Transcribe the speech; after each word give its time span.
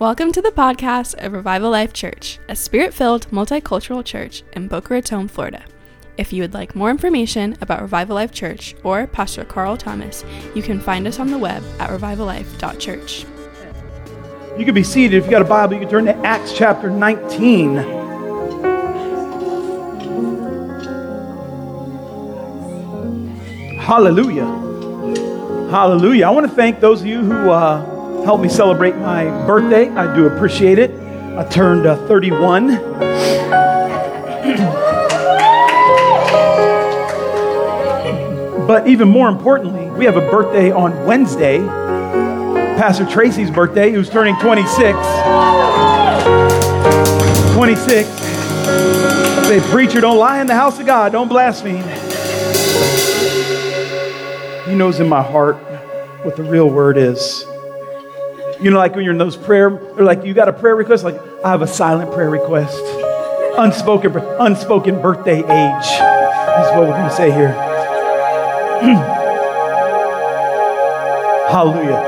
Welcome 0.00 0.32
to 0.32 0.40
the 0.40 0.50
podcast 0.50 1.22
of 1.22 1.34
Revival 1.34 1.70
Life 1.72 1.92
Church, 1.92 2.38
a 2.48 2.56
spirit 2.56 2.94
filled 2.94 3.28
multicultural 3.28 4.02
church 4.02 4.42
in 4.54 4.66
Boca 4.66 4.94
Raton, 4.94 5.28
Florida. 5.28 5.62
If 6.16 6.32
you 6.32 6.42
would 6.42 6.54
like 6.54 6.74
more 6.74 6.88
information 6.88 7.54
about 7.60 7.82
Revival 7.82 8.14
Life 8.14 8.32
Church 8.32 8.74
or 8.82 9.06
Pastor 9.06 9.44
Carl 9.44 9.76
Thomas, 9.76 10.24
you 10.54 10.62
can 10.62 10.80
find 10.80 11.06
us 11.06 11.18
on 11.18 11.30
the 11.30 11.36
web 11.36 11.62
at 11.78 11.90
revivallife.church. 11.90 13.26
You 14.58 14.64
can 14.64 14.72
be 14.72 14.82
seated. 14.82 15.18
If 15.18 15.26
you 15.26 15.30
got 15.32 15.42
a 15.42 15.44
Bible, 15.44 15.74
you 15.74 15.80
can 15.80 15.90
turn 15.90 16.06
to 16.06 16.16
Acts 16.26 16.54
chapter 16.56 16.88
19. 16.88 17.76
Hallelujah. 23.76 24.46
Hallelujah. 25.70 26.26
I 26.26 26.30
want 26.30 26.48
to 26.48 26.56
thank 26.56 26.80
those 26.80 27.02
of 27.02 27.06
you 27.06 27.20
who 27.20 27.50
uh, 27.50 27.89
helped 28.24 28.42
me 28.42 28.48
celebrate 28.48 28.96
my 28.96 29.24
birthday. 29.46 29.88
I 29.88 30.14
do 30.14 30.26
appreciate 30.26 30.78
it. 30.78 30.90
I 31.36 31.44
turned 31.44 31.86
uh, 31.86 31.96
31. 32.06 32.76
but 38.70 38.86
even 38.86 39.08
more 39.08 39.28
importantly, 39.28 39.90
we 39.90 40.04
have 40.04 40.16
a 40.16 40.30
birthday 40.30 40.70
on 40.70 41.04
Wednesday. 41.04 41.58
Pastor 42.78 43.04
Tracy's 43.04 43.50
birthday, 43.50 43.90
who's 43.90 44.08
turning 44.08 44.36
26. 44.36 44.96
26. 47.54 48.08
Say, 49.48 49.60
preacher, 49.72 50.00
don't 50.00 50.18
lie 50.18 50.40
in 50.40 50.46
the 50.46 50.54
house 50.54 50.78
of 50.78 50.86
God. 50.86 51.10
Don't 51.10 51.26
blaspheme. 51.26 51.82
He 54.68 54.76
knows 54.76 55.00
in 55.00 55.08
my 55.08 55.20
heart 55.20 55.56
what 56.22 56.36
the 56.36 56.44
real 56.44 56.70
word 56.70 56.96
is. 56.96 57.39
You 58.62 58.70
know, 58.70 58.76
like 58.76 58.94
when 58.94 59.04
you're 59.04 59.12
in 59.12 59.18
those 59.18 59.38
prayer, 59.38 59.70
or 59.70 60.02
like 60.02 60.24
you 60.24 60.34
got 60.34 60.48
a 60.48 60.52
prayer 60.52 60.76
request, 60.76 61.02
like 61.02 61.18
I 61.42 61.50
have 61.50 61.62
a 61.62 61.66
silent 61.66 62.12
prayer 62.12 62.28
request, 62.28 62.78
unspoken, 63.56 64.14
unspoken 64.16 65.00
birthday 65.00 65.38
age. 65.38 65.86
is 65.86 66.70
what 66.76 66.80
we're 66.80 66.92
going 66.92 67.08
to 67.08 67.16
say 67.16 67.30
here. 67.30 67.48
Hallelujah. 71.50 72.04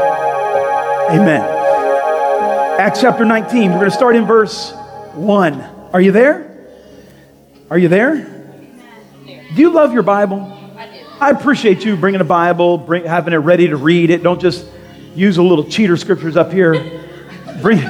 Amen. 1.11 1.41
Acts 2.79 3.01
chapter 3.01 3.25
19. 3.25 3.71
We're 3.71 3.79
going 3.79 3.91
to 3.91 3.97
start 3.97 4.15
in 4.15 4.27
verse 4.27 4.73
1. 5.15 5.61
Are 5.95 6.01
you 6.03 6.13
there? 6.13 6.69
Are 7.71 7.79
you 7.79 7.89
there? 7.89 8.45
Do 9.25 9.61
you 9.61 9.71
love 9.73 9.95
your 9.95 10.03
Bible? 10.03 10.59
I 11.19 11.31
appreciate 11.31 11.85
you 11.85 11.97
bringing 11.97 12.21
a 12.21 12.25
Bible, 12.25 12.77
bring, 12.77 13.07
having 13.07 13.33
it 13.33 13.39
ready 13.39 13.69
to 13.69 13.77
read 13.77 14.11
it. 14.11 14.23
Don't 14.23 14.41
just 14.41 14.67
use 15.15 15.37
a 15.37 15.43
little 15.43 15.65
cheater 15.65 15.97
scriptures 15.97 16.37
up 16.37 16.53
here. 16.53 16.73
Bring, 17.61 17.81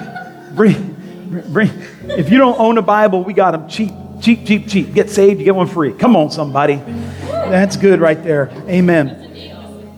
bring, 0.55 1.53
bring. 1.53 1.71
If 2.05 2.31
you 2.31 2.39
don't 2.39 2.59
own 2.59 2.79
a 2.79 2.83
Bible, 2.83 3.25
we 3.25 3.33
got 3.33 3.53
them 3.53 3.69
cheap, 3.69 3.93
cheap, 4.21 4.47
cheap, 4.47 4.69
cheap. 4.69 4.93
Get 4.93 5.11
saved, 5.11 5.39
you 5.39 5.45
get 5.45 5.55
one 5.55 5.67
free. 5.67 5.93
Come 5.93 6.17
on, 6.17 6.31
somebody. 6.31 6.77
That's 7.27 7.77
good 7.77 8.01
right 8.01 8.23
there. 8.23 8.51
Amen. 8.69 9.19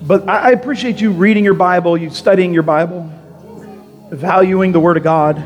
But 0.03 0.29
I, 0.29 0.51
appreciate 0.51 1.01
you 1.01 1.13
reading 1.13 1.45
your 1.45 1.55
Bible, 1.55 1.97
you 1.97 2.11
studying 2.11 2.53
your 2.53 2.63
Bible, 2.63 3.11
valuing 4.11 4.73
the 4.73 4.81
Word 4.81 4.99
of 4.99 5.03
God. 5.03 5.37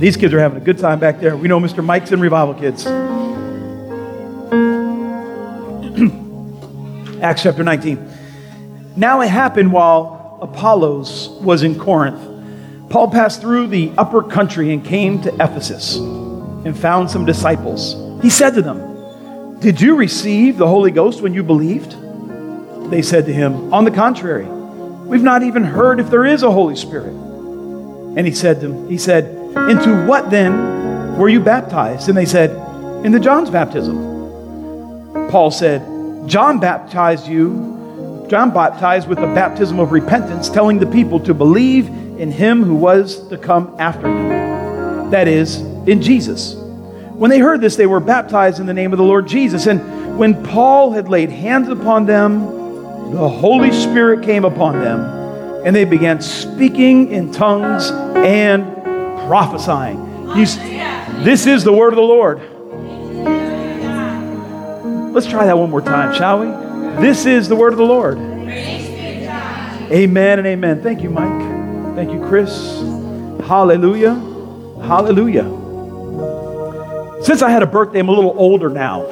These 0.00 0.16
kids 0.16 0.32
are 0.32 0.40
having 0.40 0.60
a 0.60 0.64
good 0.64 0.78
time 0.78 0.98
back 0.98 1.20
there. 1.20 1.36
We 1.36 1.48
know 1.48 1.60
Mr. 1.60 1.84
Mike's 1.84 2.12
in 2.12 2.20
Revival 2.20 2.54
Kids. 2.54 2.86
Acts 7.22 7.42
chapter 7.42 7.62
19. 7.62 8.21
Now 8.96 9.20
it 9.22 9.28
happened 9.28 9.72
while 9.72 10.38
Apollos 10.42 11.28
was 11.40 11.62
in 11.62 11.78
Corinth. 11.78 12.90
Paul 12.90 13.10
passed 13.10 13.40
through 13.40 13.68
the 13.68 13.90
upper 13.96 14.22
country 14.22 14.72
and 14.72 14.84
came 14.84 15.22
to 15.22 15.34
Ephesus 15.36 15.96
and 15.96 16.78
found 16.78 17.10
some 17.10 17.24
disciples. 17.24 17.96
He 18.22 18.28
said 18.28 18.50
to 18.54 18.62
them, 18.62 19.60
Did 19.60 19.80
you 19.80 19.96
receive 19.96 20.58
the 20.58 20.68
Holy 20.68 20.90
Ghost 20.90 21.22
when 21.22 21.32
you 21.32 21.42
believed? 21.42 21.96
They 22.90 23.00
said 23.00 23.24
to 23.26 23.32
him, 23.32 23.72
On 23.72 23.84
the 23.84 23.90
contrary, 23.90 24.44
we've 24.44 25.22
not 25.22 25.42
even 25.42 25.64
heard 25.64 25.98
if 25.98 26.10
there 26.10 26.26
is 26.26 26.42
a 26.42 26.50
Holy 26.50 26.76
Spirit. 26.76 27.14
And 27.14 28.26
he 28.26 28.34
said 28.34 28.60
to 28.60 28.68
them, 28.68 28.90
He 28.90 28.98
said, 28.98 29.24
Into 29.56 30.06
what 30.06 30.30
then 30.30 31.16
were 31.16 31.30
you 31.30 31.40
baptized? 31.40 32.08
And 32.08 32.18
they 32.18 32.26
said, 32.26 32.50
Into 33.06 33.18
John's 33.18 33.48
baptism. 33.48 34.10
Paul 35.30 35.50
said, 35.50 35.80
John 36.28 36.60
baptized 36.60 37.26
you, 37.26 37.72
John 38.32 38.50
baptized 38.50 39.08
with 39.08 39.18
the 39.18 39.26
baptism 39.26 39.78
of 39.78 39.92
repentance, 39.92 40.48
telling 40.48 40.78
the 40.78 40.86
people 40.86 41.20
to 41.20 41.34
believe 41.34 41.88
in 42.18 42.32
him 42.32 42.62
who 42.64 42.74
was 42.74 43.28
to 43.28 43.36
come 43.36 43.76
after 43.78 44.06
him. 44.06 45.10
That 45.10 45.28
is, 45.28 45.58
in 45.86 46.00
Jesus. 46.00 46.54
When 46.54 47.30
they 47.30 47.40
heard 47.40 47.60
this, 47.60 47.76
they 47.76 47.84
were 47.84 48.00
baptized 48.00 48.58
in 48.58 48.64
the 48.64 48.72
name 48.72 48.90
of 48.92 48.96
the 48.96 49.04
Lord 49.04 49.28
Jesus. 49.28 49.66
And 49.66 50.16
when 50.16 50.42
Paul 50.44 50.92
had 50.92 51.10
laid 51.10 51.28
hands 51.28 51.68
upon 51.68 52.06
them, 52.06 52.46
the 53.12 53.28
Holy 53.28 53.70
Spirit 53.70 54.24
came 54.24 54.46
upon 54.46 54.80
them, 54.80 55.00
and 55.66 55.76
they 55.76 55.84
began 55.84 56.22
speaking 56.22 57.12
in 57.12 57.32
tongues 57.32 57.90
and 57.90 58.64
prophesying. 59.28 59.98
You, 60.38 60.46
this 61.22 61.44
is 61.44 61.64
the 61.64 61.72
word 61.74 61.92
of 61.92 61.96
the 61.96 62.00
Lord. 62.00 62.38
Let's 65.12 65.26
try 65.26 65.44
that 65.44 65.58
one 65.58 65.68
more 65.68 65.82
time, 65.82 66.14
shall 66.14 66.40
we? 66.40 66.71
This 67.00 67.26
is 67.26 67.48
the 67.48 67.56
word 67.56 67.72
of 67.72 67.78
the 67.78 67.84
Lord. 67.84 68.18
Amen 69.92 70.38
and 70.38 70.46
amen. 70.46 70.82
Thank 70.82 71.02
you, 71.02 71.10
Mike. 71.10 71.94
Thank 71.94 72.12
you, 72.12 72.20
Chris. 72.26 72.80
Hallelujah. 73.46 74.14
Hallelujah. 74.82 75.44
Since 77.22 77.42
I 77.42 77.50
had 77.50 77.62
a 77.62 77.66
birthday, 77.66 77.98
I'm 77.98 78.08
a 78.08 78.12
little 78.12 78.34
older 78.36 78.68
now. 78.68 79.06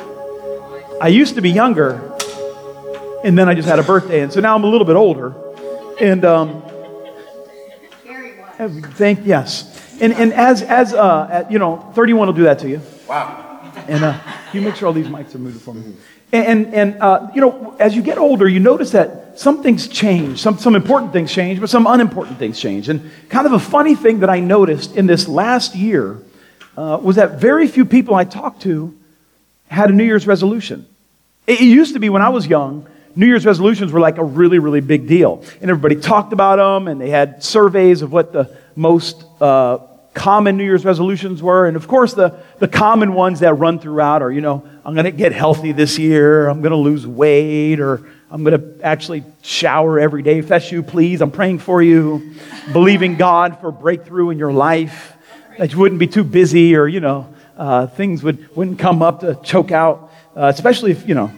I 1.01 1.09
used 1.09 1.35
to 1.37 1.41
be 1.41 1.51
younger, 1.51 2.01
and 3.25 3.37
then 3.37 3.49
I 3.49 3.55
just 3.55 3.69
had 3.69 3.79
a 3.79 3.83
birthday, 3.83 4.21
and 4.21 4.33
so 4.33 4.41
now 4.41 4.55
I'm 4.55 4.65
a 4.65 4.69
little 4.69 4.87
bit 4.87 4.97
older. 4.97 5.35
And 6.01 6.25
um, 6.25 6.63
thank 8.95 9.25
yes, 9.25 9.99
and 10.01 10.13
and 10.13 10.33
as 10.33 10.63
as 10.63 10.93
uh, 10.93 11.29
at, 11.31 11.51
you 11.51 11.59
know, 11.59 11.91
31 11.95 12.27
will 12.27 12.35
do 12.35 12.45
that 12.45 12.59
to 12.61 12.69
you. 12.69 12.81
Wow. 13.09 13.73
And 13.89 14.05
uh, 14.05 14.19
you 14.53 14.61
make 14.61 14.77
sure 14.77 14.89
all 14.89 14.95
these 14.95 15.07
mics 15.07 15.35
are 15.35 15.39
moving 15.39 15.61
for 15.61 15.75
me. 15.75 15.95
And, 16.33 16.73
and, 16.75 17.03
uh, 17.03 17.29
you 17.35 17.41
know, 17.41 17.77
as 17.81 17.97
you 17.97 18.03
get 18.03 18.17
older, 18.17 18.49
you 18.49 18.61
notice 18.61 18.93
that 18.93 19.39
some 19.39 19.63
things 19.63 19.89
change. 19.89 20.41
Some, 20.41 20.59
some 20.59 20.77
important 20.77 21.13
things 21.13 21.33
change, 21.33 21.61
but 21.61 21.71
some 21.71 21.87
unimportant 21.87 22.39
things 22.39 22.61
change. 22.61 22.89
And 22.89 23.11
kind 23.29 23.47
of 23.47 23.53
a 23.53 23.59
funny 23.59 23.97
thing 23.97 24.21
that 24.21 24.31
I 24.31 24.39
noticed 24.39 24.97
in 24.97 25.07
this 25.07 25.27
last 25.27 25.75
year 25.75 26.19
uh, 26.77 27.01
was 27.03 27.17
that 27.17 27.41
very 27.41 27.67
few 27.67 27.85
people 27.85 28.15
I 28.15 28.25
talked 28.25 28.63
to 28.63 28.97
had 29.67 29.91
a 29.91 29.93
New 29.93 30.05
Year's 30.05 30.27
resolution. 30.27 30.87
It, 31.47 31.61
it 31.61 31.65
used 31.65 31.95
to 31.95 32.01
be 32.01 32.09
when 32.09 32.23
I 32.23 32.29
was 32.29 32.47
young, 32.47 32.87
New 33.17 33.27
Year's 33.27 33.45
resolutions 33.45 33.91
were 33.91 34.01
like 34.01 34.19
a 34.19 34.25
really, 34.25 34.61
really 34.61 34.81
big 34.81 35.09
deal. 35.09 35.45
And 35.61 35.69
everybody 35.69 35.97
talked 35.97 36.33
about 36.33 36.57
them, 36.57 36.87
and 36.87 37.01
they 37.01 37.11
had 37.11 37.43
surveys 37.43 38.03
of 38.03 38.13
what 38.13 38.33
the 38.33 38.57
most 38.77 39.25
uh, 39.41 39.79
common 40.15 40.57
New 40.57 40.65
Year's 40.65 40.85
resolutions 40.85 41.43
were. 41.43 41.67
And 41.67 41.77
of 41.77 41.87
course, 41.87 42.15
the, 42.15 42.39
the 42.59 42.69
common 42.69 43.15
ones 43.15 43.41
that 43.41 43.55
run 43.55 43.79
throughout 43.79 44.23
are, 44.23 44.33
you 44.33 44.41
know, 44.41 44.67
I'm 44.85 44.95
going 44.95 45.05
to 45.05 45.11
get 45.13 45.33
healthy 45.33 45.73
this 45.73 45.99
year, 45.99 46.49
I'm 46.49 46.61
going 46.61 46.73
to 46.73 46.77
lose 46.77 47.07
weight, 47.07 47.81
or 47.81 48.07
I'm 48.31 48.45
going 48.45 48.61
to 48.61 48.85
actually 48.85 49.25
shower 49.43 49.99
every 49.99 50.23
day. 50.23 50.39
If 50.39 50.49
that's 50.49 50.71
you, 50.71 50.83
please, 50.83 51.21
I'm 51.21 51.31
praying 51.31 51.59
for 51.59 51.83
you. 51.83 52.35
Believing 52.73 53.17
God 53.17 53.61
for 53.61 53.73
breakthrough 53.73 54.31
in 54.31 54.39
your 54.39 54.53
life, 54.53 55.15
that 55.59 55.73
you 55.73 55.79
wouldn't 55.79 55.99
be 55.99 56.07
too 56.07 56.25
busy, 56.25 56.77
or, 56.77 56.87
you 56.87 57.01
know, 57.01 57.33
uh, 57.57 57.87
things 57.87 58.23
would, 58.23 58.55
wouldn't 58.57 58.79
come 58.79 59.03
up 59.03 59.21
to 59.21 59.35
choke 59.43 59.71
out, 59.73 60.11
uh, 60.37 60.47
especially 60.47 60.93
if, 60.93 61.09
you 61.09 61.15
know, 61.15 61.31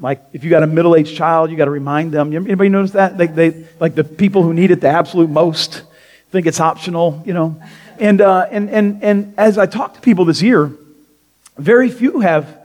like 0.00 0.22
if 0.32 0.42
you 0.42 0.50
got 0.50 0.62
a 0.62 0.66
middle-aged 0.66 1.16
child, 1.16 1.50
you 1.50 1.56
got 1.56 1.66
to 1.66 1.70
remind 1.70 2.12
them. 2.12 2.32
Anybody 2.34 2.68
notice 2.68 2.92
that? 2.92 3.16
They, 3.16 3.28
they, 3.28 3.66
like 3.78 3.94
the 3.94 4.04
people 4.04 4.42
who 4.42 4.52
need 4.52 4.70
it 4.70 4.80
the 4.80 4.88
absolute 4.88 5.30
most 5.30 5.82
think 6.32 6.46
it's 6.46 6.60
optional, 6.60 7.22
you 7.26 7.34
know. 7.34 7.60
And, 8.00 8.22
uh, 8.22 8.46
and, 8.50 8.70
and, 8.70 9.04
and 9.04 9.34
as 9.36 9.58
I 9.58 9.66
talk 9.66 9.94
to 9.94 10.00
people 10.00 10.24
this 10.24 10.40
year, 10.40 10.72
very 11.58 11.90
few 11.90 12.20
have 12.20 12.58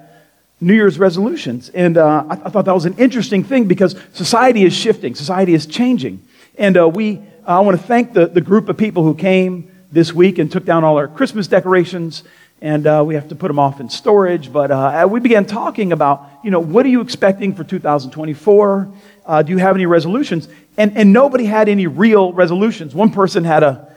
New 0.61 0.73
Year's 0.73 0.97
resolutions. 0.97 1.69
And 1.69 1.97
uh, 1.97 2.23
I, 2.29 2.31
I, 2.31 2.49
thought 2.49 2.63
that 2.65 2.73
was 2.73 2.85
an 2.85 2.95
interesting 2.97 3.43
thing 3.43 3.65
because 3.65 3.99
society 4.13 4.63
is 4.63 4.73
shifting, 4.73 5.15
society 5.15 5.53
is 5.53 5.65
changing. 5.65 6.25
And 6.57 6.77
uh, 6.77 6.87
we, 6.87 7.21
I 7.45 7.59
want 7.59 7.79
to 7.79 7.85
thank 7.85 8.13
the, 8.13 8.25
the 8.25 8.41
group 8.41 8.69
of 8.69 8.77
people 8.77 9.03
who 9.03 9.13
came 9.13 9.69
this 9.91 10.13
week 10.13 10.39
and 10.39 10.49
took 10.49 10.63
down 10.63 10.85
all 10.85 10.97
our 10.97 11.09
Christmas 11.09 11.47
decorations. 11.47 12.23
And 12.61 12.87
uh, 12.87 13.03
we 13.05 13.15
have 13.15 13.27
to 13.29 13.35
put 13.35 13.49
them 13.49 13.59
off 13.59 13.81
in 13.81 13.89
storage. 13.89 14.51
But 14.51 14.71
uh, 14.71 15.07
we 15.11 15.19
began 15.19 15.45
talking 15.45 15.91
about, 15.91 16.25
you 16.41 16.51
know, 16.51 16.61
what 16.61 16.85
are 16.85 16.89
you 16.89 17.01
expecting 17.01 17.53
for 17.53 17.65
2024? 17.65 18.91
Uh, 19.27 19.43
do 19.43 19.51
you 19.51 19.57
have 19.57 19.75
any 19.75 19.85
resolutions? 19.85 20.47
And, 20.77 20.97
and 20.97 21.11
nobody 21.11 21.45
had 21.45 21.67
any 21.67 21.85
real 21.85 22.31
resolutions. 22.31 22.95
One 22.95 23.11
person 23.11 23.43
had 23.43 23.61
a 23.61 23.91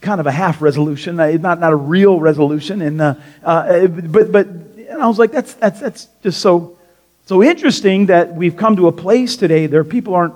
kind 0.00 0.20
of 0.20 0.26
a 0.26 0.30
half 0.30 0.62
resolution, 0.62 1.18
uh, 1.18 1.32
not, 1.32 1.58
not 1.58 1.72
a 1.72 1.76
real 1.76 2.20
resolution. 2.20 2.80
And, 2.80 3.00
uh, 3.00 3.14
uh, 3.42 3.86
but, 3.88 4.30
but 4.30 4.46
and 4.46 5.02
I 5.02 5.06
was 5.06 5.18
like, 5.18 5.32
that's, 5.32 5.54
that's, 5.54 5.80
that's 5.80 6.08
just 6.22 6.40
so, 6.40 6.78
so 7.26 7.42
interesting 7.42 8.06
that 8.06 8.34
we've 8.34 8.56
come 8.56 8.76
to 8.76 8.86
a 8.86 8.92
place 8.92 9.36
today 9.36 9.66
where 9.66 9.84
people 9.84 10.14
aren't 10.14 10.34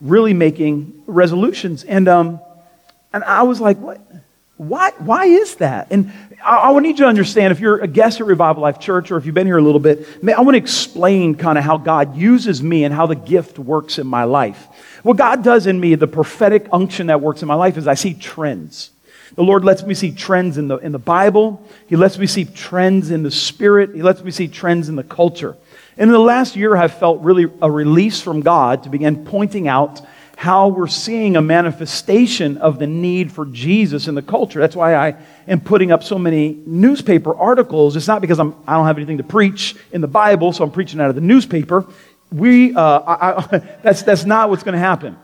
really 0.00 0.34
making 0.34 1.02
resolutions. 1.06 1.84
And, 1.84 2.08
um, 2.08 2.40
and 3.12 3.24
I 3.24 3.42
was 3.42 3.60
like, 3.60 3.78
what? 3.78 4.00
Why, 4.56 4.92
why 4.98 5.24
is 5.24 5.56
that? 5.56 5.88
And 5.90 6.12
I, 6.44 6.70
I 6.70 6.78
need 6.78 6.98
you 6.98 7.04
to 7.04 7.06
understand 7.06 7.50
if 7.50 7.58
you're 7.58 7.78
a 7.78 7.88
guest 7.88 8.20
at 8.20 8.26
Revival 8.26 8.62
Life 8.62 8.78
Church 8.78 9.10
or 9.10 9.16
if 9.16 9.26
you've 9.26 9.34
been 9.34 9.48
here 9.48 9.58
a 9.58 9.62
little 9.62 9.80
bit, 9.80 10.06
I 10.22 10.40
want 10.42 10.54
to 10.54 10.58
explain 10.58 11.34
kind 11.34 11.58
of 11.58 11.64
how 11.64 11.76
God 11.76 12.16
uses 12.16 12.62
me 12.62 12.84
and 12.84 12.94
how 12.94 13.06
the 13.06 13.16
gift 13.16 13.58
works 13.58 13.98
in 13.98 14.06
my 14.06 14.24
life. 14.24 14.68
What 15.02 15.16
God 15.16 15.42
does 15.42 15.66
in 15.66 15.80
me, 15.80 15.96
the 15.96 16.06
prophetic 16.06 16.68
unction 16.72 17.08
that 17.08 17.20
works 17.20 17.42
in 17.42 17.48
my 17.48 17.54
life, 17.54 17.76
is 17.76 17.88
I 17.88 17.94
see 17.94 18.14
trends. 18.14 18.90
The 19.34 19.42
Lord 19.42 19.64
lets 19.64 19.82
me 19.82 19.94
see 19.94 20.12
trends 20.12 20.56
in 20.56 20.68
the, 20.68 20.76
in 20.76 20.92
the 20.92 20.98
Bible. 21.00 21.66
He 21.88 21.96
lets 21.96 22.16
me 22.16 22.26
see 22.28 22.44
trends 22.44 23.10
in 23.10 23.24
the 23.24 23.32
Spirit. 23.32 23.92
He 23.92 24.02
lets 24.02 24.22
me 24.22 24.30
see 24.30 24.46
trends 24.46 24.88
in 24.88 24.94
the 24.94 25.02
culture. 25.02 25.56
And 25.96 26.08
in 26.08 26.12
the 26.12 26.20
last 26.20 26.54
year, 26.54 26.76
I've 26.76 26.96
felt 26.96 27.20
really 27.22 27.50
a 27.60 27.70
release 27.70 28.20
from 28.20 28.40
God 28.40 28.84
to 28.84 28.88
begin 28.88 29.24
pointing 29.24 29.66
out 29.66 30.00
how 30.36 30.68
we're 30.68 30.86
seeing 30.86 31.36
a 31.36 31.42
manifestation 31.42 32.58
of 32.58 32.78
the 32.78 32.86
need 32.86 33.32
for 33.32 33.46
Jesus 33.46 34.08
in 34.08 34.14
the 34.14 34.22
culture. 34.22 34.60
That's 34.60 34.76
why 34.76 34.94
I 34.94 35.16
am 35.48 35.60
putting 35.60 35.92
up 35.92 36.02
so 36.02 36.18
many 36.18 36.60
newspaper 36.66 37.34
articles. 37.34 37.96
It's 37.96 38.08
not 38.08 38.20
because 38.20 38.38
I'm, 38.38 38.54
I 38.66 38.74
don't 38.74 38.86
have 38.86 38.96
anything 38.96 39.18
to 39.18 39.24
preach 39.24 39.76
in 39.92 40.00
the 40.00 40.08
Bible, 40.08 40.52
so 40.52 40.64
I'm 40.64 40.70
preaching 40.70 41.00
out 41.00 41.08
of 41.08 41.14
the 41.14 41.20
newspaper. 41.20 41.86
We, 42.32 42.74
uh, 42.74 42.80
I, 42.80 43.38
I, 43.38 43.58
that's, 43.82 44.02
that's 44.02 44.24
not 44.24 44.50
what's 44.50 44.62
going 44.62 44.74
to 44.74 44.78
happen. 44.78 45.16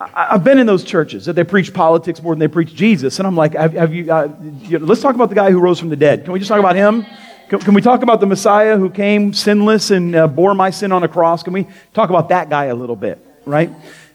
I, 0.00 0.32
have 0.32 0.44
been 0.44 0.58
in 0.58 0.66
those 0.66 0.82
churches 0.82 1.26
that 1.26 1.34
they 1.34 1.44
preach 1.44 1.74
politics 1.74 2.22
more 2.22 2.32
than 2.34 2.40
they 2.40 2.48
preach 2.48 2.74
Jesus. 2.74 3.18
And 3.18 3.28
I'm 3.28 3.36
like, 3.36 3.54
have, 3.54 3.74
have 3.74 3.94
you, 3.94 4.10
uh, 4.10 4.28
let's 4.70 5.02
talk 5.02 5.14
about 5.14 5.28
the 5.28 5.34
guy 5.34 5.50
who 5.50 5.60
rose 5.60 5.78
from 5.78 5.90
the 5.90 5.96
dead. 5.96 6.24
Can 6.24 6.32
we 6.32 6.38
just 6.38 6.48
talk 6.48 6.58
about 6.58 6.74
him? 6.74 7.04
Can, 7.50 7.58
can 7.58 7.74
we 7.74 7.82
talk 7.82 8.02
about 8.02 8.20
the 8.20 8.26
Messiah 8.26 8.78
who 8.78 8.88
came 8.88 9.34
sinless 9.34 9.90
and 9.90 10.16
uh, 10.16 10.26
bore 10.26 10.54
my 10.54 10.70
sin 10.70 10.90
on 10.92 11.02
a 11.02 11.08
cross? 11.08 11.42
Can 11.42 11.52
we 11.52 11.66
talk 11.92 12.08
about 12.08 12.30
that 12.30 12.48
guy 12.48 12.66
a 12.66 12.74
little 12.74 12.96
bit, 12.96 13.24
right? 13.44 13.70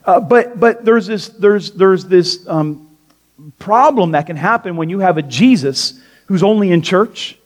Uh, 0.06 0.20
but 0.20 0.60
but 0.60 0.86
there's 0.86 1.08
this, 1.08 1.30
there's, 1.30 1.72
there's 1.72 2.06
this 2.06 2.48
um, 2.48 2.96
problem 3.60 4.12
that 4.12 4.28
can 4.28 4.36
happen 4.36 4.78
when 4.78 4.90
you 4.90 5.00
have 5.00 5.18
a 5.18 5.22
Jesus 5.22 6.00
who's 6.28 6.44
only 6.44 6.72
in 6.72 6.82
church 6.82 7.38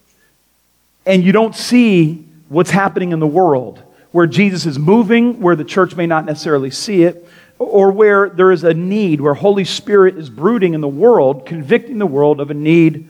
and 1.05 1.23
you 1.23 1.31
don't 1.31 1.55
see 1.55 2.25
what's 2.49 2.71
happening 2.71 3.11
in 3.11 3.19
the 3.19 3.27
world, 3.27 3.81
where 4.11 4.27
Jesus 4.27 4.65
is 4.65 4.77
moving, 4.77 5.39
where 5.39 5.55
the 5.55 5.63
church 5.63 5.95
may 5.95 6.05
not 6.05 6.25
necessarily 6.25 6.71
see 6.71 7.03
it, 7.03 7.27
or 7.57 7.91
where 7.91 8.29
there 8.29 8.51
is 8.51 8.63
a 8.63 8.73
need, 8.73 9.21
where 9.21 9.33
Holy 9.33 9.65
Spirit 9.65 10.17
is 10.17 10.29
brooding 10.29 10.73
in 10.73 10.81
the 10.81 10.87
world, 10.87 11.45
convicting 11.45 11.97
the 11.97 12.07
world 12.07 12.39
of 12.39 12.51
a 12.51 12.53
need 12.53 13.09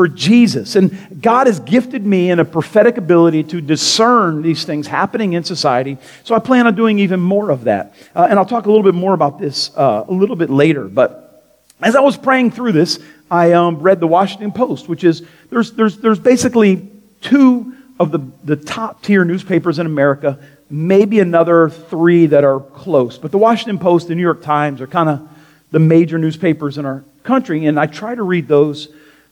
for 0.00 0.08
Jesus. 0.08 0.76
And 0.76 1.20
God 1.20 1.46
has 1.46 1.60
gifted 1.60 2.06
me 2.06 2.30
in 2.30 2.38
a 2.38 2.44
prophetic 2.46 2.96
ability 2.96 3.44
to 3.44 3.60
discern 3.60 4.40
these 4.40 4.64
things 4.64 4.86
happening 4.86 5.34
in 5.34 5.44
society. 5.44 5.98
So 6.24 6.34
I 6.34 6.38
plan 6.38 6.66
on 6.66 6.74
doing 6.74 7.00
even 7.00 7.20
more 7.20 7.50
of 7.50 7.64
that. 7.64 7.92
Uh, 8.16 8.26
and 8.30 8.38
I'll 8.38 8.46
talk 8.46 8.64
a 8.64 8.70
little 8.70 8.82
bit 8.82 8.94
more 8.94 9.12
about 9.12 9.38
this 9.38 9.76
uh, 9.76 10.06
a 10.08 10.10
little 10.10 10.36
bit 10.36 10.48
later. 10.48 10.84
But 10.84 11.44
as 11.82 11.96
I 11.96 12.00
was 12.00 12.16
praying 12.16 12.52
through 12.52 12.72
this, 12.72 12.98
I 13.30 13.52
um, 13.52 13.80
read 13.80 14.00
the 14.00 14.06
Washington 14.06 14.52
Post, 14.52 14.88
which 14.88 15.04
is 15.04 15.22
there's, 15.50 15.72
there's, 15.72 15.98
there's 15.98 16.18
basically 16.18 16.88
two 17.20 17.74
of 17.98 18.10
the, 18.10 18.20
the 18.44 18.56
top 18.56 19.02
tier 19.02 19.22
newspapers 19.26 19.78
in 19.78 19.84
America, 19.84 20.38
maybe 20.70 21.20
another 21.20 21.68
three 21.68 22.24
that 22.24 22.42
are 22.42 22.60
close. 22.60 23.18
But 23.18 23.32
the 23.32 23.38
Washington 23.38 23.78
Post, 23.78 24.08
the 24.08 24.14
New 24.14 24.22
York 24.22 24.40
Times 24.40 24.80
are 24.80 24.86
kind 24.86 25.10
of 25.10 25.28
the 25.72 25.78
major 25.78 26.16
newspapers 26.16 26.78
in 26.78 26.86
our 26.86 27.04
country. 27.22 27.66
And 27.66 27.78
I 27.78 27.84
try 27.84 28.14
to 28.14 28.22
read 28.22 28.48
those 28.48 28.88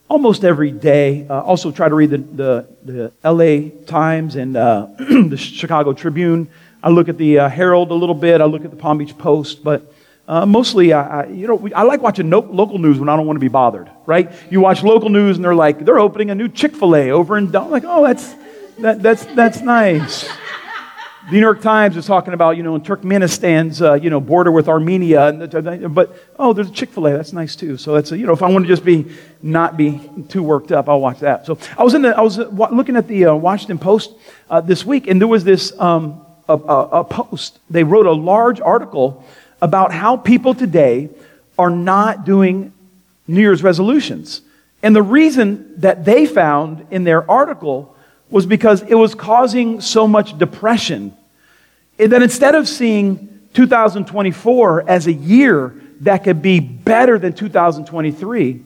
almost 0.09 0.45
every 0.45 0.71
day. 0.71 1.27
Uh, 1.29 1.41
also, 1.41 1.71
try 1.71 1.89
to 1.89 1.95
read 1.95 2.11
the, 2.11 2.19
the, 2.19 3.13
the 3.23 3.31
LA 3.31 3.71
Times 3.87 4.37
and 4.37 4.57
uh, 4.57 4.87
the 4.99 5.37
Chicago 5.37 5.93
Tribune. 5.93 6.49
I 6.83 6.91
look 6.91 7.09
at 7.09 7.19
the 7.19 7.41
uh, 7.41 7.49
Herald 7.49 7.91
a 7.91 7.95
little 7.95 8.15
bit. 8.15 8.41
I 8.41 8.45
look 8.45 8.65
at 8.65 8.71
the 8.71 8.77
Palm 8.77 8.99
Beach 8.99 9.17
Post, 9.19 9.65
but 9.65 9.93
uh, 10.27 10.47
mostly, 10.47 10.93
I, 10.93 11.23
I, 11.23 11.27
you 11.29 11.47
know, 11.47 11.69
I 11.75 11.83
like 11.83 12.03
watching 12.03 12.29
no, 12.29 12.41
local 12.41 12.79
news 12.79 12.99
when 12.99 13.09
I 13.09 13.17
don't 13.17 13.27
want 13.27 13.37
to 13.37 13.41
be 13.41 13.49
bothered. 13.49 13.91
Right? 14.07 14.33
You 14.51 14.61
watch 14.61 14.83
local 14.83 15.09
news, 15.09 15.37
and 15.37 15.45
they're 15.45 15.55
like, 15.55 15.85
they're 15.85 15.99
opening 15.99 16.31
a 16.31 16.35
new 16.35 16.49
Chick 16.49 16.75
Fil 16.75 16.95
A 16.95 17.11
over 17.11 17.37
in. 17.37 17.55
I'm 17.55 17.71
like, 17.71 17.85
oh, 17.87 18.07
that's 18.07 18.35
that, 18.79 19.03
that's 19.03 19.25
that's 19.27 19.61
nice. 19.61 20.29
The 21.29 21.35
New 21.35 21.41
York 21.41 21.61
Times 21.61 21.95
is 21.99 22.07
talking 22.07 22.33
about, 22.33 22.57
you 22.57 22.63
know, 22.63 22.75
in 22.75 22.81
Turkmenistan's, 22.81 23.83
uh, 23.83 23.93
you 23.93 24.09
know, 24.09 24.19
border 24.19 24.51
with 24.51 24.67
Armenia. 24.67 25.27
And, 25.27 25.95
but, 25.95 26.17
oh, 26.39 26.55
there's 26.55 26.71
a 26.71 26.73
Chick-fil-A. 26.73 27.13
That's 27.13 27.35
nice, 27.35 27.55
too. 27.55 27.77
So 27.77 27.93
that's, 27.93 28.13
a, 28.13 28.17
you 28.17 28.25
know, 28.25 28.33
if 28.33 28.43
I 28.43 28.49
want 28.49 28.65
to 28.65 28.69
just 28.69 28.83
be, 28.83 29.05
not 29.43 29.77
be 29.77 30.01
too 30.31 30.43
worked 30.43 30.73
up, 30.73 30.89
I'll 30.89 31.03
watch 31.03 31.21
that. 31.21 31.45
So 31.45 31.59
I 31.77 31.85
was, 31.85 31.93
in 31.93 32.01
the, 32.01 32.17
I 32.17 32.23
was 32.23 32.39
uh, 32.39 32.49
looking 32.49 32.97
at 32.97 33.09
the 33.09 33.27
uh, 33.27 33.35
Washington 33.35 33.79
Post 33.79 34.15
uh, 34.49 34.63
this 34.63 34.87
week, 34.87 35.07
and 35.07 35.21
there 35.21 35.29
was 35.29 35.45
this 35.45 35.79
um, 35.79 36.25
a, 36.49 36.55
a 36.55 37.05
post. 37.05 37.59
They 37.69 37.85
wrote 37.85 38.07
a 38.07 38.13
large 38.13 38.63
article 38.63 39.23
about 39.61 39.93
how 39.93 40.17
people 40.17 40.55
today 40.55 41.11
are 41.59 41.69
not 41.69 42.25
doing 42.25 42.73
New 43.27 43.43
Year's 43.43 43.63
resolutions. 43.63 44.41
And 44.83 44.97
the 44.97 45.03
reason 45.03 45.79
that 45.81 46.07
they 46.07 46.25
found 46.25 46.87
in 46.91 47.05
their 47.05 47.31
article 47.31 47.95
was 48.31 48.47
because 48.47 48.83
it 48.83 48.95
was 48.95 49.15
causing 49.15 49.81
so 49.81 50.07
much 50.07 50.37
depression 50.39 51.17
that 51.97 52.23
instead 52.23 52.55
of 52.55 52.69
seeing 52.69 53.49
2024 53.55 54.89
as 54.89 55.07
a 55.07 55.13
year 55.13 55.75
that 56.01 56.25
could 56.25 56.41
be 56.41 56.61
better 56.61 57.19
than 57.19 57.33
2023, 57.33 58.63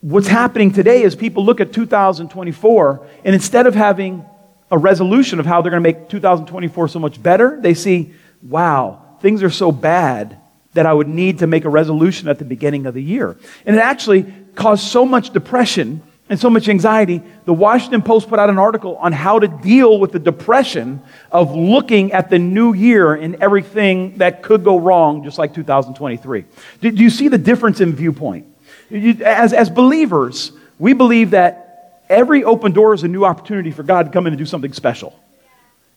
what's 0.00 0.28
happening 0.28 0.72
today 0.72 1.02
is 1.02 1.14
people 1.14 1.44
look 1.44 1.60
at 1.60 1.72
2024 1.72 3.06
and 3.24 3.34
instead 3.34 3.66
of 3.66 3.74
having 3.74 4.24
a 4.70 4.78
resolution 4.78 5.40
of 5.40 5.46
how 5.46 5.60
they're 5.60 5.70
going 5.70 5.82
to 5.82 5.88
make 5.88 6.08
2024 6.08 6.88
so 6.88 6.98
much 6.98 7.22
better, 7.22 7.58
they 7.60 7.74
see, 7.74 8.14
wow, 8.42 9.02
things 9.20 9.42
are 9.42 9.50
so 9.50 9.72
bad 9.72 10.38
that 10.72 10.86
I 10.86 10.92
would 10.92 11.08
need 11.08 11.40
to 11.40 11.46
make 11.46 11.64
a 11.64 11.68
resolution 11.68 12.28
at 12.28 12.38
the 12.38 12.44
beginning 12.44 12.86
of 12.86 12.94
the 12.94 13.02
year. 13.02 13.36
And 13.66 13.76
it 13.76 13.80
actually 13.80 14.32
caused 14.54 14.84
so 14.84 15.04
much 15.04 15.30
depression 15.30 16.02
and 16.30 16.38
so 16.38 16.48
much 16.48 16.68
anxiety, 16.68 17.20
the 17.44 17.52
Washington 17.52 18.02
Post 18.02 18.28
put 18.28 18.38
out 18.38 18.48
an 18.48 18.58
article 18.58 18.96
on 18.98 19.12
how 19.12 19.40
to 19.40 19.48
deal 19.48 19.98
with 19.98 20.12
the 20.12 20.18
depression 20.20 21.02
of 21.32 21.56
looking 21.56 22.12
at 22.12 22.30
the 22.30 22.38
new 22.38 22.72
year 22.72 23.14
and 23.14 23.34
everything 23.42 24.16
that 24.18 24.40
could 24.40 24.62
go 24.62 24.78
wrong, 24.78 25.24
just 25.24 25.38
like 25.38 25.52
2023. 25.52 26.44
Do, 26.80 26.88
you 26.90 27.10
see 27.10 27.26
the 27.26 27.36
difference 27.36 27.80
in 27.80 27.92
viewpoint? 27.94 28.46
As, 28.92 29.52
as 29.52 29.68
believers, 29.68 30.52
we 30.78 30.92
believe 30.92 31.30
that 31.30 32.00
every 32.08 32.44
open 32.44 32.70
door 32.70 32.94
is 32.94 33.02
a 33.02 33.08
new 33.08 33.24
opportunity 33.24 33.72
for 33.72 33.82
God 33.82 34.06
to 34.06 34.12
come 34.12 34.28
in 34.28 34.32
and 34.32 34.38
do 34.38 34.46
something 34.46 34.72
special. 34.72 35.18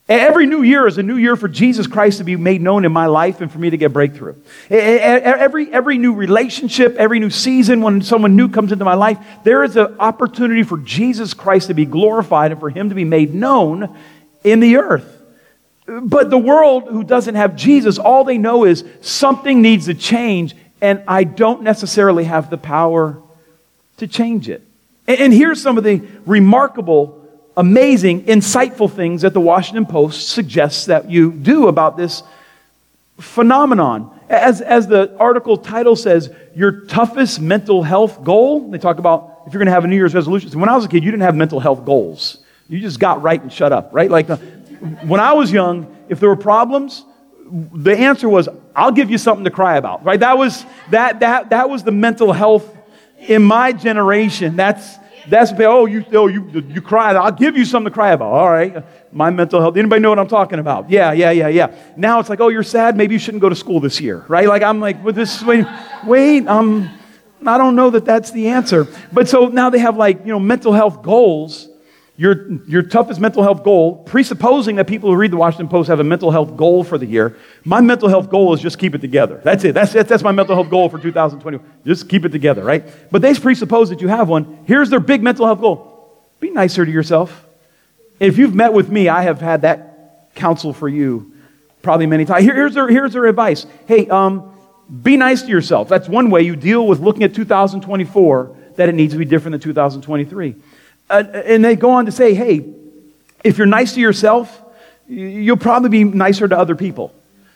Every 0.09 0.45
new 0.45 0.63
year 0.63 0.85
is 0.85 0.97
a 0.97 1.03
new 1.03 1.15
year 1.15 1.37
for 1.37 1.47
Jesus 1.47 1.87
Christ 1.87 2.17
to 2.17 2.25
be 2.25 2.35
made 2.35 2.61
known 2.61 2.83
in 2.83 2.91
my 2.91 3.05
life 3.05 3.39
and 3.39 3.49
for 3.49 3.57
me 3.57 3.69
to 3.69 3.77
get 3.77 3.93
breakthrough. 3.93 4.35
Every, 4.69 5.71
every 5.71 5.97
new 5.97 6.13
relationship, 6.13 6.97
every 6.97 7.19
new 7.19 7.29
season, 7.29 7.81
when 7.81 8.01
someone 8.01 8.35
new 8.35 8.49
comes 8.49 8.73
into 8.73 8.83
my 8.83 8.95
life, 8.95 9.17
there 9.45 9.63
is 9.63 9.77
an 9.77 9.95
opportunity 9.99 10.63
for 10.63 10.77
Jesus 10.79 11.33
Christ 11.33 11.67
to 11.67 11.73
be 11.73 11.85
glorified 11.85 12.51
and 12.51 12.59
for 12.59 12.69
him 12.69 12.89
to 12.89 12.95
be 12.95 13.05
made 13.05 13.33
known 13.33 13.97
in 14.43 14.59
the 14.59 14.75
earth. 14.75 15.21
But 15.85 16.29
the 16.29 16.37
world 16.37 16.89
who 16.89 17.05
doesn't 17.05 17.35
have 17.35 17.55
Jesus, 17.55 17.97
all 17.97 18.25
they 18.25 18.37
know 18.37 18.65
is 18.65 18.83
something 18.99 19.61
needs 19.61 19.85
to 19.85 19.93
change, 19.93 20.53
and 20.81 21.01
I 21.07 21.23
don't 21.23 21.61
necessarily 21.61 22.25
have 22.25 22.49
the 22.49 22.57
power 22.57 23.21
to 23.97 24.07
change 24.07 24.49
it. 24.49 24.67
And 25.07 25.33
here's 25.33 25.61
some 25.61 25.77
of 25.77 25.85
the 25.85 26.01
remarkable 26.25 27.22
amazing, 27.55 28.23
insightful 28.25 28.91
things 28.91 29.21
that 29.21 29.33
the 29.33 29.41
Washington 29.41 29.85
Post 29.85 30.29
suggests 30.29 30.85
that 30.87 31.09
you 31.09 31.31
do 31.31 31.67
about 31.67 31.97
this 31.97 32.23
phenomenon. 33.19 34.09
As, 34.29 34.61
as 34.61 34.87
the 34.87 35.15
article 35.17 35.57
title 35.57 35.95
says, 35.95 36.33
your 36.55 36.81
toughest 36.85 37.39
mental 37.39 37.83
health 37.83 38.23
goal, 38.23 38.71
they 38.71 38.77
talk 38.77 38.97
about 38.97 39.43
if 39.45 39.53
you're 39.53 39.59
going 39.59 39.67
to 39.67 39.73
have 39.73 39.83
a 39.83 39.87
New 39.87 39.95
Year's 39.95 40.15
resolution. 40.15 40.49
So 40.49 40.57
when 40.57 40.69
I 40.69 40.75
was 40.75 40.85
a 40.85 40.87
kid, 40.87 41.03
you 41.03 41.11
didn't 41.11 41.23
have 41.23 41.35
mental 41.35 41.59
health 41.59 41.85
goals. 41.85 42.39
You 42.69 42.79
just 42.79 42.99
got 42.99 43.21
right 43.21 43.41
and 43.41 43.51
shut 43.51 43.71
up, 43.71 43.89
right? 43.91 44.09
Like 44.09 44.27
the, 44.27 44.37
when 45.05 45.19
I 45.19 45.33
was 45.33 45.51
young, 45.51 45.95
if 46.09 46.19
there 46.19 46.29
were 46.29 46.35
problems, 46.35 47.05
the 47.73 47.95
answer 47.95 48.27
was, 48.27 48.49
I'll 48.75 48.91
give 48.91 49.11
you 49.11 49.17
something 49.17 49.43
to 49.43 49.51
cry 49.51 49.77
about, 49.77 50.03
right? 50.03 50.19
That 50.19 50.37
was, 50.37 50.65
that, 50.89 51.19
that, 51.19 51.51
that 51.51 51.69
was 51.69 51.83
the 51.83 51.91
mental 51.91 52.31
health 52.31 52.65
in 53.19 53.43
my 53.43 53.73
generation. 53.73 54.55
That's, 54.55 54.95
that's 55.29 55.51
oh 55.59 55.85
you 55.85 56.05
oh 56.13 56.27
you 56.27 56.49
you 56.67 56.81
cry. 56.81 57.13
I'll 57.13 57.31
give 57.31 57.57
you 57.57 57.65
something 57.65 57.91
to 57.91 57.93
cry 57.93 58.11
about. 58.11 58.31
All 58.31 58.49
right, 58.49 58.83
my 59.11 59.29
mental 59.29 59.61
health. 59.61 59.77
Anybody 59.77 60.01
know 60.01 60.09
what 60.09 60.19
I'm 60.19 60.27
talking 60.27 60.59
about? 60.59 60.89
Yeah, 60.89 61.11
yeah, 61.11 61.31
yeah, 61.31 61.47
yeah. 61.47 61.75
Now 61.95 62.19
it's 62.19 62.29
like 62.29 62.39
oh 62.39 62.49
you're 62.49 62.63
sad. 62.63 62.97
Maybe 62.97 63.15
you 63.15 63.19
shouldn't 63.19 63.41
go 63.41 63.49
to 63.49 63.55
school 63.55 63.79
this 63.79 63.99
year, 64.01 64.25
right? 64.27 64.47
Like 64.47 64.63
I'm 64.63 64.79
like 64.79 65.03
with 65.03 65.15
this 65.15 65.43
wait 65.43 65.65
wait 66.05 66.47
um 66.47 66.89
I 67.45 67.57
don't 67.57 67.75
know 67.75 67.89
that 67.89 68.05
that's 68.05 68.31
the 68.31 68.49
answer. 68.49 68.87
But 69.11 69.27
so 69.27 69.47
now 69.47 69.69
they 69.69 69.79
have 69.79 69.97
like 69.97 70.19
you 70.19 70.31
know 70.31 70.39
mental 70.39 70.73
health 70.73 71.01
goals 71.01 71.69
your, 72.15 72.51
your 72.67 72.83
toughest 72.83 73.19
mental 73.19 73.41
health 73.41 73.63
goal, 73.63 73.95
presupposing 74.03 74.75
that 74.75 74.85
people 74.85 75.09
who 75.09 75.15
read 75.15 75.31
the 75.31 75.37
Washington 75.37 75.67
Post 75.67 75.89
have 75.89 75.99
a 75.99 76.03
mental 76.03 76.29
health 76.29 76.55
goal 76.55 76.83
for 76.83 76.99
the 76.99 77.07
year, 77.07 77.35
my 77.63 77.81
mental 77.81 78.07
health 78.07 78.29
goal 78.29 78.53
is 78.53 78.61
just 78.61 78.77
keep 78.77 78.93
it 78.93 78.99
together. 78.99 79.41
That's 79.43 79.63
it. 79.63 79.73
That's, 79.73 79.93
that's 79.93 80.21
my 80.21 80.31
mental 80.31 80.55
health 80.55 80.69
goal 80.69 80.89
for 80.89 80.99
2020. 80.99 81.59
Just 81.85 82.07
keep 82.07 82.23
it 82.23 82.29
together, 82.29 82.63
right? 82.63 82.87
But 83.11 83.23
they 83.23 83.33
presuppose 83.33 83.89
that 83.89 83.99
you 83.99 84.09
have 84.09 84.29
one. 84.29 84.59
Here's 84.65 84.91
their 84.91 84.99
big 84.99 85.23
mental 85.23 85.45
health 85.45 85.59
goal 85.59 85.89
be 86.39 86.49
nicer 86.49 86.85
to 86.85 86.91
yourself. 86.91 87.47
If 88.19 88.37
you've 88.37 88.53
met 88.53 88.73
with 88.73 88.89
me, 88.89 89.07
I 89.07 89.21
have 89.23 89.39
had 89.39 89.61
that 89.61 90.29
counsel 90.35 90.73
for 90.73 90.89
you 90.89 91.31
probably 91.81 92.05
many 92.05 92.25
times. 92.25 92.43
Here, 92.43 92.53
here's, 92.53 92.73
their, 92.73 92.87
here's 92.89 93.13
their 93.13 93.25
advice 93.27 93.65
Hey, 93.87 94.07
um, 94.09 94.53
be 95.01 95.17
nice 95.17 95.41
to 95.43 95.47
yourself. 95.47 95.89
That's 95.89 96.09
one 96.09 96.29
way 96.29 96.41
you 96.41 96.55
deal 96.55 96.85
with 96.85 96.99
looking 96.99 97.23
at 97.23 97.33
2024 97.33 98.57
that 98.75 98.89
it 98.89 98.95
needs 98.95 99.13
to 99.13 99.19
be 99.19 99.25
different 99.25 99.53
than 99.53 99.61
2023. 99.61 100.55
And 101.13 101.63
they 101.63 101.75
go 101.75 101.91
on 101.91 102.05
to 102.05 102.11
say, 102.11 102.33
hey, 102.33 102.65
if 103.43 103.57
you're 103.57 103.67
nice 103.67 103.93
to 103.93 103.99
yourself, 103.99 104.61
you'll 105.07 105.57
probably 105.57 105.89
be 105.89 106.03
nicer 106.03 106.47
to 106.47 106.57
other 106.57 106.75
people. 106.75 107.13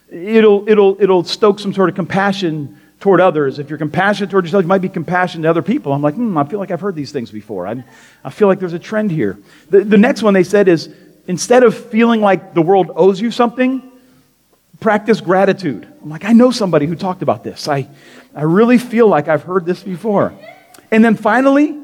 It'll, 0.09 0.67
it'll, 0.69 1.01
it'll 1.01 1.23
stoke 1.23 1.59
some 1.59 1.73
sort 1.73 1.89
of 1.89 1.95
compassion 1.95 2.79
toward 2.99 3.21
others. 3.21 3.59
If 3.59 3.69
you're 3.69 3.77
compassionate 3.77 4.31
toward 4.31 4.45
yourself, 4.45 4.63
you 4.63 4.67
might 4.67 4.81
be 4.81 4.89
compassionate 4.89 5.43
to 5.43 5.49
other 5.49 5.61
people. 5.61 5.93
I'm 5.93 6.01
like, 6.01 6.15
hmm, 6.15 6.37
I 6.37 6.45
feel 6.45 6.59
like 6.59 6.71
I've 6.71 6.81
heard 6.81 6.95
these 6.95 7.11
things 7.11 7.31
before. 7.31 7.67
i 7.67 7.83
I 8.23 8.29
feel 8.29 8.47
like 8.47 8.59
there's 8.59 8.73
a 8.73 8.79
trend 8.79 9.11
here. 9.11 9.37
The, 9.69 9.83
the 9.83 9.97
next 9.97 10.23
one 10.23 10.33
they 10.33 10.43
said 10.43 10.67
is 10.67 10.89
instead 11.27 11.63
of 11.63 11.77
feeling 11.77 12.21
like 12.21 12.53
the 12.53 12.61
world 12.61 12.91
owes 12.95 13.19
you 13.19 13.31
something, 13.31 13.91
practice 14.79 15.21
gratitude. 15.21 15.87
I'm 16.01 16.09
like, 16.09 16.25
I 16.25 16.33
know 16.33 16.51
somebody 16.51 16.85
who 16.85 16.95
talked 16.95 17.21
about 17.21 17.43
this. 17.43 17.67
I, 17.67 17.87
I 18.35 18.43
really 18.43 18.77
feel 18.77 19.07
like 19.07 19.27
I've 19.27 19.43
heard 19.43 19.65
this 19.65 19.83
before. 19.83 20.33
And 20.91 21.03
then 21.03 21.15
finally, 21.15 21.77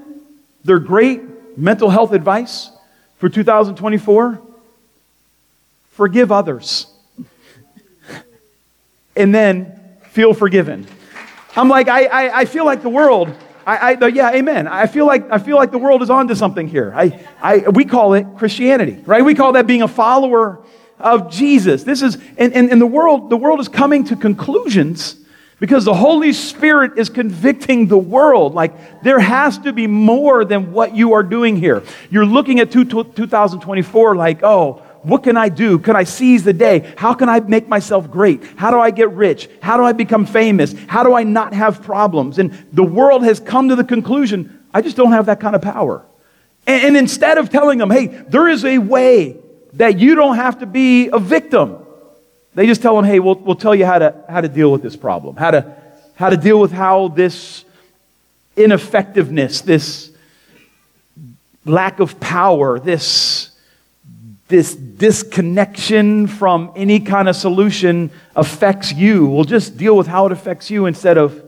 their 0.63 0.79
great 0.79 1.21
mental 1.55 1.89
health 1.89 2.11
advice 2.11 2.71
for 3.17 3.29
2024 3.29 4.41
forgive 5.93 6.31
others. 6.31 6.87
and 9.15 9.33
then 9.33 9.79
feel 10.09 10.33
forgiven. 10.33 10.87
I'm 11.55 11.69
like, 11.69 11.87
I, 11.87 12.05
I, 12.05 12.39
I 12.39 12.45
feel 12.45 12.65
like 12.65 12.81
the 12.81 12.89
world, 12.89 13.33
I, 13.65 13.93
I, 13.93 14.07
yeah, 14.07 14.31
amen. 14.31 14.67
I 14.67 14.87
feel 14.87 15.05
like, 15.05 15.31
I 15.31 15.37
feel 15.37 15.55
like 15.55 15.71
the 15.71 15.77
world 15.77 16.01
is 16.01 16.09
onto 16.09 16.35
something 16.35 16.67
here. 16.67 16.91
I, 16.95 17.25
I, 17.41 17.57
we 17.69 17.85
call 17.85 18.15
it 18.15 18.25
Christianity, 18.37 19.01
right? 19.05 19.23
We 19.23 19.35
call 19.35 19.53
that 19.53 19.67
being 19.67 19.83
a 19.83 19.87
follower 19.87 20.63
of 20.99 21.31
Jesus. 21.31 21.83
This 21.83 22.01
is, 22.01 22.17
and, 22.37 22.53
and, 22.53 22.71
and 22.71 22.81
the 22.81 22.87
world, 22.87 23.29
the 23.29 23.37
world 23.37 23.59
is 23.59 23.67
coming 23.67 24.03
to 24.05 24.15
conclusions 24.15 25.15
because 25.63 25.85
the 25.85 25.93
Holy 25.93 26.33
Spirit 26.33 26.97
is 26.97 27.07
convicting 27.07 27.87
the 27.87 27.97
world. 27.97 28.53
Like, 28.53 29.01
there 29.01 29.17
has 29.17 29.57
to 29.59 29.71
be 29.71 29.87
more 29.87 30.43
than 30.43 30.73
what 30.73 30.93
you 30.93 31.13
are 31.13 31.23
doing 31.23 31.55
here. 31.55 31.83
You're 32.09 32.25
looking 32.25 32.59
at 32.59 32.69
2024 32.69 34.15
like, 34.17 34.43
oh, 34.43 34.83
what 35.03 35.23
can 35.23 35.37
I 35.37 35.47
do? 35.47 35.79
Can 35.79 35.95
I 35.95 36.03
seize 36.03 36.43
the 36.43 36.51
day? 36.51 36.93
How 36.97 37.13
can 37.13 37.29
I 37.29 37.39
make 37.39 37.69
myself 37.69 38.11
great? 38.11 38.43
How 38.57 38.71
do 38.71 38.79
I 38.81 38.91
get 38.91 39.11
rich? 39.11 39.47
How 39.61 39.77
do 39.77 39.85
I 39.85 39.93
become 39.93 40.25
famous? 40.25 40.75
How 40.87 41.01
do 41.01 41.13
I 41.13 41.23
not 41.23 41.53
have 41.53 41.81
problems? 41.81 42.39
And 42.39 42.51
the 42.73 42.83
world 42.83 43.23
has 43.23 43.39
come 43.39 43.69
to 43.69 43.77
the 43.77 43.85
conclusion 43.85 44.65
I 44.73 44.81
just 44.81 44.97
don't 44.97 45.13
have 45.13 45.27
that 45.27 45.39
kind 45.39 45.55
of 45.55 45.61
power. 45.61 46.05
And, 46.67 46.97
instead 46.97 47.37
of 47.37 47.49
telling 47.49 47.77
them, 47.77 47.89
hey, 47.89 48.07
there 48.07 48.49
is 48.49 48.65
a 48.65 48.79
way 48.79 49.37
that 49.71 49.97
you 49.97 50.15
don't 50.15 50.35
have 50.35 50.59
to 50.59 50.65
be 50.65 51.07
a 51.07 51.19
victim, 51.19 51.82
they 52.55 52.67
just 52.67 52.81
tell 52.81 52.95
them, 52.95 53.05
hey, 53.05 53.19
we'll, 53.19 53.35
we'll 53.35 53.55
tell 53.55 53.73
you 53.73 53.85
how 53.85 53.99
to, 53.99 54.23
how 54.29 54.41
to 54.41 54.47
deal 54.47 54.71
with 54.71 54.81
this 54.81 54.95
problem, 54.95 55.35
how 55.35 55.51
to, 55.51 55.75
how 56.15 56.29
to 56.29 56.37
deal 56.37 56.59
with 56.59 56.71
how 56.71 57.07
this 57.07 57.65
ineffectiveness, 58.55 59.61
this 59.61 60.11
lack 61.65 61.99
of 61.99 62.19
power, 62.19 62.79
this 62.79 63.49
this 64.53 64.75
disconnection 64.75 66.27
from 66.27 66.71
any 66.75 66.99
kind 66.99 67.27
of 67.27 67.35
solution 67.35 68.11
affects 68.35 68.93
you. 68.93 69.25
We'll 69.25 69.45
just 69.45 69.77
deal 69.77 69.97
with 69.97 70.05
how 70.05 70.27
it 70.27 70.31
affects 70.31 70.69
you 70.69 70.85
instead 70.85 71.17
of 71.17 71.41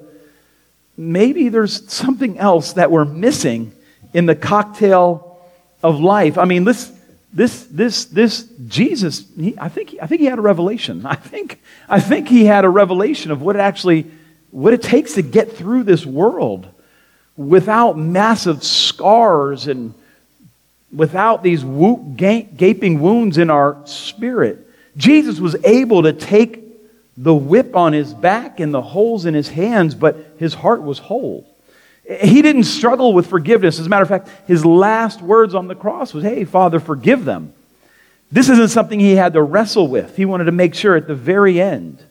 maybe 0.97 1.49
there's 1.49 1.91
something 1.91 2.39
else 2.39 2.73
that 2.73 2.89
we're 2.89 3.05
missing 3.05 3.73
in 4.13 4.25
the 4.25 4.33
cocktail 4.33 5.39
of 5.83 5.99
life. 5.99 6.39
I 6.39 6.45
mean, 6.45 6.63
this, 6.63 6.91
this, 7.35 7.65
this, 7.65 8.05
this 8.05 8.43
Jesus, 8.67 9.25
he, 9.37 9.55
I, 9.59 9.67
think, 9.67 9.95
I 10.01 10.07
think 10.07 10.21
he 10.21 10.27
had 10.27 10.39
a 10.39 10.41
revelation. 10.41 11.05
I 11.05 11.15
think, 11.15 11.61
I 11.89 11.99
think 11.99 12.29
he 12.29 12.45
had 12.45 12.63
a 12.63 12.69
revelation 12.69 13.29
of 13.29 13.41
what 13.41 13.57
it 13.57 13.59
actually, 13.59 14.09
what 14.51 14.73
it 14.73 14.81
takes 14.81 15.15
to 15.15 15.21
get 15.21 15.51
through 15.51 15.83
this 15.83 16.05
world 16.05 16.67
without 17.35 17.97
massive 17.97 18.63
scars 18.63 19.67
and 19.67 19.93
without 20.93 21.43
these 21.43 21.61
gaping 21.63 23.01
wounds 23.01 23.37
in 23.37 23.49
our 23.49 23.85
spirit. 23.85 24.65
Jesus 24.95 25.37
was 25.37 25.57
able 25.65 26.03
to 26.03 26.13
take 26.13 26.63
the 27.17 27.33
whip 27.33 27.75
on 27.75 27.91
his 27.91 28.13
back 28.13 28.61
and 28.61 28.73
the 28.73 28.81
holes 28.81 29.25
in 29.25 29.33
his 29.33 29.49
hands, 29.49 29.93
but 29.93 30.35
his 30.37 30.53
heart 30.53 30.83
was 30.83 30.99
whole. 30.99 31.53
He 32.07 32.41
didn't 32.41 32.65
struggle 32.65 33.13
with 33.13 33.27
forgiveness. 33.27 33.79
As 33.79 33.87
a 33.87 33.89
matter 33.89 34.03
of 34.03 34.09
fact, 34.09 34.29
his 34.47 34.63
last 34.63 35.21
words 35.21 35.55
on 35.55 35.67
the 35.67 35.75
cross 35.75 36.13
was, 36.13 36.23
Hey, 36.23 36.45
Father, 36.45 36.79
forgive 36.79 37.25
them. 37.25 37.53
This 38.31 38.49
isn't 38.49 38.69
something 38.69 38.99
he 38.99 39.15
had 39.15 39.33
to 39.33 39.41
wrestle 39.41 39.87
with. 39.87 40.15
He 40.15 40.25
wanted 40.25 40.45
to 40.45 40.51
make 40.51 40.75
sure 40.75 40.95
at 40.95 41.07
the 41.07 41.15
very 41.15 41.61
end 41.61 42.03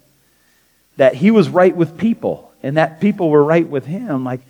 that 0.96 1.14
he 1.14 1.30
was 1.30 1.48
right 1.48 1.74
with 1.74 1.98
people 1.98 2.52
and 2.62 2.76
that 2.76 3.00
people 3.00 3.30
were 3.30 3.42
right 3.42 3.68
with 3.68 3.84
him. 3.84 4.24
Like, 4.24 4.40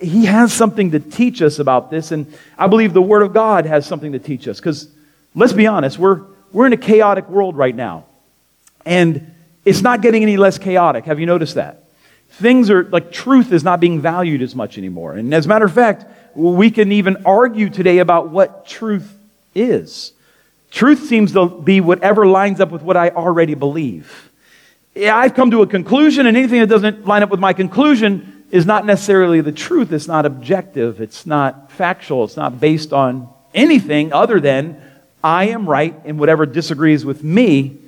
he 0.00 0.26
has 0.26 0.52
something 0.52 0.92
to 0.92 1.00
teach 1.00 1.42
us 1.42 1.58
about 1.58 1.90
this, 1.90 2.10
and 2.12 2.32
I 2.58 2.66
believe 2.66 2.92
the 2.92 3.02
Word 3.02 3.22
of 3.22 3.32
God 3.32 3.66
has 3.66 3.86
something 3.86 4.12
to 4.12 4.18
teach 4.18 4.46
us. 4.46 4.58
Because 4.58 4.88
let's 5.34 5.52
be 5.52 5.66
honest, 5.66 5.98
we're, 5.98 6.22
we're 6.52 6.66
in 6.66 6.72
a 6.72 6.78
chaotic 6.78 7.28
world 7.28 7.56
right 7.56 7.74
now. 7.74 8.04
And 8.84 9.34
it's 9.64 9.82
not 9.82 10.00
getting 10.02 10.22
any 10.22 10.36
less 10.36 10.58
chaotic. 10.58 11.04
Have 11.04 11.20
you 11.20 11.26
noticed 11.26 11.54
that? 11.54 11.84
Things 12.30 12.70
are 12.70 12.84
like 12.84 13.12
truth 13.12 13.52
is 13.52 13.64
not 13.64 13.80
being 13.80 14.00
valued 14.00 14.42
as 14.42 14.54
much 14.54 14.78
anymore. 14.78 15.14
And 15.14 15.34
as 15.34 15.46
a 15.46 15.48
matter 15.48 15.64
of 15.64 15.72
fact, 15.72 16.04
we 16.34 16.70
can 16.70 16.92
even 16.92 17.24
argue 17.26 17.70
today 17.70 17.98
about 17.98 18.30
what 18.30 18.66
truth 18.66 19.16
is. 19.54 20.12
Truth 20.70 21.04
seems 21.04 21.32
to 21.32 21.48
be 21.48 21.80
whatever 21.80 22.26
lines 22.26 22.60
up 22.60 22.70
with 22.70 22.82
what 22.82 22.96
I 22.96 23.10
already 23.10 23.54
believe. 23.54 24.30
I've 24.96 25.34
come 25.34 25.50
to 25.50 25.62
a 25.62 25.66
conclusion, 25.66 26.26
and 26.26 26.36
anything 26.36 26.60
that 26.60 26.68
doesn't 26.68 27.06
line 27.06 27.22
up 27.22 27.30
with 27.30 27.40
my 27.40 27.52
conclusion 27.52 28.44
is 28.50 28.66
not 28.66 28.86
necessarily 28.86 29.40
the 29.40 29.52
truth. 29.52 29.92
It's 29.92 30.08
not 30.08 30.26
objective. 30.26 31.00
It's 31.00 31.26
not 31.26 31.72
factual. 31.72 32.24
It's 32.24 32.36
not 32.36 32.60
based 32.60 32.92
on 32.92 33.28
anything 33.54 34.12
other 34.12 34.40
than 34.40 34.80
I 35.22 35.48
am 35.48 35.68
right 35.68 35.94
and 36.04 36.18
whatever 36.18 36.46
disagrees 36.46 37.04
with 37.04 37.22
me 37.22 37.78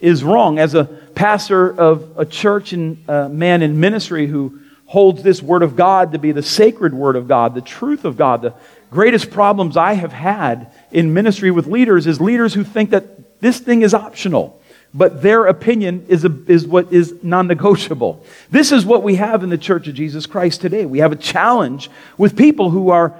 is 0.00 0.24
wrong. 0.24 0.58
As 0.58 0.74
a 0.74 0.84
pastor 0.84 1.78
of 1.78 2.18
a 2.18 2.24
church 2.24 2.72
and 2.72 3.08
a 3.08 3.28
man 3.28 3.62
in 3.62 3.80
ministry 3.80 4.26
who 4.26 4.60
holds 4.86 5.22
this 5.22 5.42
Word 5.42 5.62
of 5.62 5.76
God 5.76 6.12
to 6.12 6.18
be 6.18 6.32
the 6.32 6.42
sacred 6.42 6.94
Word 6.94 7.16
of 7.16 7.28
God, 7.28 7.54
the 7.54 7.60
truth 7.60 8.04
of 8.04 8.16
God, 8.16 8.42
the 8.42 8.54
greatest 8.90 9.30
problems 9.30 9.76
I 9.76 9.92
have 9.92 10.12
had 10.12 10.72
in 10.90 11.14
ministry 11.14 11.50
with 11.50 11.66
leaders 11.66 12.06
is 12.06 12.20
leaders 12.20 12.54
who 12.54 12.64
think 12.64 12.90
that 12.90 13.40
this 13.40 13.60
thing 13.60 13.82
is 13.82 13.94
optional 13.94 14.60
but 14.92 15.22
their 15.22 15.46
opinion 15.46 16.06
is, 16.08 16.24
a, 16.24 16.36
is 16.48 16.66
what 16.66 16.92
is 16.92 17.14
non 17.22 17.46
negotiable. 17.46 18.24
This 18.50 18.72
is 18.72 18.84
what 18.84 19.02
we 19.02 19.16
have 19.16 19.44
in 19.44 19.50
the 19.50 19.58
Church 19.58 19.86
of 19.86 19.94
Jesus 19.94 20.26
Christ 20.26 20.60
today. 20.60 20.84
We 20.84 20.98
have 20.98 21.12
a 21.12 21.16
challenge 21.16 21.90
with 22.18 22.36
people 22.36 22.70
who 22.70 22.90
are 22.90 23.14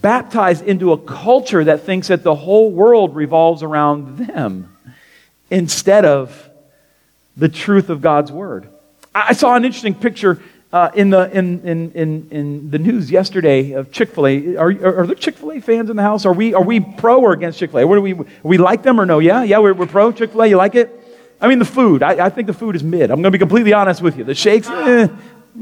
baptized 0.00 0.64
into 0.64 0.92
a 0.92 0.98
culture 0.98 1.64
that 1.64 1.82
thinks 1.82 2.08
that 2.08 2.22
the 2.22 2.34
whole 2.34 2.70
world 2.70 3.16
revolves 3.16 3.62
around 3.62 4.18
them 4.18 4.75
instead 5.50 6.04
of 6.04 6.48
the 7.36 7.48
truth 7.48 7.90
of 7.90 8.00
God's 8.00 8.32
Word. 8.32 8.68
I 9.14 9.32
saw 9.32 9.54
an 9.54 9.64
interesting 9.64 9.94
picture 9.94 10.40
uh, 10.72 10.90
in, 10.94 11.10
the, 11.10 11.30
in, 11.30 11.60
in, 11.66 11.92
in, 11.92 12.28
in 12.30 12.70
the 12.70 12.78
news 12.78 13.10
yesterday 13.10 13.72
of 13.72 13.92
Chick 13.92 14.10
fil 14.10 14.26
A. 14.26 14.56
Are, 14.56 14.70
are, 14.70 15.00
are 15.00 15.06
there 15.06 15.14
Chick 15.14 15.36
fil 15.36 15.52
A 15.52 15.60
fans 15.60 15.88
in 15.90 15.96
the 15.96 16.02
house? 16.02 16.26
Are 16.26 16.32
we, 16.32 16.54
are 16.54 16.62
we 16.62 16.80
pro 16.80 17.20
or 17.20 17.32
against 17.32 17.58
Chick 17.58 17.70
fil 17.70 17.80
A? 17.80 17.86
We, 17.86 18.14
we 18.42 18.58
like 18.58 18.82
them 18.82 19.00
or 19.00 19.06
no? 19.06 19.18
Yeah? 19.18 19.42
Yeah, 19.42 19.58
we're, 19.58 19.74
we're 19.74 19.86
pro 19.86 20.12
Chick 20.12 20.32
fil 20.32 20.42
A. 20.42 20.46
You 20.48 20.56
like 20.56 20.74
it? 20.74 20.90
I 21.40 21.48
mean, 21.48 21.58
the 21.58 21.64
food. 21.64 22.02
I, 22.02 22.26
I 22.26 22.28
think 22.30 22.46
the 22.46 22.54
food 22.54 22.76
is 22.76 22.82
mid. 22.82 23.10
I'm 23.10 23.22
going 23.22 23.24
to 23.24 23.30
be 23.30 23.38
completely 23.38 23.72
honest 23.72 24.02
with 24.02 24.16
you. 24.16 24.24
The 24.24 24.34
shakes, 24.34 24.68
eh, 24.68 25.08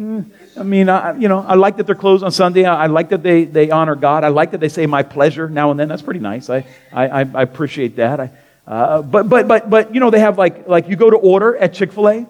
eh. 0.00 0.22
I 0.56 0.62
mean, 0.62 0.88
I, 0.88 1.16
you 1.16 1.28
know, 1.28 1.40
I 1.40 1.54
like 1.54 1.76
that 1.76 1.86
they're 1.86 1.94
closed 1.94 2.24
on 2.24 2.32
Sunday. 2.32 2.64
I, 2.64 2.84
I, 2.84 2.86
like 2.86 3.10
that 3.10 3.22
they, 3.22 3.44
they 3.44 3.70
honor 3.70 3.94
God. 3.94 4.24
I 4.24 4.28
like 4.28 4.52
that 4.52 4.58
they 4.58 4.68
say 4.68 4.86
my 4.86 5.02
pleasure 5.02 5.48
now 5.48 5.70
and 5.70 5.78
then. 5.78 5.88
That's 5.88 6.02
pretty 6.02 6.20
nice. 6.20 6.50
I, 6.50 6.64
I, 6.92 7.20
I 7.20 7.42
appreciate 7.42 7.96
that. 7.96 8.20
I, 8.20 8.30
uh, 8.66 9.02
but, 9.02 9.28
but, 9.28 9.46
but, 9.46 9.68
but, 9.68 9.94
you 9.94 10.00
know, 10.00 10.10
they 10.10 10.20
have 10.20 10.38
like, 10.38 10.66
like 10.66 10.88
you 10.88 10.96
go 10.96 11.10
to 11.10 11.16
order 11.16 11.56
at 11.56 11.74
Chick 11.74 11.92
fil 11.92 12.08
A 12.08 12.26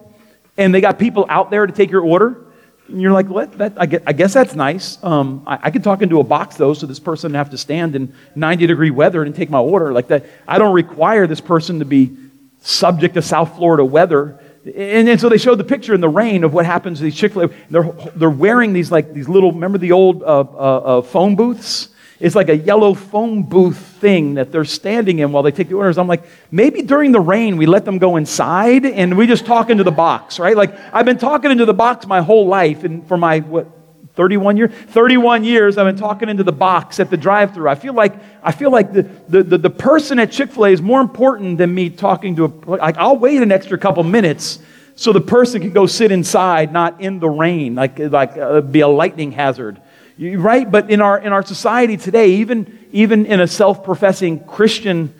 and 0.57 0.75
they 0.75 0.81
got 0.81 0.99
people 0.99 1.27
out 1.29 1.51
there 1.51 1.67
to 1.67 1.73
take 1.73 1.91
your 1.91 2.03
order. 2.03 2.41
And 2.89 3.01
you're 3.01 3.13
like, 3.13 3.29
what? 3.29 3.57
That, 3.59 3.75
I, 3.77 3.87
guess, 3.87 4.03
I 4.07 4.13
guess 4.13 4.35
that's 4.35 4.55
nice. 4.55 5.03
Um, 5.03 5.45
I, 5.47 5.59
I 5.63 5.71
could 5.71 5.85
talk 5.85 6.03
into 6.03 6.21
a 6.21 6.25
box 6.25 6.57
though, 6.57 6.75
so 6.75 6.87
this 6.87 7.01
person 7.01 7.35
have 7.35 7.51
to 7.51 7.59
stand 7.59 7.97
in 7.97 8.15
90 8.35 8.67
degree 8.67 8.91
weather 8.91 9.23
and 9.23 9.35
take 9.35 9.49
my 9.49 9.59
order. 9.61 9.93
Like 9.93 10.09
that. 10.09 10.27
I 10.47 10.59
don't 10.59 10.75
require 10.75 11.27
this 11.27 11.41
person 11.41 11.79
to 11.79 11.85
be 11.85 12.17
subject 12.61 13.15
to 13.15 13.23
South 13.23 13.57
Florida 13.57 13.85
weather. 13.85 14.41
And, 14.65 15.09
and 15.09 15.21
so 15.21 15.29
they 15.29 15.39
showed 15.39 15.57
the 15.57 15.65
picture 15.65 15.95
in 15.95 16.01
the 16.01 16.09
rain 16.09 16.43
of 16.43 16.53
what 16.53 16.67
happens 16.67 16.99
to 16.99 17.05
these 17.05 17.15
Chick 17.15 17.33
fil 17.33 17.45
A. 17.45 17.49
They're, 17.71 17.93
they're 18.17 18.31
wearing 18.31 18.73
these, 18.73 18.91
like, 18.91 19.15
these 19.15 19.29
little, 19.29 19.53
remember 19.53 19.79
the 19.79 19.93
old 19.93 20.23
uh, 20.23 20.41
uh, 20.41 20.43
uh, 20.43 21.03
phone 21.03 21.37
booths? 21.37 21.89
It's 22.21 22.37
like 22.37 22.49
a 22.49 22.57
yellow 22.57 22.95
phone 22.95 23.43
booth 23.43 23.77
thing 23.77 24.35
that 24.35 24.53
they're 24.53 24.65
standing 24.65 25.19
in 25.19 25.33
while 25.33 25.43
they 25.43 25.51
take 25.51 25.69
the 25.69 25.75
orders. 25.75 25.99
I'm 25.99 26.07
like, 26.07 26.25
maybe 26.51 26.83
during 26.83 27.13
the 27.13 27.21
rain 27.21 27.57
we 27.57 27.67
let 27.67 27.85
them 27.85 27.99
go 27.99 28.17
inside 28.17 28.87
and 28.87 29.17
we 29.17 29.27
just 29.27 29.47
talk 29.47 29.69
into 29.69 29.85
the 29.85 29.91
box, 29.91 30.39
right? 30.39 30.57
Like, 30.57 30.79
I've 30.93 31.07
been 31.07 31.19
talking 31.19 31.51
into 31.51 31.65
the 31.65 31.75
box 31.75 32.07
my 32.07 32.23
whole 32.23 32.47
life 32.47 32.85
and 32.85 33.07
for 33.09 33.17
my, 33.17 33.41
what, 33.41 33.69
31 34.15 34.57
years 34.57 34.73
31 34.73 35.43
years 35.43 35.77
i've 35.77 35.87
been 35.87 35.97
talking 35.97 36.29
into 36.29 36.45
the 36.45 36.53
box 36.53 37.01
at 37.01 37.11
the 37.11 37.17
drive-through 37.17 37.69
i 37.69 37.75
feel 37.75 37.95
like 37.95 38.15
i 38.45 38.53
feel 38.53 38.71
like 38.71 38.93
the, 38.93 39.03
the, 39.29 39.43
the, 39.43 39.59
the 39.59 39.71
person 39.71 40.21
at 40.21 40.31
chick-fil-a 40.31 40.71
is 40.71 40.81
more 40.81 41.01
important 41.01 41.59
than 41.59 41.75
me 41.75 41.91
talking 41.91 42.37
to 42.37 42.45
a 42.45 42.49
like 42.71 42.97
i'll 42.97 43.19
wait 43.19 43.43
an 43.43 43.51
extra 43.51 43.77
couple 43.77 44.05
minutes 44.05 44.61
so 44.95 45.13
the 45.13 45.21
person 45.21 45.61
can 45.61 45.73
go 45.73 45.85
sit 45.87 46.13
inside 46.13 46.73
not 46.73 47.01
in 47.01 47.19
the 47.19 47.29
rain 47.29 47.75
like 47.75 47.99
like 47.99 48.37
uh, 48.37 48.61
be 48.61 48.81
a 48.81 48.89
lightning 48.89 49.33
hazard 49.33 49.81
right 50.19 50.71
but 50.71 50.91
in 50.91 51.01
our 51.01 51.19
in 51.19 51.33
our 51.33 51.45
society 51.45 51.97
today 51.97 52.29
even 52.37 52.87
even 52.93 53.27
in 53.27 53.41
a 53.41 53.47
self-professing 53.47 54.39
christian 54.45 55.13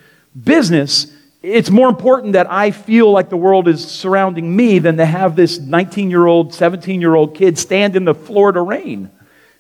business 0.45 1.15
it's 1.45 1.69
more 1.69 1.91
important 1.91 2.33
that 2.33 2.51
I 2.51 2.71
feel 2.71 3.13
like 3.13 3.29
the 3.29 3.37
world 3.37 3.69
is 3.69 3.87
surrounding 3.87 4.57
me 4.57 4.79
than 4.79 4.97
to 4.97 5.05
have 5.05 5.37
this 5.37 5.59
19 5.59 6.09
year 6.09 6.25
old, 6.25 6.55
17 6.55 7.03
year 7.03 7.15
old 7.15 7.35
kid 7.35 7.59
stand 7.59 7.97
in 7.97 8.07
the 8.07 8.15
Florida 8.15 8.63
rain. 8.63 9.11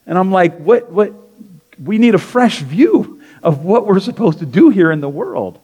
And 0.06 0.16
I'm 0.16 0.32
like, 0.32 0.56
what, 0.56 0.90
what? 0.90 1.12
We 1.78 1.98
need 1.98 2.14
a 2.14 2.18
fresh 2.18 2.60
view 2.60 3.20
of 3.42 3.64
what 3.66 3.86
we're 3.86 4.00
supposed 4.00 4.38
to 4.38 4.46
do 4.46 4.70
here 4.70 4.90
in 4.92 5.02
the 5.02 5.08
world. 5.10 5.60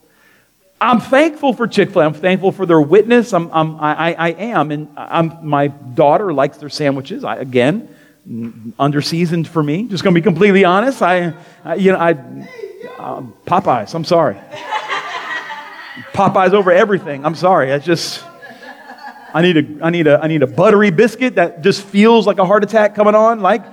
I'm 0.78 1.00
thankful 1.00 1.54
for 1.54 1.66
Chick 1.66 1.90
fil 1.90 2.02
A. 2.02 2.04
I'm 2.04 2.12
thankful 2.12 2.52
for 2.52 2.66
their 2.66 2.80
witness. 2.80 3.32
I'm, 3.32 3.50
I'm, 3.50 3.80
I, 3.80 4.14
I 4.14 4.28
am. 4.30 4.70
And 4.70 4.88
uh, 4.98 5.06
I'm, 5.10 5.46
my 5.46 5.68
daughter 5.68 6.34
likes 6.34 6.58
their 6.58 6.68
sandwiches. 6.68 7.24
I, 7.24 7.36
again, 7.36 7.94
under 8.78 9.02
seasoned 9.02 9.49
for 9.49 9.62
me. 9.62 9.84
Just 9.84 10.04
going 10.04 10.14
to 10.14 10.20
be 10.20 10.25
completely 10.25 10.64
honest. 10.64 11.02
I, 11.02 11.34
I 11.64 11.75
you 11.75 11.92
know, 11.92 11.99
I, 11.99 12.12
uh, 12.99 13.22
Popeyes, 13.46 13.94
I'm 13.94 14.04
sorry. 14.04 14.37
Popeyes 16.12 16.52
over 16.52 16.70
everything. 16.70 17.25
I'm 17.25 17.34
sorry. 17.34 17.72
I 17.72 17.78
just, 17.78 18.25
I 19.34 19.42
need 19.42 19.56
a, 19.56 19.84
I 19.84 19.90
need 19.90 20.06
a, 20.06 20.20
I 20.20 20.28
need 20.28 20.42
a 20.42 20.46
buttery 20.46 20.90
biscuit 20.90 21.34
that 21.37 21.62
just 21.62 21.82
feels 21.82 22.26
like 22.26 22.38
a 22.38 22.44
heart 22.44 22.62
attack 22.62 22.94
coming 22.94 23.14
on. 23.14 23.40
Like, 23.40 23.64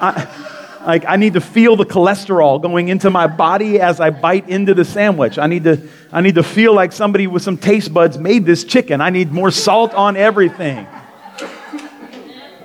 I, 0.00 0.82
like 0.84 1.04
I 1.06 1.16
need 1.16 1.34
to 1.34 1.40
feel 1.40 1.76
the 1.76 1.84
cholesterol 1.84 2.60
going 2.60 2.88
into 2.88 3.10
my 3.10 3.26
body 3.26 3.80
as 3.80 4.00
I 4.00 4.10
bite 4.10 4.48
into 4.48 4.74
the 4.74 4.84
sandwich. 4.84 5.38
I 5.38 5.46
need 5.46 5.64
to, 5.64 5.88
I 6.10 6.20
need 6.20 6.34
to 6.34 6.42
feel 6.42 6.74
like 6.74 6.92
somebody 6.92 7.26
with 7.26 7.42
some 7.42 7.58
taste 7.58 7.94
buds 7.94 8.18
made 8.18 8.44
this 8.44 8.64
chicken. 8.64 9.00
I 9.00 9.10
need 9.10 9.30
more 9.30 9.50
salt 9.50 9.94
on 9.94 10.16
everything. 10.16 10.86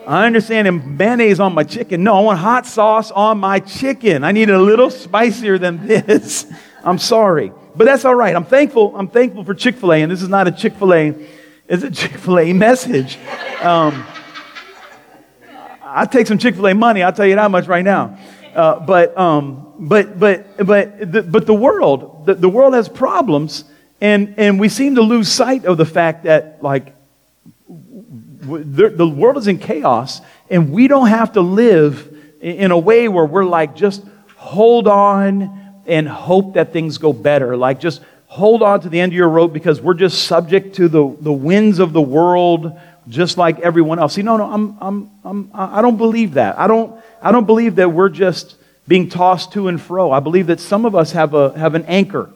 I 0.08 0.26
understand 0.28 0.98
mayonnaise 0.98 1.40
on 1.40 1.54
my 1.54 1.64
chicken. 1.64 2.04
No, 2.04 2.16
I 2.16 2.22
want 2.22 2.40
hot 2.40 2.68
sauce 2.68 3.12
on 3.12 3.40
my 3.40 3.60
chicken. 3.60 4.24
I 4.24 4.32
need 4.32 4.50
it 4.50 4.56
a 4.56 4.62
little 4.62 4.92
spicier 4.92 5.58
than 5.58 5.88
this. 5.88 6.46
I'm 6.84 7.00
sorry. 7.00 7.52
But 7.76 7.86
that's 7.86 8.06
all 8.06 8.16
right. 8.16 8.36
I'm 8.36 8.46
thankful. 8.46 8.96
I'm 8.96 9.08
thankful 9.08 9.44
for 9.44 9.54
Chick 9.54 9.76
fil 9.76 9.94
A, 9.94 10.02
and 10.02 10.12
this 10.12 10.22
is 10.22 10.30
not 10.30 10.48
a 10.48 10.52
Chick 10.52 10.76
fil 10.76 10.94
A, 10.94 11.28
it's 11.68 11.84
a 11.84 11.92
Chick 11.92 12.12
fil 12.12 12.40
A 12.40 12.54
message. 12.68 13.18
Um, 13.62 14.06
I 15.82 16.06
take 16.06 16.28
some 16.28 16.38
Chick 16.38 16.56
fil 16.56 16.68
A 16.68 16.76
money, 16.76 17.02
I'll 17.04 17.14
tell 17.14 17.26
you 17.26 17.36
that 17.36 17.52
much 17.52 17.68
right 17.68 17.84
now. 17.84 18.18
Uh, 18.54 18.80
but, 18.80 19.18
um, 19.18 19.74
but, 19.78 20.18
but, 20.18 20.66
but, 20.66 21.12
the, 21.12 21.24
but 21.24 21.46
the 21.46 21.54
world, 21.54 22.26
the, 22.26 22.36
the 22.36 22.48
world 22.48 22.74
has 22.74 22.88
problems, 22.88 23.66
and, 24.00 24.36
and 24.38 24.60
we 24.60 24.70
seem 24.70 24.96
to 24.96 25.02
lose 25.02 25.30
sight 25.30 25.66
of 25.66 25.78
the 25.78 25.86
fact 25.86 26.24
that, 26.24 26.64
like, 26.64 26.95
the, 28.46 29.08
world 29.08 29.38
is 29.38 29.48
in 29.48 29.58
chaos, 29.58 30.22
and 30.50 30.72
we 30.72 30.88
don't 30.88 31.08
have 31.08 31.34
to 31.34 31.42
live 31.42 32.12
in 32.42 32.72
a 32.72 32.78
way 32.78 33.08
where 33.08 33.26
we're 33.26 33.46
like, 33.46 33.76
just 33.76 34.04
hold 34.36 34.88
on 34.88 35.82
and 35.86 36.08
hope 36.08 36.54
that 36.54 36.74
things 36.74 36.98
go 36.98 37.14
better. 37.14 37.58
Like 37.58 37.80
just 37.80 38.02
hold 38.28 38.62
on 38.62 38.82
to 38.82 38.90
the 38.90 39.00
end 39.00 39.12
of 39.12 39.16
your 39.16 39.30
rope 39.30 39.54
because 39.54 39.82
we're 39.82 39.94
just 39.94 40.26
subject 40.26 40.76
to 40.76 40.88
the, 40.88 41.16
the 41.22 41.34
winds 41.34 41.80
of 41.80 41.94
the 41.94 42.02
world 42.02 42.78
just 43.08 43.38
like 43.38 43.60
everyone 43.60 44.00
else. 44.00 44.14
See, 44.14 44.24
no, 44.24 44.38
no, 44.38 44.52
I'm, 44.52 44.78
I'm, 44.82 45.12
I'm, 45.24 45.52
I 45.54 45.82
don't 45.82 45.98
believe 45.98 46.34
that. 46.34 46.58
I 46.58 46.68
don't, 46.68 47.00
I 47.22 47.32
don't 47.32 47.46
believe 47.46 47.76
that 47.76 47.92
we're 47.92 48.10
just 48.10 48.56
being 48.88 49.10
tossed 49.10 49.54
to 49.54 49.68
and 49.68 49.80
fro. 49.80 50.12
I 50.12 50.20
believe 50.20 50.48
that 50.48 50.60
some 50.60 50.86
of 50.86 50.96
us 50.96 51.12
have, 51.12 51.34
a, 51.34 51.58
have 51.58 51.76
an 51.76 51.86
anchor. 51.86 52.32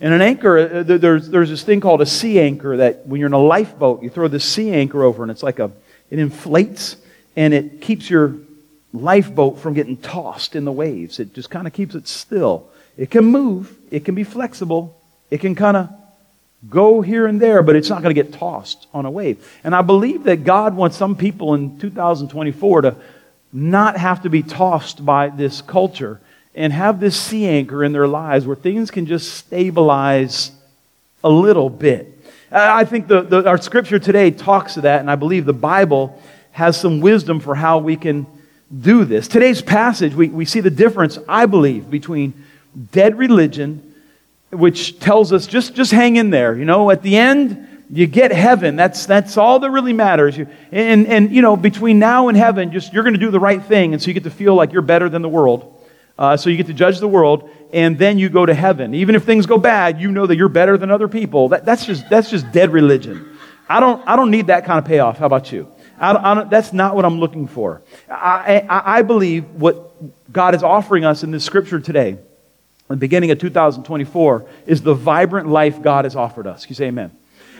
And 0.00 0.14
an 0.14 0.22
anchor, 0.22 0.58
uh, 0.58 0.82
there's, 0.82 1.28
there's 1.28 1.50
this 1.50 1.62
thing 1.62 1.80
called 1.80 2.00
a 2.00 2.06
sea 2.06 2.40
anchor 2.40 2.78
that 2.78 3.06
when 3.06 3.20
you're 3.20 3.26
in 3.26 3.34
a 3.34 3.38
lifeboat, 3.38 4.02
you 4.02 4.08
throw 4.08 4.28
the 4.28 4.40
sea 4.40 4.72
anchor 4.72 5.02
over 5.02 5.22
and 5.22 5.30
it's 5.30 5.42
like 5.42 5.58
a, 5.58 5.70
it 6.10 6.18
inflates 6.18 6.96
and 7.36 7.52
it 7.52 7.80
keeps 7.80 8.08
your 8.08 8.36
lifeboat 8.92 9.58
from 9.58 9.74
getting 9.74 9.96
tossed 9.98 10.56
in 10.56 10.64
the 10.64 10.72
waves. 10.72 11.20
It 11.20 11.34
just 11.34 11.50
kind 11.50 11.66
of 11.66 11.72
keeps 11.72 11.94
it 11.94 12.08
still. 12.08 12.68
It 12.96 13.10
can 13.10 13.24
move, 13.24 13.76
it 13.90 14.04
can 14.04 14.14
be 14.14 14.24
flexible, 14.24 15.00
it 15.30 15.38
can 15.38 15.54
kind 15.54 15.76
of 15.76 15.90
go 16.68 17.00
here 17.00 17.26
and 17.26 17.40
there, 17.40 17.62
but 17.62 17.76
it's 17.76 17.88
not 17.88 18.02
going 18.02 18.14
to 18.14 18.22
get 18.22 18.32
tossed 18.32 18.86
on 18.92 19.06
a 19.06 19.10
wave. 19.10 19.46
And 19.64 19.74
I 19.74 19.82
believe 19.82 20.24
that 20.24 20.44
God 20.44 20.74
wants 20.74 20.96
some 20.96 21.16
people 21.16 21.54
in 21.54 21.78
2024 21.78 22.82
to 22.82 22.96
not 23.52 23.96
have 23.96 24.22
to 24.22 24.30
be 24.30 24.42
tossed 24.42 25.04
by 25.04 25.28
this 25.28 25.62
culture 25.62 26.20
and 26.54 26.72
have 26.72 27.00
this 27.00 27.20
sea 27.20 27.46
anchor 27.46 27.84
in 27.84 27.92
their 27.92 28.08
lives 28.08 28.46
where 28.46 28.56
things 28.56 28.90
can 28.90 29.06
just 29.06 29.34
stabilize 29.34 30.50
a 31.22 31.28
little 31.28 31.70
bit. 31.70 32.18
I 32.52 32.84
think 32.84 33.06
the, 33.06 33.22
the, 33.22 33.48
our 33.48 33.58
scripture 33.58 33.98
today 33.98 34.30
talks 34.32 34.74
to 34.74 34.80
that, 34.80 35.00
and 35.00 35.10
I 35.10 35.14
believe 35.14 35.44
the 35.44 35.52
Bible 35.52 36.20
has 36.50 36.78
some 36.78 37.00
wisdom 37.00 37.38
for 37.38 37.54
how 37.54 37.78
we 37.78 37.96
can 37.96 38.26
do 38.76 39.04
this. 39.04 39.28
Today's 39.28 39.62
passage, 39.62 40.14
we, 40.14 40.28
we 40.28 40.44
see 40.44 40.60
the 40.60 40.70
difference, 40.70 41.18
I 41.28 41.46
believe, 41.46 41.90
between 41.90 42.44
dead 42.90 43.18
religion, 43.18 43.94
which 44.50 44.98
tells 44.98 45.32
us 45.32 45.46
just, 45.46 45.74
just 45.74 45.92
hang 45.92 46.16
in 46.16 46.30
there. 46.30 46.56
You 46.56 46.64
know, 46.64 46.90
at 46.90 47.02
the 47.02 47.16
end, 47.16 47.68
you 47.88 48.06
get 48.06 48.32
heaven. 48.32 48.74
That's, 48.74 49.06
that's 49.06 49.36
all 49.36 49.60
that 49.60 49.70
really 49.70 49.92
matters. 49.92 50.36
You, 50.36 50.48
and, 50.72 51.06
and, 51.06 51.32
you 51.32 51.42
know, 51.42 51.56
between 51.56 51.98
now 51.98 52.28
and 52.28 52.36
heaven, 52.36 52.72
just 52.72 52.92
you're 52.92 53.04
going 53.04 53.14
to 53.14 53.20
do 53.20 53.30
the 53.30 53.40
right 53.40 53.62
thing. 53.62 53.92
And 53.92 54.02
so 54.02 54.08
you 54.08 54.14
get 54.14 54.24
to 54.24 54.30
feel 54.30 54.54
like 54.54 54.72
you're 54.72 54.82
better 54.82 55.08
than 55.08 55.22
the 55.22 55.28
world. 55.28 55.79
Uh, 56.20 56.36
so 56.36 56.50
you 56.50 56.58
get 56.58 56.66
to 56.66 56.74
judge 56.74 57.00
the 57.00 57.08
world, 57.08 57.48
and 57.72 57.98
then 57.98 58.18
you 58.18 58.28
go 58.28 58.44
to 58.44 58.52
heaven. 58.52 58.94
Even 58.94 59.14
if 59.14 59.24
things 59.24 59.46
go 59.46 59.56
bad, 59.56 59.98
you 59.98 60.12
know 60.12 60.26
that 60.26 60.36
you're 60.36 60.50
better 60.50 60.76
than 60.76 60.90
other 60.90 61.08
people. 61.08 61.48
That, 61.48 61.64
that's, 61.64 61.86
just, 61.86 62.10
that's 62.10 62.28
just 62.28 62.52
dead 62.52 62.74
religion. 62.74 63.38
I 63.70 63.80
don't, 63.80 64.06
I 64.06 64.16
don't 64.16 64.30
need 64.30 64.48
that 64.48 64.66
kind 64.66 64.78
of 64.78 64.84
payoff. 64.84 65.16
How 65.16 65.24
about 65.24 65.50
you? 65.50 65.66
I 65.98 66.12
don't, 66.12 66.22
I 66.22 66.34
don't, 66.34 66.50
that's 66.50 66.74
not 66.74 66.94
what 66.94 67.06
I'm 67.06 67.20
looking 67.20 67.46
for. 67.46 67.80
I, 68.10 68.66
I, 68.68 68.98
I 68.98 69.02
believe 69.02 69.46
what 69.52 69.92
God 70.30 70.54
is 70.54 70.62
offering 70.62 71.06
us 71.06 71.22
in 71.22 71.30
this 71.30 71.42
scripture 71.42 71.80
today 71.80 72.10
in 72.10 72.18
the 72.88 72.96
beginning 72.96 73.30
of 73.30 73.38
2024 73.38 74.46
is 74.66 74.82
the 74.82 74.94
vibrant 74.94 75.48
life 75.48 75.80
God 75.80 76.04
has 76.04 76.16
offered 76.16 76.46
us. 76.46 76.66
Can 76.66 76.72
you 76.72 76.76
say 76.76 76.86
amen? 76.88 77.12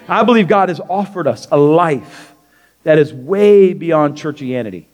I 0.07 0.23
believe 0.23 0.49
God 0.49 0.68
has 0.68 0.81
offered 0.81 1.27
us 1.27 1.49
a 1.51 1.57
life 1.57 2.35
that 2.83 2.99
is 2.99 3.11
way 3.12 3.73
beyond 3.73 4.16
churchianity. 4.16 4.85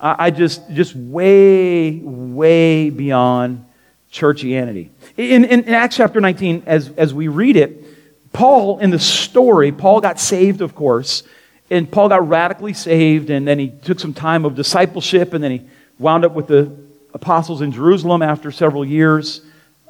I, 0.00 0.30
just, 0.30 0.68
just 0.70 0.96
way, 0.96 1.98
way 1.98 2.88
beyond 2.88 3.66
churchianity. 4.10 4.88
In, 5.16 5.44
in, 5.44 5.64
in 5.64 5.74
Acts 5.74 5.96
chapter 5.96 6.20
19, 6.20 6.62
as, 6.66 6.88
as 6.96 7.12
we 7.12 7.28
read 7.28 7.56
it, 7.56 7.84
Paul, 8.32 8.78
in 8.78 8.90
the 8.90 8.98
story, 8.98 9.72
Paul 9.72 10.00
got 10.00 10.18
saved, 10.18 10.62
of 10.62 10.74
course, 10.74 11.22
and 11.68 11.90
Paul 11.90 12.08
got 12.08 12.26
radically 12.26 12.72
saved, 12.72 13.28
and 13.28 13.46
then 13.46 13.58
he 13.58 13.68
took 13.68 14.00
some 14.00 14.14
time 14.14 14.44
of 14.44 14.54
discipleship, 14.54 15.34
and 15.34 15.44
then 15.44 15.50
he 15.50 15.62
wound 15.98 16.24
up 16.24 16.32
with 16.32 16.46
the 16.46 16.74
apostles 17.12 17.60
in 17.60 17.70
Jerusalem 17.70 18.22
after 18.22 18.50
several 18.50 18.84
years. 18.84 19.42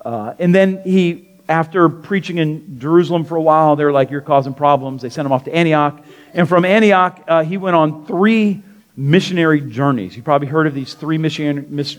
Uh, 0.04 0.34
and 0.38 0.54
then 0.54 0.82
he, 0.82 1.28
after 1.48 1.88
preaching 1.88 2.38
in 2.38 2.80
Jerusalem 2.80 3.24
for 3.24 3.36
a 3.36 3.42
while, 3.42 3.76
they're 3.76 3.92
like, 3.92 4.10
You're 4.10 4.20
causing 4.20 4.54
problems. 4.54 5.02
They 5.02 5.10
sent 5.10 5.26
him 5.26 5.32
off 5.32 5.44
to 5.44 5.54
Antioch. 5.54 6.02
And 6.34 6.48
from 6.48 6.64
Antioch, 6.64 7.22
uh, 7.28 7.44
he 7.44 7.56
went 7.56 7.76
on 7.76 8.06
three 8.06 8.62
missionary 9.00 9.62
journeys. 9.62 10.14
You 10.14 10.22
probably 10.22 10.48
heard 10.48 10.66
of 10.66 10.74
these 10.74 10.92
three 10.92 11.16
missionary, 11.16 11.64
miss, 11.66 11.96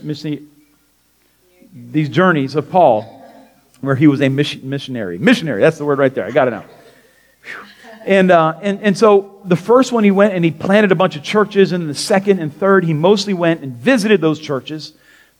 these 1.72 2.08
journeys 2.08 2.54
of 2.54 2.70
Paul, 2.70 3.24
where 3.80 3.96
he 3.96 4.06
was 4.06 4.22
a 4.22 4.28
missionary. 4.28 5.18
Missionary, 5.18 5.60
that's 5.60 5.78
the 5.78 5.84
word 5.84 5.98
right 5.98 6.14
there. 6.14 6.24
I 6.24 6.30
got 6.30 6.46
it 6.46 6.52
now. 6.52 6.64
And, 8.06 8.30
uh, 8.30 8.58
and, 8.62 8.80
and 8.82 8.98
so 8.98 9.40
the 9.44 9.56
first 9.56 9.90
one 9.90 10.04
he 10.04 10.12
went 10.12 10.34
and 10.34 10.44
he 10.44 10.52
planted 10.52 10.92
a 10.92 10.94
bunch 10.94 11.16
of 11.16 11.24
churches, 11.24 11.72
and 11.72 11.90
the 11.90 11.94
second 11.94 12.38
and 12.38 12.54
third 12.54 12.84
he 12.84 12.92
mostly 12.92 13.34
went 13.34 13.62
and 13.62 13.74
visited 13.74 14.20
those 14.20 14.38
churches 14.38 14.92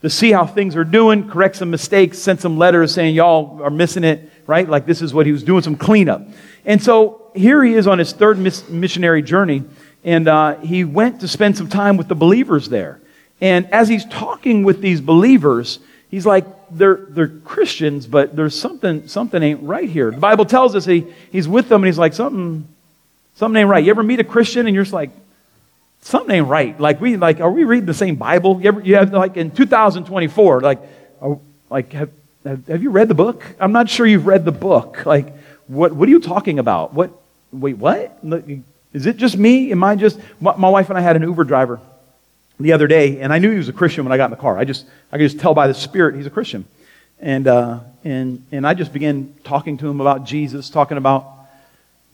to 0.03 0.11
see 0.11 0.33
how 0.33 0.47
things 0.47 0.75
are 0.75 0.85
doing, 0.85 1.29
correct 1.29 1.57
some 1.57 1.71
mistakes, 1.71 2.19
sent 2.19 2.41
some 2.41 2.59
letters 2.59 2.93
saying 2.93 3.15
y'all 3.15 3.63
are 3.63 3.71
missing 3.71 4.03
it, 4.03 4.29
right? 4.49 4.69
Like 4.69 4.85
this 4.85 5.01
is 5.01 5.15
what 5.15 5.27
he 5.27 5.33
was 5.33 5.45
doing, 5.45 5.63
some 5.63 5.77
cleanup. 5.77 6.23
And 6.65 6.83
so 6.83 7.31
here 7.37 7.63
he 7.63 7.75
is 7.75 7.87
on 7.87 8.01
his 8.01 8.13
third 8.13 8.37
miss- 8.37 8.69
missionary 8.69 9.23
journey, 9.23 9.63
and 10.05 10.29
uh, 10.29 10.57
he 10.59 10.85
went 10.85 11.21
to 11.21 11.29
spend 11.29 11.57
some 11.57 11.69
time 11.69 11.97
with 11.97 12.09
the 12.09 12.15
believers 12.15 12.69
there. 12.69 13.01
And 13.41 13.71
as 13.73 13.89
he's 13.89 14.05
talking 14.05 14.63
with 14.63 14.81
these 14.81 15.01
believers, 15.01 15.79
he's 16.11 16.27
like, 16.27 16.47
they're, 16.71 17.07
they're 17.09 17.29
Christians, 17.29 18.07
but 18.07 18.35
there's 18.35 18.59
something, 18.59 19.09
something 19.09 19.43
ain't 19.43 19.63
right 19.63 19.89
here. 19.89 20.11
The 20.11 20.19
Bible 20.19 20.45
tells 20.45 20.75
us 20.75 20.85
he, 20.85 21.07
he's 21.31 21.49
with 21.49 21.69
them 21.69 21.83
and 21.83 21.87
he's 21.87 21.99
like, 21.99 22.15
something, 22.15 22.67
something 23.35 23.61
ain't 23.61 23.69
right. 23.69 23.85
You 23.85 23.91
ever 23.91 24.03
meet 24.03 24.21
a 24.21 24.25
Christian 24.25 24.67
and 24.67 24.75
you're 24.75 24.85
just 24.85 24.95
like, 24.95 25.11
something 26.03 26.37
ain't 26.37 26.49
right. 26.49 26.79
Like 26.79 27.01
we 27.01 27.17
like, 27.17 27.41
are 27.41 27.51
we 27.51 27.65
reading 27.65 27.87
the 27.87 27.95
same 27.95 28.17
Bible? 28.17 28.61
You, 28.61 28.69
ever, 28.69 28.81
you 28.81 28.97
have 28.97 29.13
like 29.13 29.37
in 29.37 29.51
2024, 29.51 30.61
like, 30.61 30.81
are, 31.21 31.39
like 31.71 31.93
have, 31.93 32.11
have, 32.45 32.67
have 32.67 32.83
you 32.83 32.91
read 32.91 33.09
the 33.09 33.15
book? 33.15 33.45
I'm 33.59 33.73
not 33.73 33.89
sure 33.89 34.07
you've 34.07 34.27
read 34.27 34.45
the 34.45 34.53
book. 34.53 35.07
Like, 35.07 35.33
what 35.69 35.93
what 35.93 36.09
are 36.09 36.11
you 36.11 36.21
talking 36.21 36.59
about? 36.59 36.93
What? 36.93 37.11
Wait, 37.53 37.77
what? 37.77 38.19
Is 38.93 39.07
it 39.07 39.17
just 39.17 39.37
me? 39.37 39.71
Am 39.73 39.83
I 39.83 39.97
just? 39.97 40.19
My, 40.41 40.69
wife 40.69 40.91
and 40.91 40.99
I 40.99 41.01
had 41.01 41.17
an 41.17 41.23
Uber 41.23 41.45
driver 41.45 41.81
the 42.61 42.73
other 42.73 42.87
day, 42.87 43.21
and 43.21 43.33
I 43.33 43.39
knew 43.39 43.51
he 43.51 43.57
was 43.57 43.69
a 43.69 43.73
Christian 43.73 44.05
when 44.05 44.13
I 44.13 44.17
got 44.17 44.27
in 44.27 44.31
the 44.31 44.37
car. 44.37 44.59
I 44.59 44.65
just 44.65 44.87
I 45.11 45.17
could 45.17 45.31
just 45.31 45.41
tell 45.41 45.55
by 45.55 45.67
the 45.67 45.75
Spirit 45.75 46.15
he's 46.15 46.27
a 46.27 46.31
Christian, 46.31 46.67
and 47.19 47.49
uh, 47.49 47.81
and 48.05 48.45
and 48.53 48.67
I 48.67 48.75
just 48.75 48.93
began 48.93 49.35
talking 49.45 49.79
to 49.79 49.89
him 49.89 50.01
about 50.01 50.25
Jesus, 50.25 50.69
talking 50.69 50.99
about 50.99 51.27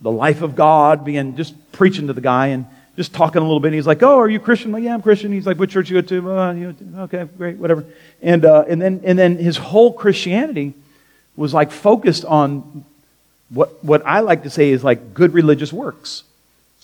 the 0.00 0.10
life 0.10 0.42
of 0.42 0.54
God, 0.54 1.04
began 1.04 1.36
just 1.36 1.54
preaching 1.72 2.06
to 2.06 2.12
the 2.12 2.20
guy 2.20 2.48
and 2.48 2.66
just 2.94 3.12
talking 3.12 3.38
a 3.38 3.44
little 3.44 3.60
bit. 3.60 3.68
And 3.68 3.74
he's 3.74 3.86
like, 3.86 4.02
"Oh, 4.04 4.18
are 4.18 4.28
you 4.28 4.38
Christian?" 4.38 4.68
I'm 4.68 4.74
like, 4.74 4.84
"Yeah, 4.84 4.94
I'm 4.94 5.02
Christian." 5.02 5.32
He's 5.32 5.46
like, 5.46 5.58
"What 5.58 5.70
church 5.70 5.90
you 5.90 6.00
go 6.00 6.06
to?" 6.08 6.32
Uh, 6.32 6.52
you 6.52 6.76
know, 6.80 7.02
okay, 7.02 7.28
great, 7.36 7.56
whatever. 7.56 7.84
And 8.22 8.44
uh, 8.44 8.64
and 8.68 8.80
then 8.80 9.00
and 9.04 9.18
then 9.18 9.36
his 9.36 9.56
whole 9.56 9.92
Christianity 9.92 10.74
was 11.34 11.52
like 11.52 11.72
focused 11.72 12.24
on 12.24 12.84
what 13.48 13.82
what 13.84 14.06
I 14.06 14.20
like 14.20 14.44
to 14.44 14.50
say 14.50 14.70
is 14.70 14.84
like 14.84 15.12
good 15.12 15.34
religious 15.34 15.72
works. 15.72 16.22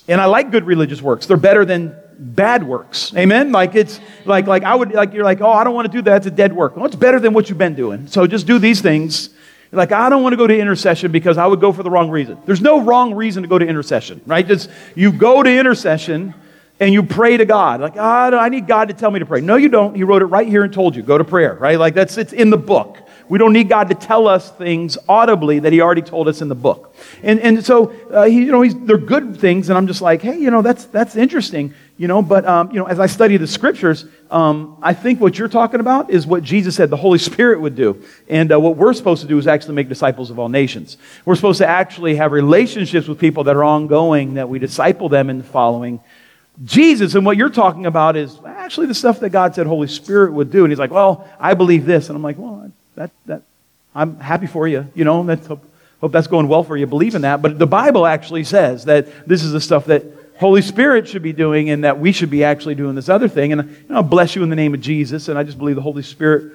And 0.07 0.21
I 0.21 0.27
like 0.27 0.51
good 0.51 0.65
religious 0.65 1.01
works. 1.01 1.27
They're 1.27 1.37
better 1.37 1.65
than 1.65 1.97
bad 2.19 2.63
works. 2.63 3.15
Amen? 3.17 3.53
Like 3.53 3.75
it's 3.75 4.01
like 4.25 4.47
like 4.47 4.63
I 4.63 4.75
would 4.75 4.93
like 4.93 5.13
you're 5.13 5.25
like, 5.25 5.41
"Oh, 5.41 5.51
I 5.51 5.65
don't 5.65 5.75
want 5.75 5.91
to 5.91 5.93
do 5.93 6.03
that. 6.03 6.19
It's 6.19 6.27
a 6.27 6.31
dead 6.31 6.53
work." 6.53 6.77
Well, 6.77 6.87
it's 6.87 6.97
better 6.97 7.19
than 7.19 7.33
what 7.33 7.49
you've 7.49 7.59
been 7.59 7.75
doing. 7.75 8.07
So 8.07 8.27
just 8.27 8.47
do 8.47 8.59
these 8.59 8.81
things. 8.81 9.31
Like, 9.75 9.93
I 9.93 10.09
don't 10.09 10.23
want 10.23 10.33
to 10.33 10.37
go 10.37 10.47
to 10.47 10.57
intercession 10.57 11.11
because 11.11 11.37
I 11.37 11.47
would 11.47 11.61
go 11.61 11.73
for 11.73 11.83
the 11.83 11.91
wrong 11.91 12.11
reason. 12.11 12.39
There's 12.47 12.61
no 12.61 12.81
wrong 12.81 13.15
reason 13.15 13.43
to 13.43 13.49
go 13.49 13.59
to 13.59 13.67
intercession, 13.67 14.21
right? 14.27 14.47
Just 14.47 14.71
you 14.95 15.13
go 15.13 15.43
to 15.43 15.51
intercession 15.51 16.35
and 16.81 16.93
you 16.93 17.03
pray 17.03 17.37
to 17.37 17.45
God. 17.45 17.81
Like, 17.81 17.97
oh, 17.97 18.01
I 18.01 18.49
need 18.49 18.67
God 18.67 18.89
to 18.89 18.95
tell 18.95 19.11
me 19.11 19.19
to 19.19 19.27
pray. 19.27 19.41
No, 19.41 19.57
you 19.57 19.69
don't. 19.69 19.95
He 19.95 20.05
wrote 20.05 20.23
it 20.23 20.27
right 20.27 20.47
here 20.47 20.65
and 20.65 20.73
told 20.73 20.97
you, 20.97 21.03
go 21.03 21.19
to 21.19 21.25
prayer, 21.25 21.55
right? 21.55 21.79
Like 21.79 21.95
that's 21.95 22.17
it's 22.17 22.33
in 22.33 22.51
the 22.51 22.57
book. 22.57 22.99
We 23.29 23.39
don't 23.39 23.53
need 23.53 23.69
God 23.69 23.89
to 23.89 23.95
tell 23.95 24.29
us 24.29 24.51
things 24.51 24.99
audibly 25.09 25.59
that 25.61 25.73
He 25.73 25.81
already 25.81 26.03
told 26.03 26.29
us 26.29 26.41
in 26.43 26.49
the 26.49 26.55
book. 26.55 26.95
And, 27.23 27.41
and 27.41 27.65
so, 27.65 27.91
uh, 28.11 28.25
he, 28.25 28.45
you 28.45 28.53
know, 28.53 28.67
they're 28.67 28.99
good 28.99 29.39
things, 29.39 29.69
and 29.69 29.79
I'm 29.79 29.87
just 29.87 30.03
like, 30.03 30.23
hey, 30.23 30.39
you 30.39 30.51
know, 30.51 30.63
that's, 30.63 30.85
that's 30.87 31.17
interesting, 31.17 31.75
you 31.97 32.09
know, 32.09 32.23
but, 32.23 32.45
um, 32.45 32.71
you 32.71 32.79
know, 32.79 32.87
as 32.87 33.01
I 33.01 33.07
study 33.07 33.37
the 33.37 33.47
scriptures, 33.47 34.05
um, 34.31 34.79
I 34.83 34.95
think 34.95 35.21
what 35.21 35.39
you're 35.39 35.49
talking 35.49 35.81
about 35.81 36.11
is 36.11 36.27
what 36.27 36.43
Jesus 36.43 36.77
said 36.77 36.91
the 36.91 36.97
Holy 36.97 37.19
Spirit 37.19 37.61
would 37.61 37.77
do. 37.77 38.03
And 38.29 38.53
uh, 38.53 38.61
what 38.61 38.77
we're 38.77 38.93
supposed 38.93 39.23
to 39.23 39.29
do 39.29 39.39
is 39.39 39.47
actually 39.47 39.75
make 39.75 39.89
disciples 39.89 40.31
of 40.31 40.39
all 40.39 40.49
nations. 40.49 40.97
We're 41.25 41.37
supposed 41.37 41.59
to 41.59 41.67
actually 41.67 42.17
have 42.17 42.33
relationships 42.33 43.09
with 43.09 43.19
people 43.19 43.45
that 43.45 43.57
are 43.57 43.65
ongoing, 43.65 44.35
that 44.35 44.49
we 44.49 44.59
disciple 44.59 45.09
them 45.09 45.31
in 45.31 45.43
following 45.43 46.01
Jesus. 46.63 47.15
And 47.15 47.27
what 47.27 47.37
you're 47.37 47.51
talking 47.51 47.87
about 47.87 48.17
is 48.17 48.39
actually 48.47 48.87
the 48.87 48.95
stuff 48.95 49.21
that 49.21 49.31
God 49.31 49.55
said 49.55 49.67
Holy 49.67 49.89
Spirit 49.89 50.33
would 50.33 50.51
do. 50.51 50.65
And 50.65 50.71
he's 50.71 50.79
like, 50.79 50.93
well, 50.93 51.29
I 51.41 51.55
believe 51.55 51.85
this. 51.85 52.09
And 52.09 52.17
I'm 52.17 52.23
like, 52.23 52.39
well, 52.39 52.71
that, 52.97 53.11
that, 53.27 53.43
I'm 53.95 54.19
happy 54.19 54.47
for 54.47 54.67
you. 54.67 54.89
You 54.95 55.05
know, 55.05 55.23
that's, 55.25 55.47
hope, 55.47 55.65
hope 56.01 56.13
that's 56.13 56.27
going 56.27 56.49
well 56.49 56.65
for 56.65 56.77
you. 56.77 56.87
Believe 56.87 57.15
in 57.15 57.23
that. 57.23 57.43
But 57.43 57.59
the 57.59 57.67
Bible 57.67 58.07
actually 58.07 58.45
says 58.45 58.85
that 58.87 59.29
this 59.29 59.43
is 59.43 59.53
the 59.53 59.61
stuff 59.61 59.87
that 59.87 60.05
Holy 60.39 60.63
Spirit 60.63 61.09
should 61.09 61.23
be 61.23 61.33
doing 61.33 61.71
and 61.71 61.85
that 61.85 61.99
we 61.99 62.11
should 62.13 62.31
be 62.31 62.43
actually 62.43 62.75
doing 62.75 62.95
this 62.95 63.09
other 63.09 63.29
thing. 63.29 63.53
And 63.53 63.71
you 63.71 63.95
know, 63.95 64.03
bless 64.03 64.35
you 64.35 64.43
in 64.43 64.51
the 64.51 64.57
name 64.57 64.75
of 64.75 64.81
Jesus. 64.81 65.29
And 65.29 65.39
I 65.39 65.45
just 65.45 65.59
believe 65.59 65.77
the 65.77 65.83
Holy 65.83 66.03
Spirit 66.03 66.53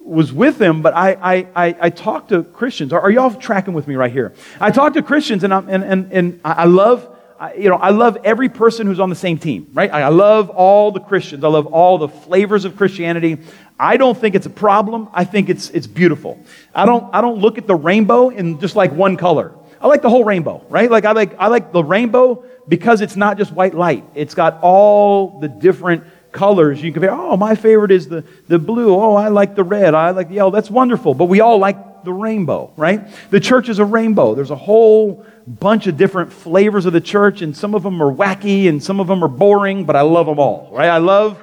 was 0.00 0.30
with 0.32 0.60
him, 0.60 0.82
but 0.82 0.92
I, 0.94 1.12
I, 1.12 1.46
I, 1.56 1.76
I 1.80 1.90
talk 1.90 2.28
to 2.28 2.44
Christians. 2.44 2.92
Are, 2.92 3.00
are 3.00 3.10
y'all 3.10 3.32
tracking 3.32 3.72
with 3.72 3.88
me 3.88 3.96
right 3.96 4.12
here? 4.12 4.34
I 4.60 4.70
talk 4.70 4.92
to 4.94 5.02
Christians 5.02 5.44
and, 5.44 5.54
I'm, 5.54 5.68
and, 5.70 5.82
and, 5.82 6.12
and 6.12 6.40
I 6.44 6.66
love 6.66 7.08
you 7.56 7.68
know, 7.68 7.76
I 7.76 7.90
love 7.90 8.18
every 8.24 8.48
person 8.48 8.86
who's 8.86 9.00
on 9.00 9.10
the 9.10 9.16
same 9.16 9.38
team, 9.38 9.68
right? 9.72 9.90
I, 9.92 10.08
love 10.08 10.50
all 10.50 10.92
the 10.92 11.00
Christians. 11.00 11.44
I 11.44 11.48
love 11.48 11.66
all 11.66 11.98
the 11.98 12.08
flavors 12.08 12.64
of 12.64 12.76
Christianity. 12.76 13.38
I 13.78 13.96
don't 13.96 14.16
think 14.16 14.34
it's 14.34 14.46
a 14.46 14.50
problem. 14.50 15.08
I 15.12 15.24
think 15.24 15.48
it's, 15.48 15.70
it's 15.70 15.86
beautiful. 15.86 16.38
I 16.74 16.86
don't, 16.86 17.12
I 17.14 17.20
don't 17.20 17.38
look 17.38 17.58
at 17.58 17.66
the 17.66 17.74
rainbow 17.74 18.28
in 18.28 18.60
just 18.60 18.76
like 18.76 18.92
one 18.92 19.16
color. 19.16 19.52
I 19.80 19.88
like 19.88 20.00
the 20.00 20.10
whole 20.10 20.24
rainbow, 20.24 20.64
right? 20.68 20.90
Like 20.90 21.04
I 21.04 21.12
like, 21.12 21.34
I 21.38 21.48
like 21.48 21.72
the 21.72 21.84
rainbow 21.84 22.44
because 22.68 23.00
it's 23.00 23.16
not 23.16 23.36
just 23.36 23.52
white 23.52 23.74
light. 23.74 24.04
It's 24.14 24.34
got 24.34 24.60
all 24.62 25.40
the 25.40 25.48
different 25.48 26.04
colors 26.32 26.82
you 26.82 26.92
can 26.92 27.02
compare. 27.02 27.12
Oh, 27.12 27.36
my 27.36 27.54
favorite 27.54 27.90
is 27.90 28.08
the, 28.08 28.24
the 28.48 28.58
blue. 28.58 28.94
Oh, 28.94 29.14
I 29.14 29.28
like 29.28 29.54
the 29.54 29.64
red. 29.64 29.94
I 29.94 30.10
like 30.10 30.28
the 30.28 30.34
yellow. 30.34 30.50
That's 30.50 30.70
wonderful. 30.70 31.14
But 31.14 31.26
we 31.26 31.40
all 31.40 31.58
like 31.58 32.04
the 32.04 32.12
rainbow, 32.12 32.72
right? 32.76 33.06
The 33.30 33.40
church 33.40 33.68
is 33.68 33.78
a 33.78 33.84
rainbow. 33.84 34.34
There's 34.34 34.50
a 34.50 34.56
whole 34.56 35.24
bunch 35.46 35.86
of 35.86 35.96
different 35.96 36.32
flavors 36.32 36.86
of 36.86 36.92
the 36.92 37.00
church, 37.00 37.42
and 37.42 37.56
some 37.56 37.74
of 37.74 37.82
them 37.82 38.02
are 38.02 38.12
wacky 38.12 38.68
and 38.68 38.82
some 38.82 39.00
of 39.00 39.06
them 39.06 39.22
are 39.22 39.28
boring, 39.28 39.84
but 39.84 39.96
I 39.96 40.02
love 40.02 40.26
them 40.26 40.38
all, 40.38 40.70
right? 40.72 40.88
I 40.88 40.98
love 40.98 41.42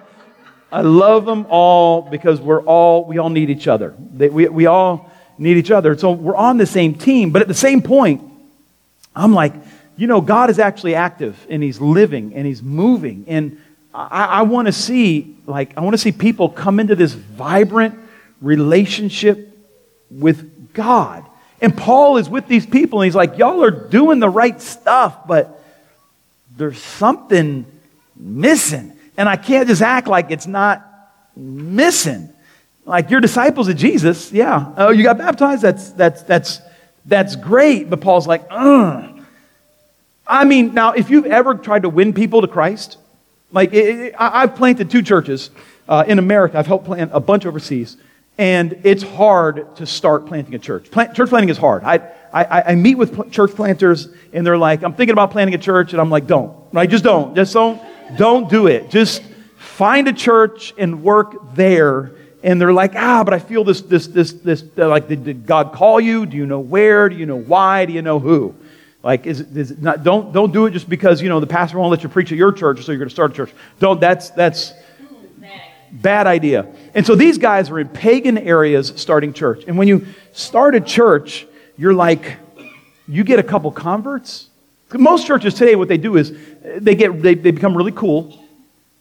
I 0.71 0.81
love 0.81 1.25
them 1.25 1.45
all 1.49 2.01
because 2.01 2.39
we're 2.39 2.61
all, 2.61 3.03
we 3.03 3.17
all 3.17 3.29
need 3.29 3.49
each 3.49 3.67
other. 3.67 3.93
We, 3.93 4.47
we 4.47 4.65
all 4.67 5.11
need 5.37 5.57
each 5.57 5.71
other. 5.71 5.97
So 5.97 6.11
we're 6.11 6.35
on 6.35 6.57
the 6.57 6.65
same 6.65 6.93
team. 6.93 7.31
But 7.31 7.41
at 7.41 7.47
the 7.49 7.53
same 7.53 7.81
point, 7.81 8.21
I'm 9.13 9.33
like, 9.33 9.53
you 9.97 10.07
know, 10.07 10.21
God 10.21 10.49
is 10.49 10.59
actually 10.59 10.95
active 10.95 11.45
and 11.49 11.61
He's 11.61 11.81
living 11.81 12.33
and 12.35 12.47
He's 12.47 12.63
moving. 12.63 13.25
And 13.27 13.61
I, 13.93 14.25
I 14.25 14.41
want 14.43 14.67
to 14.67 14.71
see, 14.71 15.35
like, 15.45 15.77
I 15.77 15.81
want 15.81 15.93
to 15.93 15.97
see 15.97 16.13
people 16.13 16.47
come 16.47 16.79
into 16.79 16.95
this 16.95 17.13
vibrant 17.13 17.99
relationship 18.39 19.49
with 20.09 20.73
God. 20.73 21.25
And 21.61 21.77
Paul 21.77 22.17
is 22.17 22.27
with 22.27 22.47
these 22.47 22.65
people 22.65 23.01
and 23.01 23.05
he's 23.05 23.15
like, 23.15 23.37
y'all 23.37 23.63
are 23.63 23.71
doing 23.71 24.19
the 24.19 24.29
right 24.29 24.59
stuff, 24.59 25.27
but 25.27 25.63
there's 26.57 26.81
something 26.81 27.65
missing. 28.15 28.93
And 29.15 29.29
I 29.29 29.35
can't 29.35 29.67
just 29.67 29.81
act 29.81 30.07
like 30.07 30.31
it's 30.31 30.47
not 30.47 30.83
missing. 31.35 32.29
Like 32.85 33.11
you're 33.11 33.21
disciples 33.21 33.67
of 33.67 33.77
Jesus, 33.77 34.31
yeah. 34.31 34.73
Oh, 34.75 34.89
you 34.89 35.03
got 35.03 35.19
baptized? 35.19 35.61
That's 35.61 35.91
that's 35.91 36.23
that's 36.23 36.61
that's 37.05 37.35
great. 37.35 37.89
But 37.89 38.01
Paul's 38.01 38.27
like, 38.27 38.45
Ugh. 38.49 39.21
I 40.27 40.45
mean, 40.45 40.73
now 40.73 40.93
if 40.93 41.09
you've 41.09 41.25
ever 41.25 41.55
tried 41.55 41.83
to 41.83 41.89
win 41.89 42.13
people 42.13 42.41
to 42.41 42.47
Christ, 42.47 42.97
like 43.51 43.73
it, 43.73 43.99
it, 43.99 44.15
I've 44.17 44.55
planted 44.55 44.89
two 44.89 45.03
churches 45.03 45.51
uh, 45.87 46.05
in 46.07 46.19
America. 46.19 46.57
I've 46.57 46.67
helped 46.67 46.85
plant 46.85 47.11
a 47.13 47.19
bunch 47.19 47.45
overseas, 47.45 47.97
and 48.37 48.79
it's 48.83 49.03
hard 49.03 49.75
to 49.75 49.85
start 49.85 50.25
planting 50.25 50.55
a 50.55 50.59
church. 50.59 50.89
Plant, 50.91 51.15
church 51.15 51.29
planting 51.29 51.49
is 51.49 51.57
hard. 51.57 51.83
I, 51.83 51.97
I, 52.33 52.61
I 52.71 52.75
meet 52.75 52.95
with 52.95 53.13
pl- 53.13 53.29
church 53.29 53.51
planters, 53.51 54.07
and 54.33 54.45
they're 54.45 54.57
like, 54.57 54.83
"I'm 54.83 54.93
thinking 54.93 55.13
about 55.13 55.31
planting 55.31 55.55
a 55.55 55.57
church," 55.57 55.91
and 55.93 56.01
I'm 56.01 56.09
like, 56.09 56.27
"Don't, 56.27 56.55
right? 56.71 56.89
Just 56.89 57.03
don't, 57.03 57.35
just 57.35 57.53
don't." 57.53 57.81
Don't 58.17 58.49
do 58.49 58.67
it. 58.67 58.89
Just 58.89 59.23
find 59.57 60.07
a 60.07 60.13
church 60.13 60.73
and 60.77 61.03
work 61.03 61.55
there. 61.55 62.11
And 62.43 62.59
they're 62.59 62.73
like, 62.73 62.95
ah, 62.95 63.23
but 63.23 63.33
I 63.33 63.39
feel 63.39 63.63
this, 63.63 63.81
this, 63.81 64.07
this, 64.07 64.33
this. 64.33 64.63
Like, 64.75 65.07
did, 65.07 65.45
God 65.45 65.73
call 65.73 65.99
you? 65.99 66.25
Do 66.25 66.35
you 66.37 66.45
know 66.45 66.59
where? 66.59 67.07
Do 67.07 67.15
you 67.15 67.25
know 67.25 67.39
why? 67.39 67.85
Do 67.85 67.93
you 67.93 68.01
know 68.01 68.19
who? 68.19 68.55
Like, 69.03 69.25
is, 69.25 69.39
is 69.39 69.71
it 69.71 69.81
not, 69.81 70.03
don't, 70.03 70.31
don't 70.31 70.51
do 70.51 70.65
it 70.65 70.71
just 70.71 70.89
because, 70.89 71.21
you 71.21 71.29
know, 71.29 71.39
the 71.39 71.47
pastor 71.47 71.79
won't 71.79 71.89
let 71.89 72.03
you 72.03 72.09
preach 72.09 72.31
at 72.31 72.37
your 72.37 72.51
church, 72.51 72.83
so 72.83 72.91
you're 72.91 72.99
going 72.99 73.09
to 73.09 73.13
start 73.13 73.31
a 73.31 73.33
church. 73.33 73.51
Don't, 73.79 73.99
that's, 73.99 74.29
that's 74.31 74.73
bad 75.91 76.27
idea. 76.27 76.67
And 76.93 77.05
so 77.05 77.15
these 77.15 77.37
guys 77.37 77.69
were 77.69 77.79
in 77.79 77.89
pagan 77.89 78.37
areas 78.37 78.93
starting 78.95 79.33
church. 79.33 79.63
And 79.67 79.77
when 79.77 79.87
you 79.87 80.05
start 80.33 80.75
a 80.75 80.81
church, 80.81 81.45
you're 81.77 81.93
like, 81.93 82.37
you 83.07 83.23
get 83.23 83.39
a 83.39 83.43
couple 83.43 83.71
converts. 83.71 84.49
Most 84.93 85.25
churches 85.25 85.53
today, 85.53 85.75
what 85.75 85.87
they 85.87 85.97
do 85.97 86.17
is 86.17 86.37
they, 86.77 86.95
get, 86.95 87.21
they, 87.21 87.35
they 87.35 87.51
become 87.51 87.75
really 87.75 87.91
cool 87.91 88.37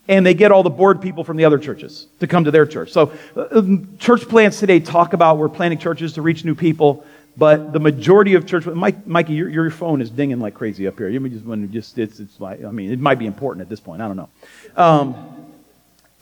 and 0.09 0.25
they 0.25 0.35
get 0.35 0.51
all 0.51 0.63
the 0.63 0.71
bored 0.71 1.01
people 1.01 1.25
from 1.25 1.37
the 1.37 1.45
other 1.45 1.59
churches 1.59 2.09
to 2.19 2.27
come 2.27 2.45
to 2.45 2.51
their 2.51 2.67
church. 2.67 2.91
So, 2.91 3.13
uh, 3.37 3.63
church 3.99 4.29
plants 4.29 4.59
today 4.59 4.81
talk 4.81 5.13
about 5.13 5.39
we're 5.39 5.49
planting 5.49 5.79
churches 5.79 6.15
to 6.15 6.23
reach 6.23 6.45
new 6.45 6.55
people, 6.55 7.05
but 7.37 7.73
the 7.73 7.81
majority 7.81 8.35
of 8.35 8.47
church, 8.47 8.67
Mike, 8.67 9.07
Mikey, 9.07 9.35
your, 9.35 9.49
your 9.49 9.71
phone 9.71 10.01
is 10.01 10.11
dinging 10.11 10.41
like 10.41 10.55
crazy 10.55 10.87
up 10.87 10.99
here. 10.99 11.09
You 11.09 11.27
just 11.29 11.45
to 11.45 11.67
just, 11.69 11.99
it's, 11.99 12.19
it's 12.19 12.41
like, 12.41 12.65
I 12.65 12.71
mean, 12.71 12.91
it 12.91 12.99
might 12.99 13.19
be 13.19 13.27
important 13.27 13.63
at 13.63 13.69
this 13.69 13.81
point. 13.81 14.03
I 14.03 14.09
don't 14.09 14.17
know. 14.17 14.29
Um, 14.77 15.40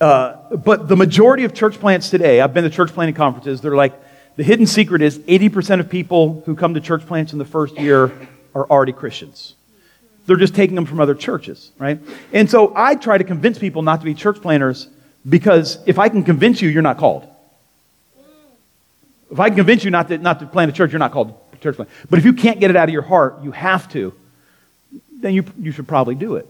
uh, 0.00 0.56
but 0.56 0.88
the 0.88 0.96
majority 0.96 1.44
of 1.44 1.54
church 1.54 1.78
plants 1.80 2.10
today, 2.10 2.40
I've 2.40 2.54
been 2.54 2.64
to 2.64 2.70
church 2.70 2.92
planting 2.92 3.14
conferences, 3.14 3.60
they're 3.60 3.76
like, 3.76 3.94
the 4.36 4.44
hidden 4.44 4.66
secret 4.66 5.02
is 5.02 5.18
80% 5.18 5.80
of 5.80 5.88
people 5.90 6.42
who 6.46 6.54
come 6.54 6.74
to 6.74 6.80
church 6.80 7.04
plants 7.06 7.32
in 7.32 7.38
the 7.38 7.44
first 7.44 7.76
year 7.76 8.12
are 8.54 8.64
already 8.70 8.92
Christians. 8.92 9.54
They're 10.26 10.36
just 10.36 10.54
taking 10.54 10.76
them 10.76 10.86
from 10.86 11.00
other 11.00 11.14
churches, 11.14 11.72
right? 11.78 11.98
And 12.32 12.48
so 12.48 12.72
I 12.76 12.94
try 12.94 13.18
to 13.18 13.24
convince 13.24 13.58
people 13.58 13.82
not 13.82 14.00
to 14.00 14.04
be 14.04 14.14
church 14.14 14.40
planters 14.40 14.88
because 15.28 15.78
if 15.86 15.98
I 15.98 16.08
can 16.08 16.22
convince 16.22 16.62
you, 16.62 16.68
you're 16.68 16.82
not 16.82 16.98
called. 16.98 17.26
If 19.30 19.40
I 19.40 19.48
can 19.48 19.56
convince 19.56 19.84
you 19.84 19.90
not 19.90 20.08
to, 20.08 20.18
not 20.18 20.38
to 20.40 20.46
plant 20.46 20.70
a 20.70 20.74
church, 20.74 20.92
you're 20.92 20.98
not 21.00 21.12
called 21.12 21.34
church 21.60 21.76
plant. 21.76 21.90
But 22.08 22.18
if 22.18 22.24
you 22.24 22.32
can't 22.32 22.60
get 22.60 22.70
it 22.70 22.76
out 22.76 22.88
of 22.88 22.92
your 22.92 23.02
heart, 23.02 23.42
you 23.42 23.50
have 23.50 23.90
to, 23.92 24.14
then 25.20 25.34
you, 25.34 25.44
you 25.58 25.72
should 25.72 25.88
probably 25.88 26.14
do 26.14 26.36
it. 26.36 26.46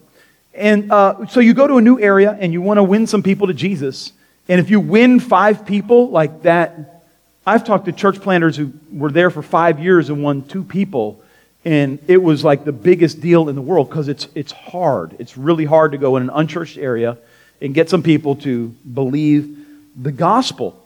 And 0.59 0.93
uh, 0.93 1.27
so 1.27 1.41
you 1.41 1.55
go 1.55 1.67
to 1.67 1.77
a 1.77 1.81
new 1.81 1.99
area 2.01 2.37
and 2.39 2.53
you 2.53 2.61
want 2.61 2.79
to 2.79 2.83
win 2.83 3.07
some 3.07 3.23
people 3.23 3.47
to 3.47 3.55
Jesus. 3.55 4.13
And 4.49 4.61
if 4.61 4.71
you 4.71 4.81
win 4.81 5.21
five 5.21 5.65
people 5.65 6.11
like 6.11 6.43
that, 6.43 7.03
I've 7.47 7.65
talked 7.65 7.87
to 7.87 7.93
church 7.93 8.21
planters 8.21 8.57
who 8.57 8.73
were 8.93 9.11
there 9.11 9.31
for 9.31 9.43
five 9.43 9.79
years 9.79 10.11
and 10.11 10.23
won 10.23 10.43
two 10.43 10.65
people 10.65 11.23
and 11.65 11.99
it 12.07 12.17
was 12.23 12.45
like 12.45 12.65
the 12.65 12.73
biggest 12.73 13.21
deal 13.21 13.49
in 13.49 13.55
the 13.55 13.63
world 13.63 13.89
because 13.89 14.09
it's, 14.09 14.29
it's 14.35 14.53
hard. 14.53 15.17
It's 15.19 15.37
really 15.37 15.65
hard 15.65 15.93
to 15.93 15.99
go 15.99 16.17
in 16.17 16.23
an 16.23 16.31
unchurched 16.31 16.79
area 16.79 17.19
and 17.61 17.75
get 17.75 17.91
some 17.91 18.03
people 18.03 18.37
to 18.37 18.69
believe 18.69 19.67
the 19.95 20.13
gospel. 20.13 20.83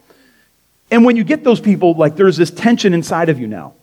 And 0.91 1.05
when 1.05 1.17
you 1.17 1.25
get 1.25 1.45
those 1.45 1.61
people, 1.61 1.95
like 1.95 2.17
there's 2.17 2.37
this 2.37 2.51
tension 2.51 2.95
inside 2.95 3.29
of 3.29 3.39
you 3.39 3.47
now. 3.47 3.75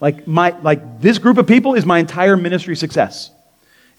Like 0.00 0.26
my 0.26 0.50
like 0.62 1.00
this 1.00 1.18
group 1.18 1.38
of 1.38 1.46
people 1.46 1.74
is 1.74 1.84
my 1.84 1.98
entire 1.98 2.36
ministry 2.36 2.76
success. 2.76 3.30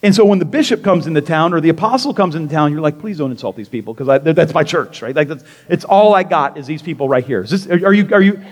And 0.02 0.14
so 0.14 0.24
when 0.24 0.38
the 0.38 0.46
bishop 0.46 0.82
comes 0.82 1.06
into 1.06 1.20
town 1.20 1.52
or 1.52 1.60
the 1.60 1.68
apostle 1.68 2.14
comes 2.14 2.34
into 2.34 2.52
town, 2.52 2.72
you're 2.72 2.80
like, 2.80 2.98
please 2.98 3.18
don't 3.18 3.30
insult 3.30 3.54
these 3.54 3.68
people 3.68 3.92
because 3.92 4.22
that's 4.34 4.54
my 4.54 4.64
church, 4.64 5.02
right? 5.02 5.14
Like 5.14 5.28
that's, 5.28 5.44
it's 5.68 5.84
all 5.84 6.14
I 6.14 6.22
got 6.22 6.56
is 6.56 6.66
these 6.66 6.80
people 6.80 7.06
right 7.06 7.24
here. 7.24 7.42
Is 7.42 7.50
this, 7.50 7.66
are, 7.66 7.92
you, 7.92 8.08
are 8.12 8.22
you, 8.22 8.42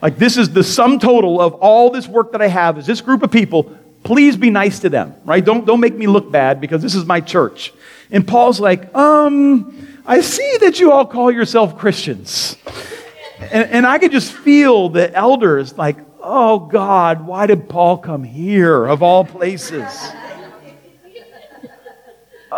like 0.00 0.18
this 0.18 0.36
is 0.36 0.52
the 0.52 0.62
sum 0.62 1.00
total 1.00 1.40
of 1.40 1.54
all 1.54 1.90
this 1.90 2.06
work 2.06 2.30
that 2.32 2.42
I 2.42 2.46
have 2.46 2.78
is 2.78 2.86
this 2.86 3.00
group 3.00 3.24
of 3.24 3.32
people. 3.32 3.76
Please 4.04 4.36
be 4.36 4.50
nice 4.50 4.78
to 4.80 4.88
them, 4.88 5.16
right? 5.24 5.44
Don't, 5.44 5.66
don't 5.66 5.80
make 5.80 5.96
me 5.96 6.06
look 6.06 6.30
bad 6.30 6.60
because 6.60 6.80
this 6.80 6.94
is 6.94 7.04
my 7.04 7.20
church. 7.20 7.72
And 8.12 8.26
Paul's 8.26 8.60
like, 8.60 8.94
um, 8.94 9.98
I 10.06 10.20
see 10.20 10.58
that 10.60 10.78
you 10.78 10.92
all 10.92 11.06
call 11.06 11.32
yourself 11.32 11.76
Christians. 11.76 12.56
And, 13.40 13.68
and 13.70 13.86
I 13.86 13.98
could 13.98 14.12
just 14.12 14.32
feel 14.32 14.90
the 14.90 15.12
elders 15.12 15.76
like, 15.76 15.96
oh 16.20 16.60
God, 16.60 17.26
why 17.26 17.46
did 17.46 17.68
Paul 17.68 17.98
come 17.98 18.22
here 18.22 18.86
of 18.86 19.02
all 19.02 19.24
places? 19.24 20.12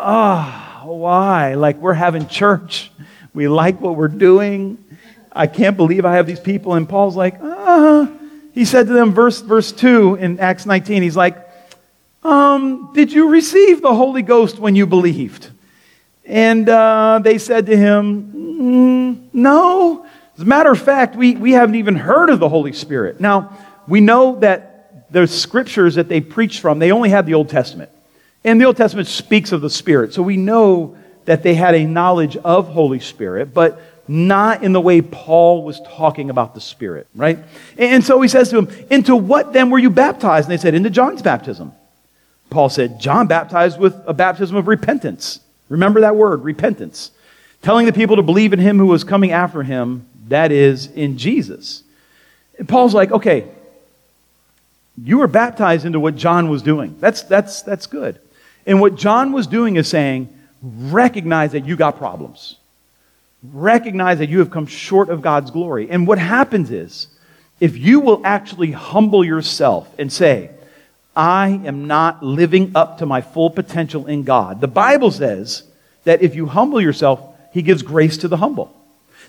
Ah, 0.00 0.82
oh, 0.84 0.94
why? 0.94 1.54
Like 1.54 1.76
we're 1.76 1.94
having 1.94 2.28
church. 2.28 2.90
We 3.34 3.48
like 3.48 3.80
what 3.80 3.96
we're 3.96 4.08
doing. 4.08 4.84
I 5.32 5.46
can't 5.46 5.76
believe 5.76 6.04
I 6.04 6.14
have 6.14 6.26
these 6.26 6.40
people. 6.40 6.74
And 6.74 6.88
Paul's 6.88 7.16
like, 7.16 7.37
ah. 7.42 8.11
He 8.52 8.64
said 8.64 8.88
to 8.88 8.92
them, 8.92 9.12
verse, 9.12 9.40
verse 9.40 9.70
2 9.70 10.16
in 10.16 10.40
Acts 10.40 10.66
19, 10.66 11.02
he's 11.02 11.16
like, 11.16 11.48
um, 12.24 12.90
Did 12.92 13.12
you 13.12 13.28
receive 13.28 13.82
the 13.82 13.94
Holy 13.94 14.22
Ghost 14.22 14.58
when 14.58 14.74
you 14.74 14.87
believed? 14.87 15.50
And 16.24 16.68
uh, 16.68 17.20
they 17.22 17.38
said 17.38 17.66
to 17.66 17.76
him, 17.76 18.32
mm, 18.32 19.28
No. 19.32 20.04
As 20.34 20.42
a 20.42 20.44
matter 20.44 20.70
of 20.70 20.80
fact, 20.80 21.16
we, 21.16 21.37
we 21.37 21.52
haven't 21.52 21.76
even 21.76 21.96
heard 21.96 22.30
of 22.30 22.40
the 22.40 22.48
Holy 22.48 22.72
Spirit. 22.72 23.20
Now, 23.20 23.56
we 23.87 24.00
know 24.00 24.38
that 24.40 25.12
the 25.12 25.26
scriptures 25.26 25.94
that 25.94 26.08
they 26.08 26.20
preached 26.20 26.61
from, 26.61 26.78
they 26.78 26.92
only 26.92 27.11
had 27.11 27.26
the 27.26 27.34
Old 27.34 27.48
Testament. 27.48 27.90
And 28.44 28.61
the 28.61 28.64
Old 28.64 28.77
Testament 28.77 29.09
speaks 29.09 29.53
of 29.53 29.61
the 29.61 29.70
Spirit. 29.70 30.14
So 30.14 30.22
we 30.22 30.37
know 30.37 30.96
that 31.24 31.42
they 31.42 31.55
had 31.55 31.74
a 31.74 31.85
knowledge 31.85 32.37
of 32.38 32.68
Holy 32.68 33.01
Spirit, 33.01 33.53
but 33.53 33.81
not 34.09 34.62
in 34.62 34.72
the 34.72 34.81
way 34.81 35.03
Paul 35.03 35.62
was 35.62 35.81
talking 35.81 36.31
about 36.31 36.55
the 36.55 36.61
Spirit, 36.61 37.07
right? 37.14 37.38
And 37.77 38.03
so 38.03 38.20
he 38.20 38.29
says 38.29 38.48
to 38.51 38.62
them, 38.62 38.87
Into 38.90 39.14
what 39.14 39.53
then 39.53 39.68
were 39.68 39.79
you 39.79 39.90
baptized? 39.90 40.48
And 40.48 40.59
they 40.59 40.61
said, 40.61 40.74
Into 40.74 40.90
John's 40.90 41.20
baptism. 41.20 41.72
Paul 42.48 42.70
said, 42.70 42.98
John 42.98 43.27
baptized 43.27 43.79
with 43.79 43.94
a 44.07 44.14
baptism 44.14 44.57
of 44.57 44.68
repentance. 44.68 45.40
Remember 45.68 46.01
that 46.01 46.16
word, 46.16 46.42
repentance. 46.42 47.11
Telling 47.61 47.85
the 47.85 47.92
people 47.92 48.16
to 48.16 48.22
believe 48.22 48.55
in 48.55 48.59
him 48.59 48.79
who 48.79 48.87
was 48.87 49.05
coming 49.05 49.33
after 49.33 49.62
him, 49.62 50.07
that 50.29 50.51
is, 50.53 50.87
in 50.87 51.18
Jesus. 51.18 51.83
And 52.59 52.68
Paul's 52.68 52.94
like, 52.94 53.12
okay, 53.12 53.46
you 55.03 55.18
were 55.18 55.27
baptized 55.27 55.85
into 55.85 56.01
what 56.01 56.16
John 56.16 56.48
was 56.48 56.62
doing. 56.62 56.96
That's, 57.01 57.22
that's, 57.22 57.62
that's 57.62 57.87
good. 57.87 58.18
And 58.68 58.81
what 58.81 58.94
John 58.94 59.33
was 59.33 59.46
doing 59.46 59.76
is 59.76 59.88
saying, 59.88 60.28
recognize 60.62 61.52
that 61.52 61.64
you 61.64 61.74
got 61.74 61.96
problems. 61.96 62.57
Recognize 63.42 64.18
that 64.18 64.28
you 64.28 64.40
have 64.40 64.50
come 64.50 64.66
short 64.66 65.09
of 65.09 65.22
God's 65.22 65.50
glory. 65.50 65.90
And 65.90 66.07
what 66.07 66.18
happens 66.18 66.70
is, 66.70 67.09
if 67.61 67.76
you 67.76 67.98
will 67.98 68.20
actually 68.24 68.70
humble 68.70 69.24
yourself 69.24 69.92
and 69.98 70.12
say, 70.12 70.50
I 71.16 71.61
am 71.64 71.87
not 71.87 72.22
living 72.22 72.72
up 72.74 72.98
to 72.98 73.07
my 73.07 73.22
full 73.22 73.50
potential 73.50 74.07
in 74.07 74.22
God. 74.22 74.61
The 74.61 74.68
Bible 74.68 75.11
says 75.11 75.64
that 76.04 76.22
if 76.22 76.35
you 76.35 76.46
humble 76.46 76.81
yourself, 76.81 77.20
He 77.52 77.62
gives 77.62 77.83
grace 77.83 78.18
to 78.18 78.28
the 78.28 78.37
humble. 78.37 78.76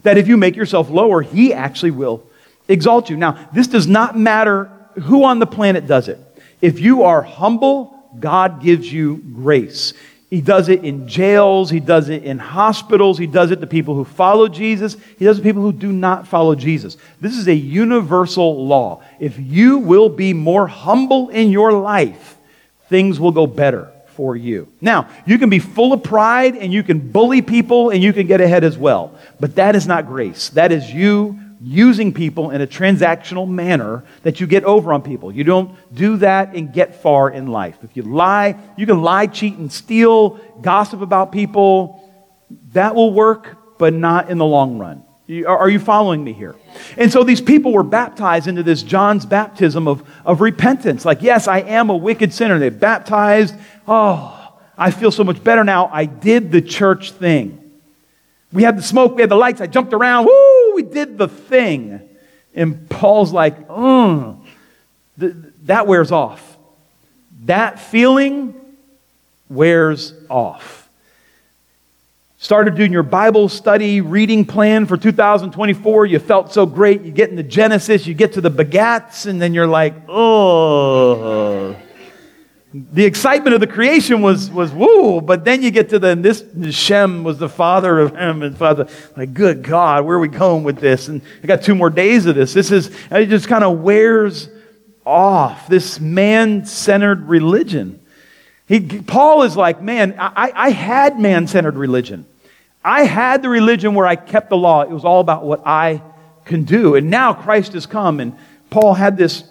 That 0.04 0.18
if 0.18 0.28
you 0.28 0.38
make 0.38 0.56
yourself 0.56 0.90
lower, 0.90 1.22
He 1.22 1.54
actually 1.54 1.92
will 1.92 2.24
exalt 2.68 3.10
you. 3.10 3.16
Now, 3.16 3.50
this 3.54 3.68
does 3.68 3.88
not 3.88 4.18
matter 4.18 4.66
who 5.02 5.24
on 5.24 5.40
the 5.40 5.48
planet 5.48 5.88
does 5.88 6.10
it. 6.10 6.20
If 6.62 6.80
you 6.80 7.04
are 7.04 7.22
humble, 7.22 7.99
God 8.18 8.62
gives 8.62 8.92
you 8.92 9.18
grace. 9.18 9.94
He 10.30 10.42
does 10.42 10.70
it 10.70 10.84
in 10.86 11.08
jails. 11.08 11.72
He 11.72 11.80
does 11.80 12.10
it 12.10 12.24
in 12.24 12.38
hospitals. 12.38 13.18
He 13.18 13.26
does 13.26 13.50
it 13.50 13.62
to 13.62 13.68
people 13.68 13.96
who 13.96 14.06
follow 14.06 14.48
Jesus. 14.48 14.96
He 15.18 15.26
does 15.26 15.40
it 15.40 15.42
to 15.42 15.48
people 15.48 15.64
who 15.64 15.74
do 15.74 15.92
not 15.92 16.28
follow 16.28 16.54
Jesus. 16.54 16.98
This 17.20 17.36
is 17.36 17.48
a 17.48 17.56
universal 17.56 18.66
law. 18.66 19.04
If 19.20 19.40
you 19.40 19.80
will 19.80 20.10
be 20.10 20.34
more 20.34 20.68
humble 20.68 21.30
in 21.30 21.50
your 21.50 21.74
life, 21.74 22.38
things 22.90 23.20
will 23.20 23.32
go 23.32 23.48
better 23.48 23.92
for 24.10 24.36
you. 24.36 24.68
Now, 24.82 25.10
you 25.26 25.40
can 25.40 25.50
be 25.50 25.60
full 25.60 25.94
of 25.94 26.04
pride 26.04 26.56
and 26.56 26.72
you 26.72 26.84
can 26.84 27.12
bully 27.12 27.42
people 27.42 27.90
and 27.90 28.04
you 28.04 28.14
can 28.14 28.28
get 28.28 28.40
ahead 28.40 28.64
as 28.64 28.78
well. 28.78 29.18
But 29.40 29.56
that 29.56 29.76
is 29.76 29.88
not 29.88 30.06
grace. 30.06 30.50
That 30.50 30.72
is 30.72 30.94
you 30.94 31.40
using 31.62 32.14
people 32.14 32.52
in 32.52 32.62
a 32.62 32.68
transactional 32.68 33.48
manner 33.48 34.04
that 34.24 34.40
you 34.40 34.48
get 34.48 34.64
over 34.64 34.94
on 34.94 35.02
people. 35.02 35.32
You 35.32 35.44
don't 35.44 35.76
do 35.94 36.18
that 36.18 36.56
and 36.56 36.72
get 36.72 37.02
far 37.02 37.30
in 37.30 37.48
life. 37.48 37.78
If 37.84 37.98
you 37.98 38.04
lie, 38.04 38.58
you 38.78 38.86
can 38.86 39.02
lie, 39.02 39.28
cheat, 39.28 39.56
and 39.56 39.72
steal, 39.72 40.40
gossip 40.62 41.02
about 41.02 41.32
people. 41.32 42.10
That 42.74 42.96
will 42.96 43.14
work, 43.14 43.78
but 43.78 43.94
not 43.94 44.30
in 44.30 44.38
the 44.38 44.46
long 44.46 44.78
run. 44.78 45.04
Are 45.46 45.70
you 45.70 45.80
following 45.80 46.24
me 46.24 46.34
here? 46.34 46.56
And 46.98 47.12
so 47.12 47.24
these 47.24 47.42
people 47.42 47.72
were 47.72 47.84
baptized 47.84 48.48
into 48.48 48.64
this 48.64 48.82
John's 48.82 49.28
baptism 49.28 49.88
of, 49.88 50.04
of 50.26 50.42
repentance. 50.42 51.06
Like, 51.06 51.22
yes, 51.22 51.48
I 51.48 51.60
am 51.60 51.92
a 51.92 51.96
wicked 51.96 52.34
sinner. 52.34 52.58
They 52.58 52.70
baptized. 52.70 53.54
Oh, 53.88 54.58
I 54.76 54.90
feel 54.90 55.12
so 55.12 55.24
much 55.24 55.44
better 55.44 55.64
now. 55.64 55.88
I 55.92 56.06
did 56.06 56.52
the 56.52 56.62
church 56.62 57.12
thing. 57.12 57.58
We 58.52 58.64
had 58.64 58.76
the 58.76 58.82
smoke, 58.82 59.16
we 59.16 59.22
had 59.22 59.30
the 59.30 59.36
lights. 59.36 59.62
I 59.62 59.68
jumped 59.68 59.94
around. 59.94 60.26
Woo! 60.26 60.49
We 60.76 60.84
did 60.84 61.18
the 61.18 61.28
thing. 61.28 62.02
And 62.54 62.90
Paul's 62.90 63.32
like, 63.32 63.68
mm, 63.68 64.44
th- 65.20 65.34
that 65.64 65.88
wears 65.88 66.12
off. 66.12 66.58
That 67.46 67.80
feeling 67.80 68.56
wears 69.50 70.14
off. 70.30 70.90
Started 72.38 72.76
doing 72.76 72.94
your 72.94 73.04
Bible 73.04 73.50
study 73.50 74.00
reading 74.00 74.46
plan 74.46 74.86
for 74.86 74.96
2024. 74.96 76.06
You 76.06 76.20
felt 76.20 76.54
so 76.54 76.66
great. 76.66 77.02
You 77.02 77.12
get 77.12 77.30
into 77.30 77.44
Genesis, 77.44 78.08
you 78.08 78.14
get 78.14 78.34
to 78.34 78.42
the 78.42 78.52
begats, 78.52 79.26
and 79.26 79.42
then 79.42 79.54
you're 79.54 79.68
like, 79.68 79.94
oh 80.08 81.39
the 82.72 83.06
excitement 83.06 83.56
of 83.56 83.62
the 83.62 83.68
creation 83.68 84.22
was, 84.22 84.52
was 84.52 84.72
woo, 84.72 85.22
but 85.22 85.44
then 85.44 85.64
you 85.64 85.72
get 85.72 85.90
to 85.90 85.98
the, 85.98 86.14
this 86.16 86.44
Shem 86.76 87.24
was 87.24 87.40
the 87.40 87.50
father 87.50 88.00
of 88.00 88.16
him 88.16 88.44
and 88.44 88.56
father. 88.56 88.88
Like, 89.18 89.34
good 89.34 89.64
God, 89.64 90.06
where 90.06 90.18
are 90.18 90.20
we 90.20 90.28
going 90.28 90.64
with 90.64 90.78
this? 90.78 91.08
And 91.08 91.24
I 91.44 91.48
got 91.48 91.64
two 91.64 91.74
more 91.74 91.90
days 91.90 92.28
of 92.28 92.36
this. 92.36 92.54
This 92.54 92.70
is, 92.70 92.92
it 93.10 93.26
just 93.26 93.48
kind 93.48 93.64
of 93.64 93.80
wears 93.80 94.50
off 95.04 95.68
this 95.68 96.00
man 96.00 96.64
centered 96.66 97.28
religion. 97.28 98.00
He, 98.68 98.80
Paul 98.80 99.42
is 99.42 99.58
like, 99.58 99.82
man, 99.82 100.16
I, 100.20 100.52
I 100.56 100.70
had 100.70 101.20
man 101.20 101.48
centered 101.48 101.76
religion. 101.76 102.28
I 102.86 103.04
had 103.04 103.42
the 103.42 103.50
religion 103.50 103.96
where 103.96 104.06
I 104.06 104.16
kept 104.16 104.50
the 104.50 104.58
law. 104.58 104.84
It 104.84 104.92
was 104.92 105.04
all 105.04 105.22
about 105.22 105.44
what 105.44 105.66
I 105.66 106.04
can 106.46 106.66
do. 106.66 106.94
And 106.94 107.10
now 107.10 107.34
Christ 107.34 107.74
has 107.74 107.88
come, 107.88 108.20
and 108.20 108.38
Paul 108.70 108.94
had 108.94 109.18
this 109.18 109.44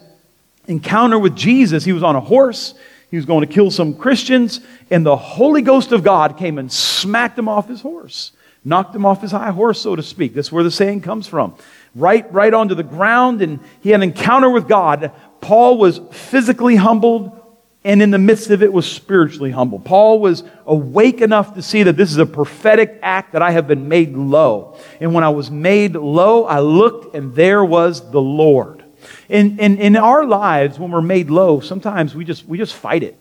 encounter 0.68 1.18
with 1.18 1.34
Jesus. 1.34 1.84
He 1.84 1.92
was 1.92 2.04
on 2.04 2.14
a 2.14 2.20
horse. 2.20 2.74
He 3.10 3.16
was 3.16 3.24
going 3.24 3.46
to 3.46 3.52
kill 3.52 3.70
some 3.70 3.94
Christians, 3.94 4.60
and 4.90 5.04
the 5.04 5.16
Holy 5.16 5.62
Ghost 5.62 5.92
of 5.92 6.04
God 6.04 6.36
came 6.36 6.58
and 6.58 6.70
smacked 6.70 7.38
him 7.38 7.48
off 7.48 7.68
his 7.68 7.80
horse, 7.80 8.32
knocked 8.64 8.94
him 8.94 9.06
off 9.06 9.22
his 9.22 9.30
high 9.30 9.50
horse, 9.50 9.80
so 9.80 9.96
to 9.96 10.02
speak. 10.02 10.34
That's 10.34 10.52
where 10.52 10.64
the 10.64 10.70
saying 10.70 11.00
comes 11.00 11.26
from. 11.26 11.54
Right, 11.94 12.30
right 12.32 12.52
onto 12.52 12.74
the 12.74 12.82
ground, 12.82 13.40
and 13.40 13.60
he 13.80 13.90
had 13.90 14.02
an 14.02 14.10
encounter 14.10 14.50
with 14.50 14.68
God. 14.68 15.12
Paul 15.40 15.78
was 15.78 16.00
physically 16.10 16.76
humbled, 16.76 17.34
and 17.82 18.02
in 18.02 18.10
the 18.10 18.18
midst 18.18 18.50
of 18.50 18.62
it 18.62 18.70
was 18.70 18.84
spiritually 18.84 19.52
humbled. 19.52 19.86
Paul 19.86 20.20
was 20.20 20.44
awake 20.66 21.22
enough 21.22 21.54
to 21.54 21.62
see 21.62 21.84
that 21.84 21.96
this 21.96 22.10
is 22.10 22.18
a 22.18 22.26
prophetic 22.26 22.98
act 23.02 23.32
that 23.32 23.40
I 23.40 23.52
have 23.52 23.66
been 23.66 23.88
made 23.88 24.14
low. 24.14 24.76
And 25.00 25.14
when 25.14 25.24
I 25.24 25.30
was 25.30 25.50
made 25.50 25.94
low, 25.94 26.44
I 26.44 26.60
looked, 26.60 27.14
and 27.14 27.34
there 27.34 27.64
was 27.64 28.10
the 28.10 28.20
Lord. 28.20 28.77
In, 29.28 29.58
in, 29.58 29.78
in 29.78 29.96
our 29.96 30.24
lives, 30.24 30.78
when 30.78 30.90
we're 30.90 31.02
made 31.02 31.30
low, 31.30 31.60
sometimes 31.60 32.14
we 32.14 32.24
just, 32.24 32.46
we 32.46 32.56
just 32.56 32.74
fight 32.74 33.02
it. 33.02 33.18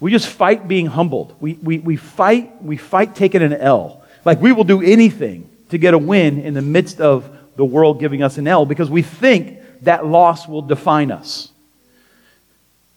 We 0.00 0.10
just 0.10 0.28
fight 0.28 0.68
being 0.68 0.86
humbled. 0.86 1.34
We, 1.40 1.54
we, 1.54 1.78
we, 1.78 1.96
fight, 1.96 2.62
we 2.62 2.76
fight 2.76 3.14
taking 3.14 3.42
an 3.42 3.54
L. 3.54 4.02
Like 4.24 4.40
we 4.40 4.52
will 4.52 4.64
do 4.64 4.82
anything 4.82 5.48
to 5.70 5.78
get 5.78 5.94
a 5.94 5.98
win 5.98 6.40
in 6.40 6.54
the 6.54 6.62
midst 6.62 7.00
of 7.00 7.36
the 7.56 7.64
world 7.64 7.98
giving 7.98 8.22
us 8.22 8.38
an 8.38 8.46
L 8.46 8.66
because 8.66 8.90
we 8.90 9.02
think 9.02 9.58
that 9.82 10.06
loss 10.06 10.46
will 10.46 10.62
define 10.62 11.10
us. 11.10 11.50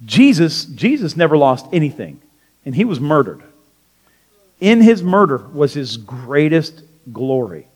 Jesus, 0.05 0.65
Jesus 0.65 1.15
never 1.15 1.37
lost 1.37 1.67
anything, 1.71 2.21
and 2.65 2.75
he 2.75 2.85
was 2.85 2.99
murdered. 2.99 3.43
In 4.59 4.81
his 4.81 5.01
murder 5.03 5.37
was 5.37 5.73
his 5.73 5.97
greatest 5.97 6.81
glory. 7.11 7.67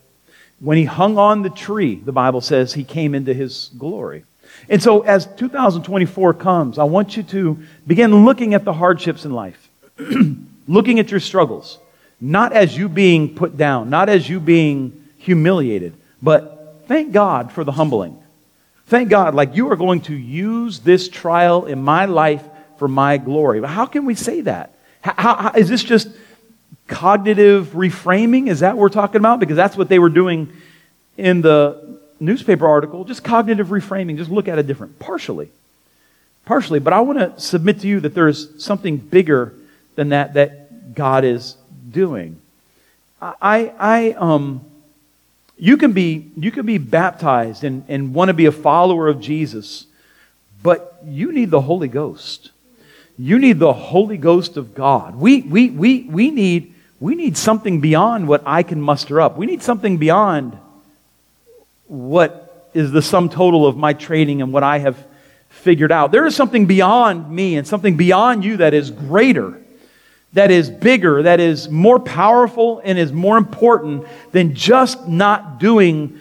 When 0.60 0.78
he 0.78 0.86
hung 0.86 1.18
on 1.18 1.42
the 1.42 1.50
tree, 1.50 1.96
the 1.96 2.12
Bible 2.12 2.42
says 2.42 2.74
he 2.74 2.84
came 2.84 3.14
into 3.14 3.34
his 3.34 3.70
glory. 3.78 4.24
And 4.69 4.82
so, 4.82 5.01
as 5.01 5.28
2024 5.38 6.34
comes, 6.36 6.80
I 6.80 6.84
want 6.86 7.17
you 7.17 7.23
to 7.23 7.60
begin 7.86 8.25
looking 8.25 8.54
at 8.54 8.65
the 8.65 8.73
hardships 8.73 9.25
in 9.25 9.32
life, 9.32 9.69
looking 10.67 10.99
at 10.99 11.12
your 11.12 11.19
struggles, 11.19 11.78
not 12.19 12.54
as 12.54 12.75
you 12.75 12.89
being 12.89 13.36
put 13.36 13.58
down, 13.58 13.89
not 13.89 14.10
as 14.10 14.28
you 14.28 14.39
being 14.39 15.06
humiliated, 15.17 15.93
but 16.21 16.84
thank 16.88 17.12
God 17.12 17.51
for 17.51 17.63
the 17.63 17.71
humbling. 17.71 18.17
Thank 18.88 19.10
God, 19.10 19.34
like 19.34 19.56
you 19.56 19.71
are 19.71 19.75
going 19.75 20.01
to 20.01 20.15
use 20.15 20.80
this 20.80 21.10
trial 21.10 21.65
in 21.65 21.82
my 21.82 22.06
life 22.06 22.43
for 22.78 22.88
my 22.88 23.17
glory. 23.17 23.60
But 23.60 23.69
how 23.69 23.86
can 23.86 24.06
we 24.06 24.15
say 24.15 24.41
that? 24.41 24.75
How, 25.01 25.36
how, 25.36 25.51
is 25.56 25.69
this 25.69 25.84
just 25.84 26.10
cognitive 26.88 27.67
reframing? 27.69 28.47
Is 28.47 28.60
that 28.60 28.75
what 28.75 28.82
we're 28.82 28.89
talking 28.89 29.17
about? 29.17 29.39
Because 29.39 29.56
that's 29.56 29.75
what 29.75 29.89
they 29.89 29.99
were 29.99 30.10
doing 30.10 30.51
in 31.17 31.41
the 31.41 31.94
newspaper 32.19 32.67
article. 32.67 33.04
Just 33.04 33.23
cognitive 33.23 33.67
reframing. 33.67 34.17
Just 34.17 34.32
look 34.32 34.47
at 34.47 34.60
it 34.60 34.67
different. 34.67 34.99
Partially. 34.99 35.49
Partially. 36.45 36.80
But 36.80 36.93
I 36.93 37.01
want 37.01 37.19
to 37.19 37.39
submit 37.39 37.82
to 37.82 37.88
you 37.88 37.99
that 38.01 38.13
there 38.13 38.28
is 38.28 38.49
something 38.58 38.97
bigger 38.97 39.54
than 39.95 40.10
that 40.10 40.34
that 40.34 40.93
God 40.95 41.23
is 41.23 41.58
doing. 41.89 42.39
I, 43.21 43.73
I, 43.80 44.12
um, 44.12 44.63
you 45.58 45.78
can 45.78 45.93
be, 45.93 46.30
you 46.36 46.51
can 46.51 46.65
be 46.65 46.78
baptized 46.78 47.63
and, 47.63 47.86
and 47.88 48.13
want 48.13 48.30
to 48.30 48.34
be 48.34 48.45
a 48.45 48.51
follower 48.51 49.08
of 49.08 49.21
Jesus, 49.21 49.88
but 50.62 50.99
you 51.06 51.32
need 51.32 51.49
the 51.49 51.62
Holy 51.62 51.88
Ghost. 51.88 52.51
You 53.17 53.39
need 53.39 53.60
the 53.60 53.73
Holy 53.73 54.17
Ghost 54.17 54.58
of 54.58 54.75
God. 54.75 55.15
We, 55.15 55.41
we, 55.41 55.69
we, 55.69 56.04
we, 56.04 56.30
need, 56.32 56.73
we 56.99 57.15
need 57.15 57.38
something 57.38 57.80
beyond 57.80 58.28
what 58.28 58.43
I 58.45 58.63
can 58.63 58.82
muster 58.82 59.21
up. 59.21 59.38
We 59.38 59.45
need 59.45 59.63
something 59.63 59.97
beyond 59.97 60.58
what 61.88 62.69
is 62.74 62.91
the 62.91 63.02
sum 63.02 63.30
total 63.30 63.65
of 63.65 63.78
my 63.78 63.93
training 63.93 64.41
and 64.41 64.52
what 64.52 64.63
I 64.63 64.80
have 64.80 64.98
figured 65.50 65.91
out. 65.91 66.12
There 66.12 66.26
is 66.26 66.36
something 66.36 66.65
beyond 66.65 67.30
me 67.30 67.56
and 67.56 67.65
something 67.65 67.95
beyond 67.95 68.43
you 68.43 68.58
that 68.58 68.74
is 68.74 68.91
greater 68.91 69.62
that 70.36 70.52
is 70.52 70.69
bigger, 70.69 71.24
that 71.24 71.39
is 71.39 71.69
more 71.69 71.98
powerful, 71.98 72.82
and 72.84 73.00
is 73.00 73.13
more 73.13 73.38
important 73.38 74.06
than 74.34 74.54
just 74.54 75.08
not 75.08 75.60
doing 75.62 76.19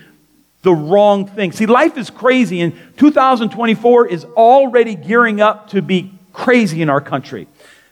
the 0.63 0.73
wrong 0.73 1.27
thing. 1.27 1.51
See, 1.51 1.67
life 1.67 1.99
is 1.99 2.11
crazy, 2.11 2.61
and 2.61 2.75
2024 2.97 4.07
is 4.07 4.25
already 4.25 4.95
gearing 4.95 5.41
up 5.41 5.71
to 5.71 5.83
be 5.83 6.13
crazy 6.33 6.81
in 6.81 6.89
our 6.89 7.01
country. 7.01 7.49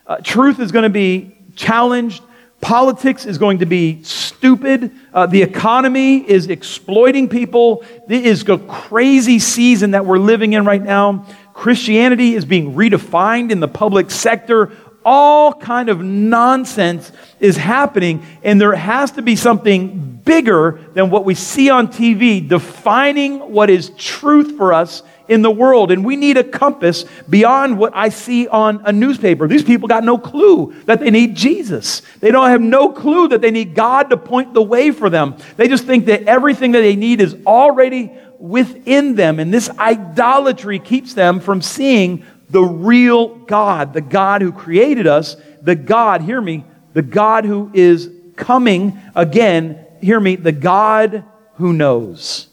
Uh, 0.06 0.18
truth 0.18 0.61
is 0.61 0.70
going 0.70 0.85
to 0.85 0.90
be 0.90 1.37
challenged. 1.56 2.22
Politics 2.62 3.27
is 3.27 3.38
going 3.38 3.59
to 3.59 3.66
be 3.66 4.03
stupid. 4.05 4.92
Uh, 5.12 5.27
the 5.27 5.42
economy 5.42 6.18
is 6.18 6.46
exploiting 6.46 7.29
people. 7.29 7.85
It 8.09 8.25
is 8.25 8.48
a 8.48 8.57
crazy 8.57 9.40
season 9.40 9.90
that 9.90 10.07
we're 10.07 10.18
living 10.18 10.55
in 10.55 10.64
right 10.64 10.83
now. 10.83 11.27
Christianity 11.53 12.35
is 12.35 12.44
being 12.44 12.75
redefined 12.75 13.51
in 13.51 13.61
the 13.61 13.68
public 13.68 14.11
sector 14.11 14.72
all 15.05 15.53
kind 15.53 15.88
of 15.88 16.01
nonsense 16.01 17.11
is 17.40 17.57
happening 17.57 18.25
and 18.42 18.61
there 18.61 18.75
has 18.75 19.12
to 19.12 19.22
be 19.22 19.37
something 19.37 20.20
bigger 20.25 20.81
than 20.94 21.11
what 21.11 21.25
we 21.25 21.35
see 21.35 21.70
on 21.70 21.88
TV 21.88 22.46
defining 22.46 23.53
what 23.53 23.68
is 23.68 23.90
truth 23.90 24.57
for 24.57 24.72
us 24.72 25.03
in 25.32 25.40
the 25.40 25.50
world 25.50 25.90
and 25.90 26.04
we 26.04 26.14
need 26.14 26.36
a 26.36 26.44
compass 26.44 27.06
beyond 27.28 27.78
what 27.78 27.92
I 27.96 28.10
see 28.10 28.46
on 28.46 28.82
a 28.84 28.92
newspaper. 28.92 29.48
These 29.48 29.64
people 29.64 29.88
got 29.88 30.04
no 30.04 30.18
clue 30.18 30.74
that 30.84 31.00
they 31.00 31.10
need 31.10 31.34
Jesus. 31.34 32.02
They 32.20 32.30
don't 32.30 32.50
have 32.50 32.60
no 32.60 32.90
clue 32.90 33.28
that 33.28 33.40
they 33.40 33.50
need 33.50 33.74
God 33.74 34.10
to 34.10 34.18
point 34.18 34.52
the 34.52 34.62
way 34.62 34.90
for 34.90 35.08
them. 35.08 35.36
They 35.56 35.68
just 35.68 35.84
think 35.84 36.04
that 36.06 36.24
everything 36.24 36.72
that 36.72 36.82
they 36.82 36.96
need 36.96 37.22
is 37.22 37.34
already 37.46 38.12
within 38.38 39.14
them 39.14 39.40
and 39.40 39.54
this 39.54 39.70
idolatry 39.70 40.78
keeps 40.78 41.14
them 41.14 41.40
from 41.40 41.62
seeing 41.62 42.24
the 42.50 42.62
real 42.62 43.28
God, 43.28 43.94
the 43.94 44.02
God 44.02 44.42
who 44.42 44.52
created 44.52 45.06
us, 45.06 45.36
the 45.62 45.74
God, 45.74 46.20
hear 46.20 46.40
me, 46.40 46.64
the 46.92 47.02
God 47.02 47.46
who 47.46 47.70
is 47.72 48.10
coming 48.36 49.00
again, 49.14 49.86
hear 50.02 50.20
me, 50.20 50.36
the 50.36 50.52
God 50.52 51.24
who 51.54 51.72
knows. 51.72 52.48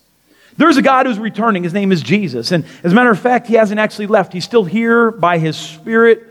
There's 0.59 0.75
a 0.75 0.81
God 0.81 1.05
who's 1.05 1.17
returning. 1.17 1.63
His 1.63 1.73
name 1.73 1.93
is 1.93 2.01
Jesus. 2.01 2.51
And 2.51 2.65
as 2.83 2.91
a 2.91 2.95
matter 2.95 3.09
of 3.09 3.17
fact, 3.17 3.47
he 3.47 3.53
hasn't 3.53 3.79
actually 3.79 4.07
left. 4.07 4.33
He's 4.33 4.43
still 4.43 4.65
here 4.65 5.09
by 5.09 5.37
his 5.37 5.55
Spirit 5.55 6.27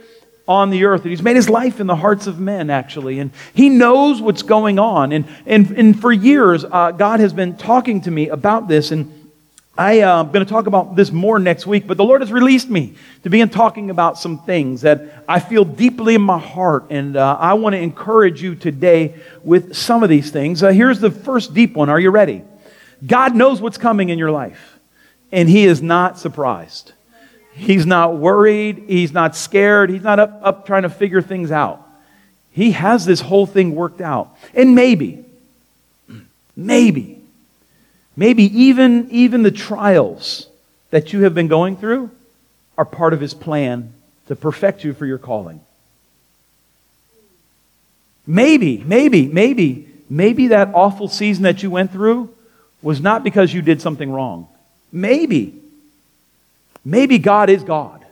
on 0.46 0.68
the 0.68 0.84
earth. 0.84 1.00
And 1.00 1.10
he's 1.10 1.22
made 1.22 1.34
his 1.34 1.48
life 1.48 1.80
in 1.80 1.86
the 1.86 1.96
hearts 1.96 2.26
of 2.26 2.38
men, 2.38 2.68
actually. 2.68 3.20
And 3.20 3.30
he 3.54 3.70
knows 3.70 4.20
what's 4.20 4.42
going 4.42 4.78
on. 4.78 5.12
And, 5.12 5.24
and, 5.46 5.70
and 5.70 5.98
for 5.98 6.12
years, 6.12 6.62
uh, 6.62 6.90
God 6.90 7.20
has 7.20 7.32
been 7.32 7.56
talking 7.56 8.02
to 8.02 8.10
me 8.10 8.28
about 8.28 8.68
this. 8.68 8.90
And 8.90 9.30
I, 9.78 10.00
uh, 10.00 10.20
am 10.20 10.30
going 10.30 10.44
to 10.44 10.52
talk 10.52 10.66
about 10.66 10.94
this 10.94 11.10
more 11.10 11.38
next 11.38 11.66
week, 11.66 11.86
but 11.86 11.96
the 11.96 12.04
Lord 12.04 12.20
has 12.20 12.30
released 12.30 12.68
me 12.68 12.96
to 13.22 13.30
begin 13.30 13.48
talking 13.48 13.88
about 13.88 14.18
some 14.18 14.40
things 14.40 14.82
that 14.82 15.24
I 15.26 15.40
feel 15.40 15.64
deeply 15.64 16.16
in 16.16 16.20
my 16.20 16.38
heart, 16.38 16.88
and 16.90 17.16
uh, 17.16 17.38
I 17.40 17.54
want 17.54 17.74
to 17.74 17.78
encourage 17.78 18.42
you 18.42 18.56
today 18.56 19.14
with 19.42 19.74
some 19.74 20.02
of 20.02 20.10
these 20.10 20.30
things. 20.32 20.62
Uh, 20.62 20.68
here's 20.68 21.00
the 21.00 21.12
first 21.12 21.54
deep 21.54 21.76
one. 21.76 21.88
Are 21.88 22.00
you 22.00 22.10
ready? 22.10 22.42
God 23.06 23.34
knows 23.34 23.60
what's 23.60 23.78
coming 23.78 24.08
in 24.08 24.18
your 24.18 24.30
life, 24.30 24.78
and 25.30 25.48
He 25.48 25.64
is 25.64 25.82
not 25.82 26.18
surprised. 26.18 26.92
He's 27.54 27.86
not 27.86 28.16
worried. 28.16 28.84
He's 28.86 29.12
not 29.12 29.34
scared. 29.34 29.90
He's 29.90 30.02
not 30.02 30.18
up, 30.18 30.40
up 30.42 30.66
trying 30.66 30.82
to 30.82 30.90
figure 30.90 31.22
things 31.22 31.50
out. 31.50 31.84
He 32.52 32.72
has 32.72 33.04
this 33.04 33.20
whole 33.20 33.46
thing 33.46 33.74
worked 33.74 34.00
out. 34.00 34.36
And 34.54 34.74
maybe, 34.74 35.24
maybe, 36.56 37.18
Maybe 38.18 38.46
even, 38.62 39.06
even 39.12 39.44
the 39.44 39.52
trials 39.52 40.48
that 40.90 41.12
you 41.12 41.22
have 41.22 41.36
been 41.36 41.46
going 41.46 41.76
through 41.76 42.10
are 42.76 42.84
part 42.84 43.12
of 43.12 43.20
his 43.20 43.32
plan 43.32 43.92
to 44.26 44.34
perfect 44.34 44.82
you 44.82 44.92
for 44.92 45.06
your 45.06 45.18
calling. 45.18 45.60
Maybe, 48.26 48.78
maybe, 48.78 49.28
maybe, 49.28 49.88
maybe 50.10 50.48
that 50.48 50.74
awful 50.74 51.06
season 51.06 51.44
that 51.44 51.62
you 51.62 51.70
went 51.70 51.92
through 51.92 52.34
was 52.82 53.00
not 53.00 53.24
because 53.24 53.52
you 53.52 53.62
did 53.62 53.80
something 53.80 54.10
wrong. 54.10 54.48
Maybe. 54.92 55.60
Maybe 56.84 57.18
God 57.18 57.50
is 57.50 57.62
God. 57.64 58.04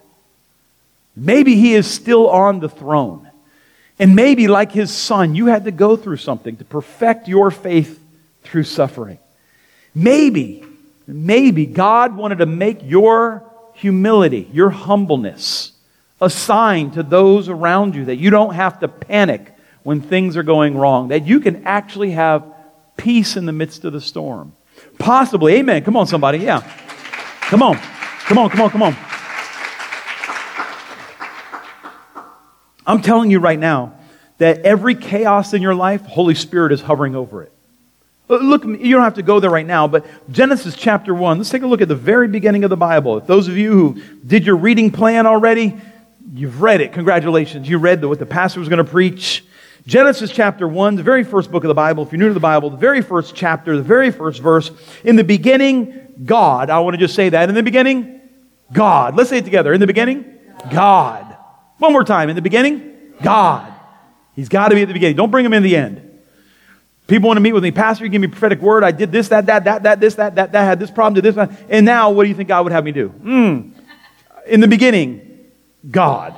Maybe 1.14 1.54
he 1.54 1.74
is 1.74 1.86
still 1.86 2.28
on 2.28 2.60
the 2.60 2.68
throne. 2.68 3.30
And 3.98 4.14
maybe, 4.14 4.46
like 4.46 4.72
his 4.72 4.90
son, 4.90 5.34
you 5.34 5.46
had 5.46 5.64
to 5.64 5.70
go 5.70 5.96
through 5.96 6.18
something 6.18 6.56
to 6.58 6.64
perfect 6.64 7.28
your 7.28 7.50
faith 7.50 7.98
through 8.42 8.64
suffering. 8.64 9.18
Maybe, 9.94 10.62
maybe 11.06 11.64
God 11.64 12.14
wanted 12.14 12.38
to 12.38 12.46
make 12.46 12.80
your 12.82 13.42
humility, 13.72 14.48
your 14.52 14.68
humbleness, 14.68 15.72
a 16.20 16.28
sign 16.28 16.90
to 16.92 17.02
those 17.02 17.48
around 17.48 17.94
you 17.94 18.06
that 18.06 18.16
you 18.16 18.28
don't 18.28 18.54
have 18.54 18.80
to 18.80 18.88
panic 18.88 19.54
when 19.82 20.02
things 20.02 20.36
are 20.36 20.42
going 20.42 20.76
wrong, 20.76 21.08
that 21.08 21.26
you 21.26 21.40
can 21.40 21.64
actually 21.64 22.10
have 22.10 22.44
peace 22.96 23.36
in 23.36 23.46
the 23.46 23.52
midst 23.52 23.84
of 23.84 23.92
the 23.92 24.00
storm. 24.00 24.52
Possibly, 24.98 25.54
amen. 25.54 25.84
Come 25.84 25.96
on, 25.96 26.06
somebody. 26.06 26.38
Yeah. 26.38 26.60
Come 27.42 27.62
on. 27.62 27.78
Come 28.26 28.38
on, 28.38 28.50
come 28.50 28.60
on, 28.60 28.70
come 28.70 28.82
on. 28.82 28.96
I'm 32.86 33.02
telling 33.02 33.30
you 33.30 33.40
right 33.40 33.58
now 33.58 33.94
that 34.38 34.60
every 34.60 34.94
chaos 34.94 35.54
in 35.54 35.62
your 35.62 35.74
life, 35.74 36.02
Holy 36.02 36.34
Spirit 36.34 36.72
is 36.72 36.80
hovering 36.80 37.14
over 37.16 37.42
it. 37.42 37.52
Look, 38.28 38.64
you 38.64 38.94
don't 38.94 39.04
have 39.04 39.14
to 39.14 39.22
go 39.22 39.38
there 39.38 39.50
right 39.50 39.66
now, 39.66 39.86
but 39.86 40.04
Genesis 40.32 40.74
chapter 40.74 41.14
1, 41.14 41.38
let's 41.38 41.50
take 41.50 41.62
a 41.62 41.66
look 41.66 41.80
at 41.80 41.86
the 41.86 41.94
very 41.94 42.26
beginning 42.26 42.64
of 42.64 42.70
the 42.70 42.76
Bible. 42.76 43.18
If 43.18 43.26
those 43.26 43.46
of 43.46 43.56
you 43.56 43.70
who 43.70 44.02
did 44.26 44.44
your 44.44 44.56
reading 44.56 44.90
plan 44.90 45.26
already, 45.26 45.76
you've 46.32 46.60
read 46.60 46.80
it. 46.80 46.92
Congratulations. 46.92 47.68
You 47.68 47.78
read 47.78 48.04
what 48.04 48.18
the 48.18 48.26
pastor 48.26 48.58
was 48.58 48.68
going 48.68 48.84
to 48.84 48.90
preach. 48.90 49.44
Genesis 49.86 50.32
chapter 50.32 50.66
1, 50.66 50.96
the 50.96 51.04
very 51.04 51.22
first 51.22 51.52
book 51.52 51.62
of 51.62 51.68
the 51.68 51.74
Bible. 51.74 52.02
If 52.02 52.10
you're 52.10 52.18
new 52.18 52.28
to 52.28 52.34
the 52.34 52.40
Bible, 52.40 52.70
the 52.70 52.76
very 52.76 53.02
first 53.02 53.36
chapter, 53.36 53.76
the 53.76 53.82
very 53.82 54.10
first 54.10 54.42
verse. 54.42 54.72
In 55.04 55.14
the 55.14 55.22
beginning, 55.22 56.14
God. 56.24 56.70
I 56.70 56.80
want 56.80 56.94
to 56.94 56.98
just 56.98 57.14
say 57.14 57.28
that. 57.28 57.48
In 57.48 57.54
the 57.54 57.62
beginning, 57.62 58.20
God. 58.72 59.14
Let's 59.14 59.30
say 59.30 59.38
it 59.38 59.44
together. 59.44 59.72
In 59.72 59.78
the 59.78 59.86
beginning, 59.86 60.24
God. 60.72 61.36
One 61.78 61.92
more 61.92 62.02
time. 62.02 62.28
In 62.28 62.34
the 62.34 62.42
beginning, 62.42 62.96
God. 63.22 63.72
He's 64.34 64.48
got 64.48 64.70
to 64.70 64.74
be 64.74 64.82
at 64.82 64.88
the 64.88 64.94
beginning. 64.94 65.16
Don't 65.16 65.30
bring 65.30 65.46
him 65.46 65.52
in 65.52 65.62
the 65.62 65.76
end. 65.76 66.02
People 67.06 67.28
want 67.28 67.36
to 67.36 67.40
meet 67.40 67.52
with 67.52 67.62
me. 67.62 67.70
Pastor, 67.70 68.04
you 68.04 68.10
give 68.10 68.20
me 68.20 68.26
prophetic 68.26 68.60
word. 68.60 68.82
I 68.82 68.90
did 68.90 69.12
this, 69.12 69.28
that, 69.28 69.46
that, 69.46 69.62
that, 69.64 69.84
that, 69.84 70.00
this, 70.00 70.16
that, 70.16 70.34
that, 70.34 70.50
that, 70.50 70.64
had 70.64 70.80
this 70.80 70.90
problem, 70.90 71.14
did 71.14 71.32
this. 71.32 71.48
And 71.68 71.86
now, 71.86 72.10
what 72.10 72.24
do 72.24 72.28
you 72.28 72.34
think 72.34 72.48
God 72.48 72.64
would 72.64 72.72
have 72.72 72.82
me 72.82 72.90
do? 72.90 73.10
Hmm. 73.10 73.70
In 74.48 74.58
the 74.58 74.66
beginning, 74.66 75.46
God. 75.88 76.36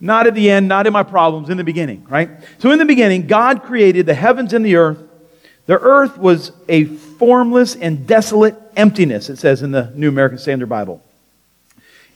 Not 0.00 0.26
at 0.26 0.34
the 0.34 0.50
end, 0.50 0.66
not 0.66 0.86
in 0.86 0.92
my 0.92 1.02
problems, 1.02 1.50
in 1.50 1.58
the 1.58 1.64
beginning, 1.64 2.06
right? 2.08 2.30
So 2.58 2.70
in 2.70 2.78
the 2.78 2.86
beginning, 2.86 3.26
God 3.26 3.62
created 3.62 4.06
the 4.06 4.14
heavens 4.14 4.52
and 4.54 4.64
the 4.64 4.76
earth. 4.76 5.02
The 5.66 5.78
earth 5.78 6.16
was 6.16 6.52
a 6.68 6.84
formless 6.84 7.76
and 7.76 8.06
desolate 8.06 8.56
emptiness, 8.76 9.28
it 9.28 9.36
says 9.36 9.62
in 9.62 9.70
the 9.70 9.92
New 9.94 10.08
American 10.08 10.38
Standard 10.38 10.68
Bible. 10.68 11.02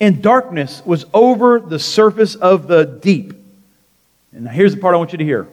And 0.01 0.23
darkness 0.23 0.83
was 0.85 1.05
over 1.13 1.61
the 1.61 1.79
surface 1.79 2.35
of 2.35 2.67
the 2.67 2.85
deep. 2.85 3.35
And 4.33 4.49
here's 4.49 4.75
the 4.75 4.81
part 4.81 4.95
I 4.95 4.99
want 4.99 5.13
you 5.13 5.19
to 5.19 5.25
hear 5.25 5.47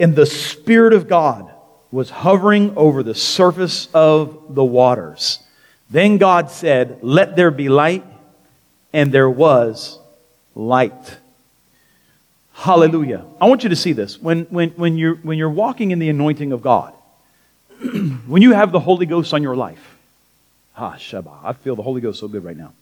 and 0.00 0.16
the 0.16 0.26
Spirit 0.26 0.94
of 0.94 1.06
God 1.06 1.52
was 1.92 2.08
hovering 2.08 2.74
over 2.76 3.02
the 3.02 3.14
surface 3.14 3.88
of 3.92 4.54
the 4.54 4.64
waters. 4.64 5.40
Then 5.90 6.16
God 6.16 6.50
said, 6.50 7.00
Let 7.02 7.36
there 7.36 7.50
be 7.50 7.68
light, 7.68 8.04
and 8.92 9.12
there 9.12 9.28
was 9.28 9.99
light. 10.54 11.18
Hallelujah. 12.52 13.24
I 13.40 13.48
want 13.48 13.62
you 13.62 13.70
to 13.70 13.76
see 13.76 13.92
this. 13.92 14.20
When, 14.20 14.44
when, 14.44 14.70
when, 14.70 14.98
you're, 14.98 15.14
when 15.16 15.38
you're 15.38 15.50
walking 15.50 15.92
in 15.92 15.98
the 15.98 16.10
anointing 16.10 16.52
of 16.52 16.62
God, 16.62 16.92
when 18.26 18.42
you 18.42 18.52
have 18.52 18.72
the 18.72 18.80
Holy 18.80 19.06
Ghost 19.06 19.32
on 19.32 19.42
your 19.42 19.56
life, 19.56 19.96
ah, 20.76 20.96
Sheba, 20.96 21.30
I 21.42 21.52
feel 21.54 21.76
the 21.76 21.82
Holy 21.82 22.00
Ghost 22.00 22.20
so 22.20 22.28
good 22.28 22.44
right 22.44 22.56
now. 22.56 22.72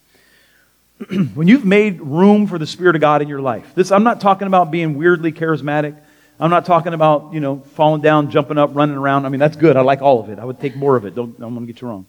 when 1.35 1.47
you've 1.47 1.65
made 1.65 2.01
room 2.01 2.47
for 2.49 2.59
the 2.59 2.67
Spirit 2.67 2.97
of 2.97 3.01
God 3.01 3.23
in 3.23 3.29
your 3.29 3.41
life, 3.41 3.73
this, 3.75 3.93
I'm 3.93 4.03
not 4.03 4.21
talking 4.21 4.49
about 4.49 4.71
being 4.71 4.99
weirdly 4.99 5.31
charismatic. 5.31 5.97
I'm 6.41 6.51
not 6.51 6.67
talking 6.67 6.95
about, 6.95 7.33
you 7.33 7.41
know, 7.41 7.59
falling 7.75 8.01
down, 8.01 8.31
jumping 8.31 8.59
up, 8.59 8.71
running 8.75 8.97
around. 8.97 9.27
I 9.27 9.29
mean, 9.29 9.41
that's 9.41 9.57
good. 9.57 9.77
I 9.77 9.83
like 9.83 10.03
all 10.03 10.21
of 10.21 10.31
it. 10.31 10.39
I 10.39 10.45
would 10.45 10.61
take 10.61 10.77
more 10.77 10.97
of 10.97 11.05
it. 11.05 11.15
Don't, 11.15 11.37
I'm 11.39 11.55
going 11.55 11.67
to 11.67 11.73
get 11.73 11.81
you 11.81 11.89
wrong. 11.89 12.07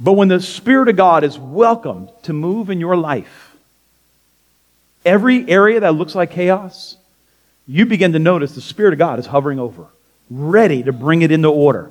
But 0.00 0.12
when 0.12 0.28
the 0.28 0.40
Spirit 0.40 0.88
of 0.88 0.96
God 0.96 1.24
is 1.24 1.38
welcomed 1.38 2.10
to 2.24 2.32
move 2.32 2.70
in 2.70 2.80
your 2.80 2.96
life, 2.96 3.47
every 5.04 5.48
area 5.48 5.80
that 5.80 5.94
looks 5.94 6.14
like 6.14 6.30
chaos, 6.30 6.96
you 7.66 7.86
begin 7.86 8.12
to 8.12 8.18
notice 8.18 8.54
the 8.54 8.60
Spirit 8.60 8.92
of 8.94 8.98
God 8.98 9.18
is 9.18 9.26
hovering 9.26 9.58
over, 9.58 9.86
ready 10.30 10.82
to 10.82 10.92
bring 10.92 11.22
it 11.22 11.30
into 11.30 11.48
order. 11.48 11.90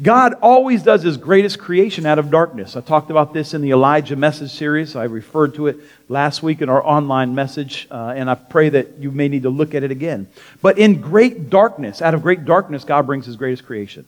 God 0.00 0.34
always 0.42 0.84
does 0.84 1.02
his 1.02 1.16
greatest 1.16 1.58
creation 1.58 2.06
out 2.06 2.20
of 2.20 2.30
darkness. 2.30 2.76
I 2.76 2.82
talked 2.82 3.10
about 3.10 3.34
this 3.34 3.52
in 3.52 3.62
the 3.62 3.72
Elijah 3.72 4.14
message 4.14 4.52
series. 4.52 4.94
I 4.94 5.04
referred 5.04 5.54
to 5.54 5.66
it 5.66 5.78
last 6.08 6.40
week 6.40 6.62
in 6.62 6.68
our 6.68 6.84
online 6.84 7.34
message, 7.34 7.88
uh, 7.90 8.14
and 8.14 8.30
I 8.30 8.36
pray 8.36 8.68
that 8.68 8.98
you 8.98 9.10
may 9.10 9.26
need 9.26 9.42
to 9.42 9.50
look 9.50 9.74
at 9.74 9.82
it 9.82 9.90
again. 9.90 10.28
But 10.62 10.78
in 10.78 11.00
great 11.00 11.50
darkness, 11.50 12.00
out 12.00 12.14
of 12.14 12.22
great 12.22 12.44
darkness, 12.44 12.84
God 12.84 13.06
brings 13.06 13.26
his 13.26 13.34
greatest 13.34 13.66
creation. 13.66 14.06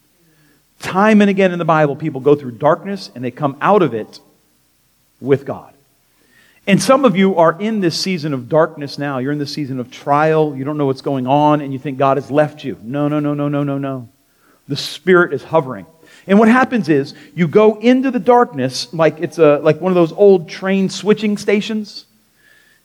Time 0.79 1.21
and 1.21 1.29
again 1.29 1.51
in 1.53 1.59
the 1.59 1.65
Bible, 1.65 1.97
people 1.97 2.21
go 2.21 2.37
through 2.37 2.53
darkness 2.53 3.11
and 3.15 3.25
they 3.25 3.33
come 3.33 3.57
out 3.61 3.83
of 3.83 3.93
it 3.93 4.21
with 5.21 5.45
God. 5.45 5.70
And 6.67 6.81
some 6.81 7.05
of 7.05 7.17
you 7.17 7.37
are 7.37 7.59
in 7.59 7.81
this 7.81 7.99
season 7.99 8.35
of 8.35 8.49
darkness 8.49 8.99
now. 8.99 9.19
You're 9.19 9.33
in 9.33 9.39
this 9.39 9.53
season 9.53 9.81
of 9.81 9.91
trial. 9.91 10.55
You 10.55 10.65
don't 10.65 10.77
know 10.77 10.87
what's 10.87 11.01
going 11.01 11.27
on, 11.27 11.61
and 11.61 11.73
you 11.73 11.79
think 11.79 11.99
God 11.99 12.17
has 12.17 12.31
left 12.31 12.65
you. 12.65 12.79
No, 12.83 13.09
no, 13.09 13.19
no, 13.19 13.35
no, 13.35 13.49
no, 13.49 13.65
no, 13.65 13.79
no. 13.79 14.09
The 14.69 14.77
Spirit 14.77 15.33
is 15.33 15.43
hovering. 15.43 15.87
And 16.27 16.39
what 16.39 16.49
happens 16.49 16.89
is 16.89 17.15
you 17.35 17.49
go 17.49 17.79
into 17.81 18.11
the 18.11 18.21
darkness 18.21 18.93
like 18.93 19.19
it's 19.21 19.39
a, 19.39 19.59
like 19.59 19.81
one 19.81 19.91
of 19.91 19.97
those 19.97 20.13
old 20.13 20.49
train 20.49 20.89
switching 20.91 21.39
stations. 21.39 22.07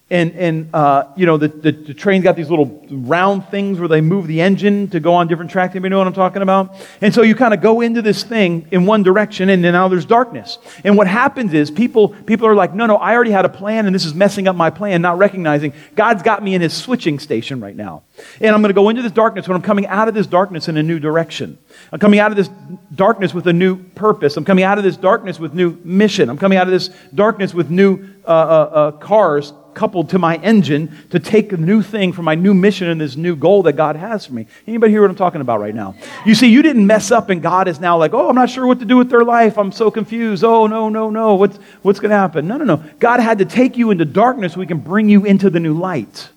And, 0.07 0.33
and 0.33 0.69
uh, 0.71 1.05
you 1.15 1.25
know, 1.25 1.37
the, 1.37 1.47
the, 1.47 1.71
the, 1.71 1.93
train's 1.95 2.23
got 2.23 2.35
these 2.35 2.51
little 2.51 2.85
round 2.91 3.49
things 3.49 3.79
where 3.79 3.87
they 3.87 4.01
move 4.01 4.27
the 4.27 4.39
engine 4.39 4.87
to 4.89 4.99
go 4.99 5.15
on 5.15 5.27
different 5.27 5.49
tracks. 5.49 5.71
Anybody 5.71 5.89
know 5.89 5.97
what 5.97 6.05
I'm 6.05 6.13
talking 6.13 6.43
about? 6.43 6.75
And 7.01 7.11
so 7.11 7.23
you 7.23 7.33
kind 7.33 7.55
of 7.55 7.61
go 7.61 7.81
into 7.81 8.03
this 8.03 8.23
thing 8.23 8.67
in 8.69 8.85
one 8.85 9.01
direction, 9.01 9.49
and 9.49 9.63
then 9.63 9.73
now 9.73 9.87
there's 9.87 10.05
darkness. 10.05 10.59
And 10.83 10.95
what 10.95 11.07
happens 11.07 11.55
is 11.55 11.71
people, 11.71 12.09
people 12.09 12.45
are 12.45 12.53
like, 12.53 12.75
no, 12.75 12.85
no, 12.85 12.97
I 12.97 13.15
already 13.15 13.31
had 13.31 13.45
a 13.45 13.49
plan, 13.49 13.87
and 13.87 13.95
this 13.95 14.05
is 14.05 14.13
messing 14.13 14.47
up 14.47 14.55
my 14.55 14.69
plan, 14.69 15.01
not 15.01 15.17
recognizing 15.17 15.73
God's 15.95 16.21
got 16.21 16.43
me 16.43 16.53
in 16.53 16.61
his 16.61 16.75
switching 16.75 17.17
station 17.17 17.59
right 17.59 17.75
now. 17.75 18.03
And 18.39 18.53
I'm 18.53 18.61
going 18.61 18.69
to 18.69 18.75
go 18.75 18.89
into 18.89 19.01
this 19.01 19.11
darkness, 19.11 19.47
but 19.47 19.55
I'm 19.55 19.63
coming 19.63 19.87
out 19.87 20.07
of 20.07 20.13
this 20.13 20.27
darkness 20.27 20.67
in 20.67 20.77
a 20.77 20.83
new 20.83 20.99
direction. 20.99 21.57
I'm 21.91 21.99
coming 21.99 22.19
out 22.19 22.29
of 22.29 22.37
this 22.37 22.51
darkness 22.93 23.33
with 23.33 23.47
a 23.47 23.53
new 23.53 23.77
purpose. 23.77 24.37
I'm 24.37 24.45
coming 24.45 24.63
out 24.63 24.77
of 24.77 24.83
this 24.83 24.97
darkness 24.97 25.39
with 25.39 25.55
new 25.55 25.79
mission. 25.83 26.29
I'm 26.29 26.37
coming 26.37 26.59
out 26.59 26.67
of 26.67 26.71
this 26.71 26.91
darkness 27.15 27.55
with 27.55 27.71
new 27.71 28.07
uh, 28.23 28.29
uh, 28.29 28.31
uh, 28.31 28.91
cars 28.91 29.51
coupled 29.75 30.09
to 30.09 30.19
my 30.19 30.37
engine 30.37 30.97
to 31.11 31.19
take 31.19 31.51
a 31.51 31.57
new 31.57 31.81
thing 31.81 32.13
for 32.13 32.23
my 32.23 32.33
new 32.33 32.53
mission 32.53 32.89
and 32.89 32.99
this 32.99 33.15
new 33.15 33.35
goal 33.35 33.63
that 33.63 33.73
God 33.73 33.95
has 33.95 34.25
for 34.25 34.33
me. 34.33 34.47
Anybody 34.65 34.91
hear 34.91 35.01
what 35.01 35.09
I'm 35.09 35.15
talking 35.15 35.41
about 35.41 35.59
right 35.59 35.75
now? 35.75 35.95
You 36.25 36.33
see, 36.33 36.47
you 36.47 36.61
didn't 36.61 36.87
mess 36.87 37.11
up 37.11 37.29
and 37.29 37.41
God 37.41 37.67
is 37.67 37.79
now 37.79 37.97
like, 37.97 38.13
oh, 38.13 38.29
I'm 38.29 38.35
not 38.35 38.49
sure 38.49 38.65
what 38.65 38.79
to 38.79 38.85
do 38.85 38.97
with 38.97 39.09
their 39.09 39.23
life. 39.23 39.57
I'm 39.57 39.71
so 39.71 39.91
confused. 39.91 40.43
Oh, 40.43 40.65
no, 40.67 40.89
no, 40.89 41.09
no. 41.09 41.35
What's, 41.35 41.57
what's 41.81 41.99
going 41.99 42.11
to 42.11 42.17
happen? 42.17 42.47
No, 42.47 42.57
no, 42.57 42.65
no. 42.65 42.83
God 42.99 43.19
had 43.19 43.37
to 43.39 43.45
take 43.45 43.77
you 43.77 43.91
into 43.91 44.05
darkness 44.05 44.53
so 44.53 44.59
we 44.59 44.65
can 44.65 44.79
bring 44.79 45.09
you 45.09 45.25
into 45.25 45.49
the 45.49 45.59
new 45.59 45.73
light. 45.73 46.29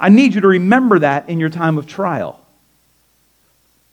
I 0.00 0.08
need 0.08 0.34
you 0.34 0.40
to 0.40 0.48
remember 0.48 1.00
that 1.00 1.28
in 1.28 1.38
your 1.38 1.50
time 1.50 1.78
of 1.78 1.86
trial. 1.86 2.44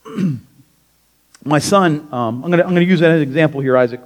my 1.44 1.58
son, 1.58 2.08
um, 2.12 2.44
I'm 2.44 2.50
going 2.50 2.74
to 2.74 2.84
use 2.84 3.00
that 3.00 3.10
as 3.10 3.16
an 3.16 3.22
example 3.22 3.60
here, 3.60 3.76
Isaac, 3.76 4.00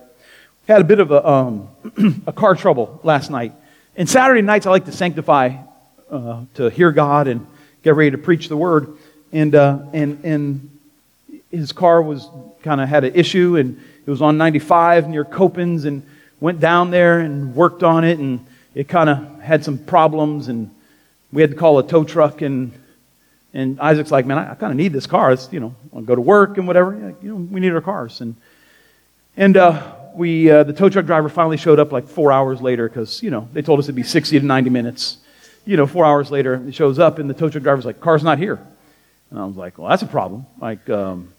had 0.69 0.81
a 0.81 0.85
bit 0.85 1.01
of 1.01 1.11
a, 1.11 1.29
um, 1.29 1.69
a 2.27 2.33
car 2.33 2.55
trouble 2.55 3.01
last 3.03 3.31
night. 3.31 3.53
And 3.97 4.09
Saturday 4.09 4.43
nights, 4.43 4.67
I 4.67 4.71
like 4.71 4.85
to 4.85 4.93
sanctify 4.93 5.57
uh, 6.11 6.45
to 6.55 6.71
hear 6.71 6.93
God 6.93 7.27
and 7.27 7.47
get 7.83 7.97
ready 7.97 8.13
to 8.13 8.19
preach 8.19 8.49
the 8.49 8.57
word. 8.57 8.97
And, 9.33 9.55
uh, 9.55 9.81
and, 9.93 10.25
and 10.25 10.79
his 11.51 11.73
car 11.73 12.01
was 12.01 12.29
kind 12.63 12.81
of 12.81 12.89
had 12.89 13.05
an 13.05 13.15
issue, 13.15 13.57
and 13.57 13.81
it 14.07 14.11
was 14.11 14.23
on 14.23 14.39
95 14.39 15.09
near 15.09 15.25
Copans, 15.25 15.85
and 15.85 16.07
went 16.41 16.61
down 16.61 16.91
there 16.91 17.21
and 17.21 17.55
worked 17.55 17.83
on 17.83 18.05
it, 18.05 18.19
and 18.19 18.47
it 18.75 18.89
kind 18.89 19.11
of 19.11 19.41
had 19.41 19.65
some 19.65 19.79
problems, 19.79 20.49
and 20.49 20.71
we 21.33 21.43
had 21.43 21.51
to 21.51 21.57
call 21.57 21.79
a 21.79 21.87
tow 21.87 22.05
truck, 22.05 22.43
and 22.43 22.73
and 23.53 23.81
Isaac's 23.81 24.13
like, 24.13 24.27
man, 24.27 24.39
I, 24.39 24.53
I 24.53 24.55
kind 24.55 24.71
of 24.71 24.77
need 24.77 24.93
this 24.93 25.09
car. 25.09 25.33
It's, 25.33 25.53
you 25.53 25.59
know, 25.59 25.75
I'll 25.93 26.03
go 26.03 26.15
to 26.15 26.21
work 26.21 26.57
and 26.57 26.69
whatever. 26.69 27.17
You 27.21 27.29
know, 27.31 27.35
we 27.35 27.59
need 27.59 27.73
our 27.73 27.81
cars. 27.81 28.21
And 28.21 28.37
and 29.37 29.57
uh, 29.57 29.97
we, 30.15 30.51
uh, 30.51 30.65
the 30.65 30.73
tow 30.73 30.89
truck 30.89 31.07
driver 31.07 31.29
finally 31.29 31.57
showed 31.57 31.79
up 31.79 31.93
like 31.93 32.09
four 32.09 32.33
hours 32.33 32.61
later 32.61 32.89
because, 32.89 33.23
you 33.23 33.31
know, 33.31 33.49
they 33.53 33.63
told 33.63 33.79
us 33.79 33.87
it'd 33.87 33.95
be 33.95 34.03
60 34.03 34.41
to 34.41 34.45
90 34.45 34.71
minutes. 34.71 35.19
You 35.65 35.77
know, 35.77 35.87
four 35.87 36.05
hours 36.05 36.31
later, 36.31 36.59
he 36.59 36.73
shows 36.73 36.99
up 36.99 37.19
and 37.19 37.29
the 37.29 37.35
tow 37.35 37.49
truck 37.49 37.63
driver's 37.63 37.85
like, 37.85 38.01
car's 38.01 38.23
not 38.23 38.39
here. 38.39 38.59
And 39.31 39.39
I 39.39 39.45
was 39.45 39.57
like, 39.57 39.79
well, 39.79 39.89
that's 39.89 40.03
a 40.03 40.07
problem. 40.07 40.47
Like, 40.61 40.89
um, 40.91 41.33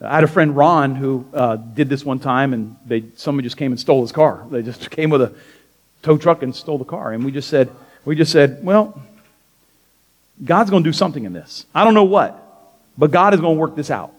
I 0.00 0.16
had 0.16 0.24
a 0.24 0.28
friend, 0.28 0.56
Ron, 0.56 0.94
who 0.96 1.26
uh, 1.32 1.56
did 1.56 1.88
this 1.88 2.04
one 2.04 2.18
time 2.18 2.52
and 2.52 2.76
they, 2.84 3.04
somebody 3.16 3.46
just 3.46 3.56
came 3.56 3.72
and 3.72 3.80
stole 3.80 4.02
his 4.02 4.12
car. 4.12 4.44
They 4.50 4.62
just 4.62 4.90
came 4.96 5.10
with 5.10 5.22
a 5.22 5.32
tow 6.02 6.18
truck 6.18 6.42
and 6.42 6.54
stole 6.54 6.78
the 6.78 6.84
car. 6.84 7.12
And 7.12 7.24
we 7.24 7.30
just 7.30 7.48
said, 7.48 7.70
we 8.04 8.16
just 8.16 8.32
said, 8.32 8.64
well, 8.64 9.00
God's 10.44 10.70
going 10.70 10.82
to 10.82 10.88
do 10.88 10.92
something 10.92 11.24
in 11.24 11.32
this. 11.32 11.66
I 11.74 11.84
don't 11.84 11.94
know 11.94 12.04
what, 12.04 12.38
but 12.98 13.10
God 13.10 13.34
is 13.34 13.40
going 13.40 13.56
to 13.56 13.60
work 13.60 13.76
this 13.76 13.90
out. 13.90 14.12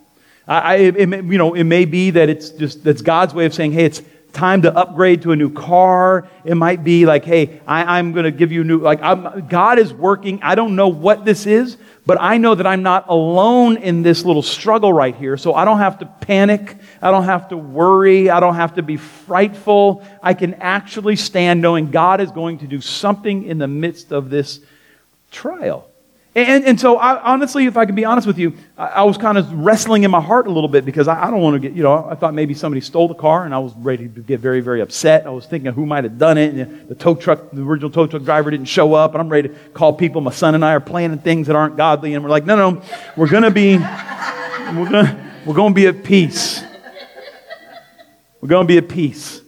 I, 0.47 0.75
it, 0.75 1.09
you 1.09 1.37
know, 1.37 1.53
it 1.53 1.63
may 1.63 1.85
be 1.85 2.11
that 2.11 2.29
it's 2.29 2.49
just 2.49 2.83
that's 2.83 3.01
God's 3.01 3.33
way 3.33 3.45
of 3.45 3.53
saying, 3.53 3.71
hey, 3.71 3.85
it's 3.85 4.01
time 4.33 4.63
to 4.63 4.75
upgrade 4.75 5.21
to 5.21 5.31
a 5.31 5.35
new 5.35 5.51
car. 5.51 6.27
It 6.43 6.55
might 6.55 6.83
be 6.83 7.05
like, 7.05 7.23
hey, 7.23 7.61
I, 7.67 7.99
am 7.99 8.11
going 8.11 8.25
to 8.25 8.31
give 8.31 8.51
you 8.51 8.63
new, 8.63 8.79
like, 8.79 9.01
I'm, 9.01 9.47
God 9.47 9.79
is 9.79 9.93
working. 9.93 10.41
I 10.41 10.55
don't 10.55 10.75
know 10.75 10.87
what 10.87 11.23
this 11.23 11.45
is, 11.45 11.77
but 12.05 12.17
I 12.19 12.37
know 12.37 12.55
that 12.55 12.65
I'm 12.65 12.81
not 12.81 13.07
alone 13.07 13.77
in 13.77 14.01
this 14.01 14.25
little 14.25 14.41
struggle 14.41 14.91
right 14.91 15.15
here. 15.15 15.37
So 15.37 15.53
I 15.53 15.65
don't 15.65 15.77
have 15.77 15.99
to 15.99 16.07
panic. 16.07 16.77
I 17.01 17.11
don't 17.11 17.25
have 17.25 17.49
to 17.49 17.57
worry. 17.57 18.29
I 18.29 18.39
don't 18.39 18.55
have 18.55 18.75
to 18.75 18.81
be 18.81 18.97
frightful. 18.97 20.03
I 20.21 20.33
can 20.33 20.55
actually 20.55 21.15
stand 21.15 21.61
knowing 21.61 21.91
God 21.91 22.19
is 22.19 22.31
going 22.31 22.57
to 22.59 22.67
do 22.67 22.81
something 22.81 23.43
in 23.43 23.59
the 23.59 23.67
midst 23.67 24.11
of 24.11 24.31
this 24.31 24.59
trial. 25.31 25.89
And, 26.35 26.65
and 26.65 26.79
so, 26.79 26.97
I, 26.97 27.21
honestly, 27.21 27.67
if 27.67 27.77
I 27.77 27.85
can 27.85 27.93
be 27.93 28.05
honest 28.05 28.25
with 28.25 28.39
you, 28.39 28.53
I, 28.75 28.87
I, 28.87 29.03
was 29.03 29.19
kind 29.19 29.37
of 29.37 29.53
wrestling 29.53 30.01
in 30.01 30.09
my 30.09 30.19
heart 30.19 30.47
a 30.47 30.49
little 30.49 30.67
bit 30.67 30.83
because 30.83 31.07
I, 31.07 31.27
I, 31.27 31.29
don't 31.29 31.41
want 31.41 31.53
to 31.53 31.59
get, 31.59 31.77
you 31.77 31.83
know, 31.83 32.07
I 32.09 32.15
thought 32.15 32.33
maybe 32.33 32.55
somebody 32.55 32.81
stole 32.81 33.07
the 33.07 33.13
car 33.13 33.45
and 33.45 33.53
I 33.53 33.59
was 33.59 33.71
ready 33.75 34.07
to 34.09 34.19
get 34.19 34.39
very, 34.39 34.59
very 34.59 34.81
upset. 34.81 35.27
I 35.27 35.29
was 35.29 35.45
thinking 35.45 35.71
who 35.73 35.85
might 35.85 36.05
have 36.05 36.17
done 36.17 36.39
it. 36.39 36.55
And 36.55 36.87
the 36.89 36.95
tow 36.95 37.13
truck, 37.13 37.51
the 37.51 37.61
original 37.61 37.91
tow 37.91 38.07
truck 38.07 38.23
driver 38.23 38.49
didn't 38.49 38.65
show 38.65 38.95
up. 38.95 39.13
And 39.13 39.21
I'm 39.21 39.29
ready 39.29 39.49
to 39.49 39.55
call 39.75 39.93
people. 39.93 40.21
My 40.21 40.31
son 40.31 40.55
and 40.55 40.65
I 40.65 40.73
are 40.73 40.79
planning 40.79 41.19
things 41.19 41.45
that 41.47 41.55
aren't 41.55 41.77
godly. 41.77 42.15
And 42.15 42.23
we're 42.23 42.31
like, 42.31 42.45
no, 42.45 42.55
no, 42.55 42.81
we're 43.15 43.29
going 43.29 43.43
to 43.43 43.51
be, 43.51 43.77
we're 43.77 44.89
going 44.89 45.33
we're 45.45 45.53
going 45.53 45.73
to 45.73 45.75
be 45.75 45.87
at 45.87 46.03
peace. 46.03 46.63
We're 48.41 48.47
going 48.47 48.65
to 48.65 48.67
be 48.67 48.77
at 48.77 48.89
peace. 48.89 49.42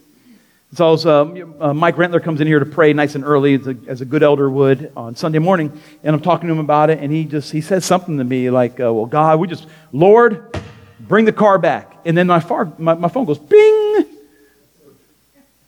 So 0.74 0.94
uh, 0.94 1.68
uh, 1.68 1.74
Mike 1.74 1.96
Rentler 1.96 2.22
comes 2.22 2.40
in 2.40 2.46
here 2.46 2.58
to 2.58 2.66
pray 2.66 2.92
nice 2.92 3.14
and 3.14 3.24
early 3.24 3.54
as 3.54 3.66
a, 3.68 3.76
as 3.86 4.00
a, 4.00 4.04
good 4.04 4.22
elder 4.22 4.50
would 4.50 4.92
on 4.96 5.14
Sunday 5.14 5.38
morning, 5.38 5.80
and 6.02 6.14
I'm 6.14 6.20
talking 6.20 6.48
to 6.48 6.52
him 6.52 6.58
about 6.58 6.90
it, 6.90 6.98
and 6.98 7.12
he 7.12 7.24
just 7.24 7.52
he 7.52 7.60
says 7.60 7.84
something 7.84 8.18
to 8.18 8.24
me 8.24 8.50
like, 8.50 8.80
uh, 8.80 8.92
"Well, 8.92 9.06
God, 9.06 9.38
we 9.38 9.46
just 9.46 9.66
Lord, 9.92 10.58
bring 11.00 11.24
the 11.24 11.32
car 11.32 11.58
back." 11.58 11.96
And 12.04 12.18
then 12.18 12.26
my, 12.26 12.40
far, 12.40 12.72
my, 12.78 12.94
my 12.94 13.08
phone 13.08 13.26
goes 13.26 13.38
bing. 13.38 14.06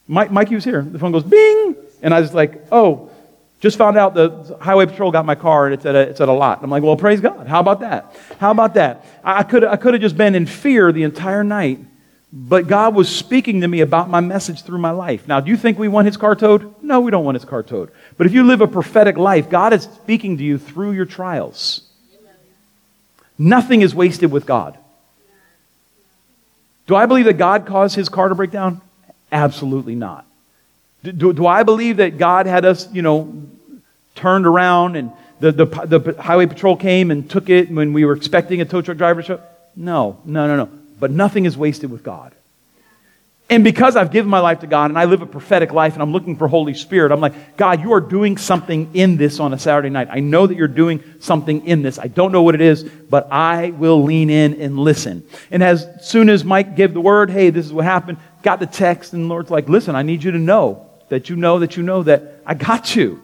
Mike, 0.08 0.32
Mikey 0.32 0.56
was 0.56 0.64
here. 0.64 0.82
The 0.82 0.98
phone 0.98 1.12
goes 1.12 1.22
bing, 1.22 1.76
and 2.02 2.12
I 2.12 2.20
was 2.20 2.34
like, 2.34 2.66
"Oh, 2.72 3.10
just 3.60 3.78
found 3.78 3.96
out 3.96 4.14
the 4.14 4.58
highway 4.60 4.86
patrol 4.86 5.12
got 5.12 5.24
my 5.24 5.36
car 5.36 5.66
and 5.66 5.74
it's 5.74 5.86
at 5.86 5.94
a, 5.94 6.00
it's 6.00 6.20
at 6.20 6.28
a 6.28 6.32
lot." 6.32 6.62
I'm 6.62 6.70
like, 6.70 6.82
"Well, 6.82 6.96
praise 6.96 7.20
God. 7.20 7.46
How 7.46 7.60
about 7.60 7.80
that? 7.80 8.16
How 8.40 8.50
about 8.50 8.74
that? 8.74 9.06
I 9.22 9.44
could 9.44 9.62
I 9.62 9.76
could 9.76 9.94
have 9.94 10.02
just 10.02 10.16
been 10.16 10.34
in 10.34 10.44
fear 10.44 10.90
the 10.90 11.04
entire 11.04 11.44
night." 11.44 11.78
But 12.32 12.66
God 12.66 12.94
was 12.94 13.08
speaking 13.08 13.62
to 13.62 13.68
me 13.68 13.80
about 13.80 14.10
my 14.10 14.20
message 14.20 14.62
through 14.62 14.78
my 14.78 14.90
life. 14.90 15.26
Now, 15.26 15.40
do 15.40 15.50
you 15.50 15.56
think 15.56 15.78
we 15.78 15.88
want 15.88 16.06
his 16.06 16.18
car 16.18 16.34
towed? 16.34 16.74
No, 16.82 17.00
we 17.00 17.10
don't 17.10 17.24
want 17.24 17.36
his 17.36 17.44
car 17.46 17.62
towed. 17.62 17.90
But 18.18 18.26
if 18.26 18.34
you 18.34 18.44
live 18.44 18.60
a 18.60 18.68
prophetic 18.68 19.16
life, 19.16 19.48
God 19.48 19.72
is 19.72 19.84
speaking 19.84 20.36
to 20.36 20.44
you 20.44 20.58
through 20.58 20.92
your 20.92 21.06
trials. 21.06 21.82
Nothing 23.38 23.80
is 23.82 23.94
wasted 23.94 24.30
with 24.30 24.44
God. 24.44 24.76
Do 26.86 26.96
I 26.96 27.06
believe 27.06 27.26
that 27.26 27.38
God 27.38 27.66
caused 27.66 27.94
his 27.94 28.08
car 28.08 28.28
to 28.28 28.34
break 28.34 28.50
down? 28.50 28.80
Absolutely 29.30 29.94
not. 29.94 30.26
Do, 31.04 31.12
do, 31.12 31.32
do 31.32 31.46
I 31.46 31.62
believe 31.62 31.98
that 31.98 32.18
God 32.18 32.46
had 32.46 32.64
us, 32.64 32.92
you 32.92 33.02
know, 33.02 33.46
turned 34.14 34.46
around 34.46 34.96
and 34.96 35.12
the, 35.40 35.52
the, 35.52 35.64
the 35.64 36.16
highway 36.20 36.46
patrol 36.46 36.76
came 36.76 37.10
and 37.10 37.30
took 37.30 37.48
it 37.48 37.70
when 37.70 37.92
we 37.92 38.04
were 38.04 38.14
expecting 38.14 38.60
a 38.60 38.64
tow 38.64 38.82
truck 38.82 38.98
driver 38.98 39.22
show? 39.22 39.40
No, 39.76 40.18
no, 40.24 40.46
no, 40.46 40.64
no. 40.64 40.77
But 40.98 41.10
nothing 41.10 41.44
is 41.44 41.56
wasted 41.56 41.90
with 41.90 42.02
God. 42.02 42.34
And 43.50 43.64
because 43.64 43.96
I've 43.96 44.10
given 44.10 44.30
my 44.30 44.40
life 44.40 44.60
to 44.60 44.66
God 44.66 44.90
and 44.90 44.98
I 44.98 45.06
live 45.06 45.22
a 45.22 45.26
prophetic 45.26 45.72
life 45.72 45.94
and 45.94 46.02
I'm 46.02 46.12
looking 46.12 46.36
for 46.36 46.48
Holy 46.48 46.74
Spirit, 46.74 47.12
I'm 47.12 47.20
like, 47.20 47.56
God, 47.56 47.80
you 47.80 47.94
are 47.94 48.00
doing 48.00 48.36
something 48.36 48.90
in 48.94 49.16
this 49.16 49.40
on 49.40 49.54
a 49.54 49.58
Saturday 49.58 49.88
night. 49.88 50.08
I 50.10 50.20
know 50.20 50.46
that 50.46 50.54
you're 50.54 50.68
doing 50.68 51.02
something 51.20 51.66
in 51.66 51.80
this. 51.80 51.98
I 51.98 52.08
don't 52.08 52.30
know 52.30 52.42
what 52.42 52.54
it 52.54 52.60
is, 52.60 52.84
but 52.84 53.32
I 53.32 53.70
will 53.70 54.02
lean 54.02 54.28
in 54.28 54.60
and 54.60 54.78
listen. 54.78 55.24
And 55.50 55.62
as 55.62 55.86
soon 56.02 56.28
as 56.28 56.44
Mike 56.44 56.76
gave 56.76 56.92
the 56.92 57.00
word, 57.00 57.30
hey, 57.30 57.48
this 57.48 57.64
is 57.64 57.72
what 57.72 57.86
happened, 57.86 58.18
got 58.42 58.60
the 58.60 58.66
text, 58.66 59.14
and 59.14 59.24
the 59.24 59.28
Lord's 59.28 59.50
like, 59.50 59.66
listen, 59.66 59.96
I 59.96 60.02
need 60.02 60.22
you 60.22 60.32
to 60.32 60.38
know 60.38 60.86
that 61.08 61.30
you 61.30 61.36
know 61.36 61.60
that 61.60 61.74
you 61.74 61.82
know 61.82 62.02
that 62.02 62.42
I 62.44 62.52
got 62.52 62.94
you. 62.94 63.22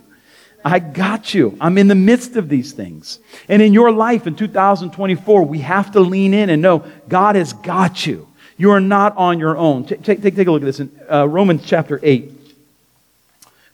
I 0.64 0.78
got 0.78 1.34
you. 1.34 1.56
I'm 1.60 1.76
in 1.76 1.88
the 1.88 1.94
midst 1.94 2.36
of 2.36 2.48
these 2.48 2.72
things. 2.72 3.18
And 3.48 3.60
in 3.60 3.74
your 3.74 3.92
life 3.92 4.26
in 4.26 4.34
2024, 4.34 5.44
we 5.44 5.58
have 5.58 5.92
to 5.92 6.00
lean 6.00 6.32
in 6.32 6.48
and 6.48 6.62
know 6.62 6.86
God 7.06 7.36
has 7.36 7.52
got 7.52 8.06
you. 8.06 8.26
You 8.56 8.70
are 8.70 8.80
not 8.80 9.16
on 9.16 9.38
your 9.38 9.56
own. 9.58 9.84
Take, 9.84 10.02
take, 10.02 10.22
take 10.22 10.46
a 10.46 10.50
look 10.50 10.62
at 10.62 10.64
this 10.64 10.80
in 10.80 10.90
uh, 11.10 11.28
Romans 11.28 11.62
chapter 11.66 12.00
8. 12.02 12.30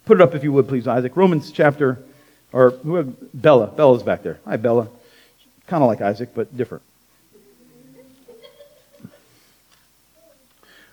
Put 0.05 0.21
it 0.21 0.23
up 0.23 0.35
if 0.35 0.43
you 0.43 0.53
would, 0.53 0.67
please, 0.67 0.89
Isaac. 0.89 1.17
Romans 1.17 1.53
chapter, 1.53 2.03
or 2.53 2.73
Bella. 3.33 3.69
Bella's 3.69 4.03
back 4.03 4.25
there. 4.25 4.41
Hi, 4.45 4.57
Bella. 4.57 4.89
Kind 5.69 5.85
of 5.85 5.87
like 5.87 6.01
Isaac, 6.01 6.31
but 6.35 6.57
different. 6.57 6.83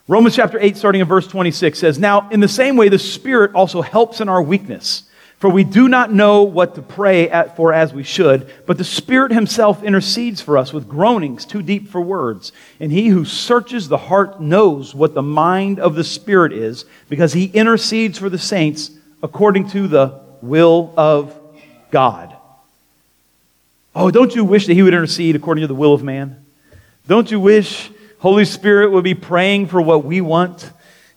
Romans 0.07 0.35
chapter 0.35 0.59
8, 0.59 0.77
starting 0.77 1.01
in 1.01 1.07
verse 1.07 1.27
26, 1.27 1.79
says, 1.79 1.97
Now, 1.97 2.29
in 2.29 2.39
the 2.39 2.47
same 2.47 2.77
way, 2.77 2.87
the 2.87 2.99
Spirit 2.99 3.55
also 3.55 3.81
helps 3.81 4.21
in 4.21 4.29
our 4.29 4.41
weakness. 4.41 5.03
For 5.37 5.51
we 5.51 5.63
do 5.63 5.87
not 5.87 6.11
know 6.11 6.41
what 6.41 6.73
to 6.75 6.81
pray 6.81 7.29
for 7.55 7.71
as 7.71 7.93
we 7.93 8.01
should, 8.01 8.51
but 8.65 8.79
the 8.79 8.83
Spirit 8.83 9.31
Himself 9.31 9.83
intercedes 9.83 10.41
for 10.41 10.57
us 10.57 10.73
with 10.73 10.89
groanings 10.89 11.45
too 11.45 11.61
deep 11.61 11.89
for 11.89 12.01
words. 12.01 12.51
And 12.79 12.91
He 12.91 13.09
who 13.09 13.23
searches 13.23 13.87
the 13.87 13.97
heart 13.97 14.41
knows 14.41 14.95
what 14.95 15.13
the 15.13 15.21
mind 15.21 15.79
of 15.79 15.93
the 15.93 16.03
Spirit 16.03 16.53
is, 16.53 16.85
because 17.07 17.33
He 17.33 17.45
intercedes 17.45 18.17
for 18.17 18.29
the 18.29 18.39
saints 18.39 18.89
according 19.21 19.69
to 19.69 19.87
the 19.87 20.19
will 20.41 20.91
of 20.97 21.39
God. 21.91 22.35
Oh, 23.95 24.09
don't 24.09 24.33
you 24.33 24.43
wish 24.43 24.65
that 24.65 24.73
He 24.73 24.81
would 24.81 24.93
intercede 24.93 25.35
according 25.35 25.61
to 25.61 25.67
the 25.67 25.75
will 25.75 25.93
of 25.93 26.03
man? 26.03 26.43
Don't 27.07 27.29
you 27.29 27.39
wish 27.39 27.91
Holy 28.19 28.45
Spirit 28.45 28.91
would 28.91 29.03
be 29.03 29.13
praying 29.13 29.67
for 29.67 29.81
what 29.81 30.03
we 30.03 30.19
want? 30.19 30.71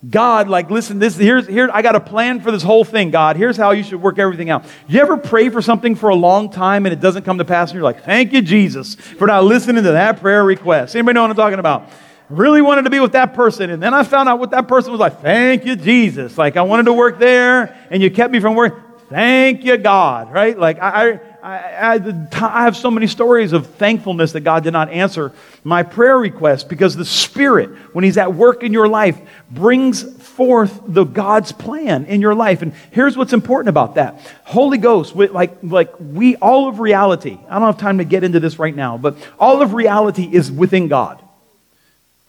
God, 0.08 0.48
like, 0.48 0.70
listen, 0.70 0.98
this 0.98 1.14
here's 1.16 1.46
here 1.46 1.68
I 1.70 1.82
got 1.82 1.94
a 1.94 2.00
plan 2.00 2.40
for 2.40 2.50
this 2.50 2.62
whole 2.62 2.84
thing, 2.84 3.10
God. 3.10 3.36
Here's 3.36 3.58
how 3.58 3.72
you 3.72 3.82
should 3.82 4.00
work 4.00 4.18
everything 4.18 4.48
out. 4.48 4.64
You 4.88 4.98
ever 5.00 5.18
pray 5.18 5.50
for 5.50 5.60
something 5.60 5.94
for 5.94 6.08
a 6.08 6.14
long 6.14 6.50
time 6.50 6.86
and 6.86 6.92
it 6.92 7.00
doesn't 7.00 7.24
come 7.24 7.36
to 7.36 7.44
pass, 7.44 7.70
and 7.70 7.74
you're 7.74 7.84
like, 7.84 8.02
thank 8.02 8.32
you, 8.32 8.40
Jesus, 8.40 8.94
for 8.94 9.26
not 9.26 9.44
listening 9.44 9.84
to 9.84 9.92
that 9.92 10.18
prayer 10.20 10.42
request. 10.42 10.96
Anybody 10.96 11.16
know 11.16 11.22
what 11.22 11.30
I'm 11.30 11.36
talking 11.36 11.58
about? 11.58 11.90
Really 12.30 12.62
wanted 12.62 12.82
to 12.82 12.90
be 12.90 13.00
with 13.00 13.12
that 13.12 13.34
person, 13.34 13.68
and 13.68 13.82
then 13.82 13.92
I 13.92 14.02
found 14.02 14.28
out 14.28 14.38
what 14.38 14.52
that 14.52 14.68
person 14.68 14.90
was 14.90 15.00
like. 15.00 15.20
Thank 15.20 15.66
you, 15.66 15.76
Jesus. 15.76 16.38
Like 16.38 16.56
I 16.56 16.62
wanted 16.62 16.84
to 16.84 16.94
work 16.94 17.18
there, 17.18 17.76
and 17.90 18.02
you 18.02 18.10
kept 18.10 18.32
me 18.32 18.40
from 18.40 18.54
working. 18.54 18.82
Thank 19.10 19.64
you, 19.64 19.76
God. 19.76 20.32
Right? 20.32 20.58
Like 20.58 20.78
I, 20.80 21.10
I 21.10 21.20
I, 21.42 22.00
I, 22.32 22.64
have 22.64 22.76
so 22.76 22.90
many 22.90 23.06
stories 23.06 23.52
of 23.52 23.66
thankfulness 23.66 24.32
that 24.32 24.40
God 24.40 24.64
did 24.64 24.72
not 24.72 24.90
answer 24.90 25.32
my 25.64 25.82
prayer 25.82 26.18
request 26.18 26.68
because 26.68 26.96
the 26.96 27.04
Spirit, 27.04 27.70
when 27.92 28.04
He's 28.04 28.18
at 28.18 28.34
work 28.34 28.62
in 28.62 28.72
your 28.72 28.88
life, 28.88 29.18
brings 29.50 30.02
forth 30.02 30.80
the 30.86 31.04
God's 31.04 31.52
plan 31.52 32.06
in 32.06 32.20
your 32.20 32.34
life. 32.34 32.62
And 32.62 32.72
here's 32.90 33.16
what's 33.16 33.32
important 33.32 33.68
about 33.68 33.94
that 33.94 34.20
Holy 34.44 34.78
Ghost, 34.78 35.14
like, 35.14 35.56
like 35.62 35.92
we, 35.98 36.36
all 36.36 36.68
of 36.68 36.80
reality, 36.80 37.38
I 37.48 37.58
don't 37.58 37.66
have 37.66 37.78
time 37.78 37.98
to 37.98 38.04
get 38.04 38.24
into 38.24 38.40
this 38.40 38.58
right 38.58 38.74
now, 38.74 38.98
but 38.98 39.16
all 39.38 39.62
of 39.62 39.74
reality 39.74 40.28
is 40.30 40.50
within 40.50 40.88
God. 40.88 41.22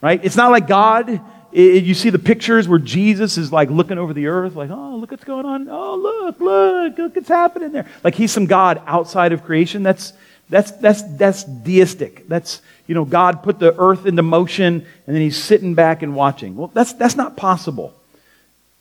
Right? 0.02 0.20
It's 0.24 0.36
not 0.36 0.52
like 0.52 0.68
God 0.68 1.22
it, 1.52 1.84
you 1.84 1.94
see 1.94 2.10
the 2.10 2.20
pictures 2.20 2.68
where 2.68 2.80
Jesus 2.80 3.38
is 3.38 3.52
like 3.52 3.70
looking 3.70 3.98
over 3.98 4.14
the 4.14 4.28
earth, 4.28 4.56
like, 4.56 4.70
oh, 4.70 4.96
look 4.96 5.12
what's 5.12 5.24
going 5.24 5.46
on. 5.46 5.68
Oh, 5.70 5.96
look, 5.96 6.40
look, 6.40 6.98
look 6.98 7.16
what's 7.16 7.28
happening 7.28 7.72
there. 7.72 7.88
Like 8.04 8.16
he's 8.16 8.32
some 8.32 8.46
God 8.46 8.82
outside 8.86 9.32
of 9.34 9.44
creation. 9.44 9.84
That's, 9.84 10.14
that's, 10.50 10.72
that's, 10.72 11.04
that's 11.18 11.44
deistic. 11.44 12.28
That's, 12.28 12.62
you 12.88 12.96
know, 12.96 13.06
God 13.06 13.44
put 13.44 13.60
the 13.60 13.78
earth 13.80 14.06
into 14.06 14.22
motion 14.22 14.86
and 15.08 15.16
then 15.16 15.22
he's 15.22 15.42
sitting 15.42 15.76
back 15.76 16.02
and 16.02 16.16
watching. 16.16 16.56
Well, 16.56 16.72
that's, 16.74 16.94
that's 16.94 17.16
not 17.16 17.38
possible. 17.38 17.94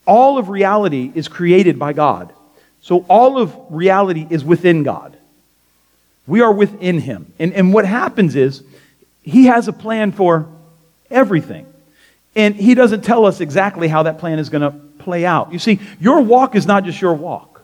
All 0.06 0.38
of 0.38 0.48
reality 0.48 1.12
is 1.14 1.28
created 1.28 1.78
by 1.78 1.92
God. 1.92 2.32
So 2.82 3.04
all 3.08 3.38
of 3.38 3.54
reality 3.70 4.26
is 4.28 4.44
within 4.44 4.82
God. 4.82 5.16
We 6.26 6.40
are 6.40 6.52
within 6.52 7.00
him. 7.00 7.32
And, 7.38 7.52
and 7.52 7.74
what 7.74 7.84
happens 7.84 8.36
is 8.36 8.62
he 9.22 9.46
has 9.46 9.68
a 9.68 9.72
plan 9.72 10.12
for 10.12 10.48
everything. 11.10 11.66
And 12.36 12.54
he 12.54 12.74
doesn't 12.74 13.02
tell 13.02 13.26
us 13.26 13.40
exactly 13.40 13.88
how 13.88 14.04
that 14.04 14.18
plan 14.18 14.38
is 14.38 14.48
going 14.48 14.62
to 14.62 14.70
play 14.98 15.26
out. 15.26 15.52
You 15.52 15.58
see, 15.58 15.80
your 15.98 16.20
walk 16.20 16.54
is 16.54 16.66
not 16.66 16.84
just 16.84 17.00
your 17.00 17.14
walk. 17.14 17.62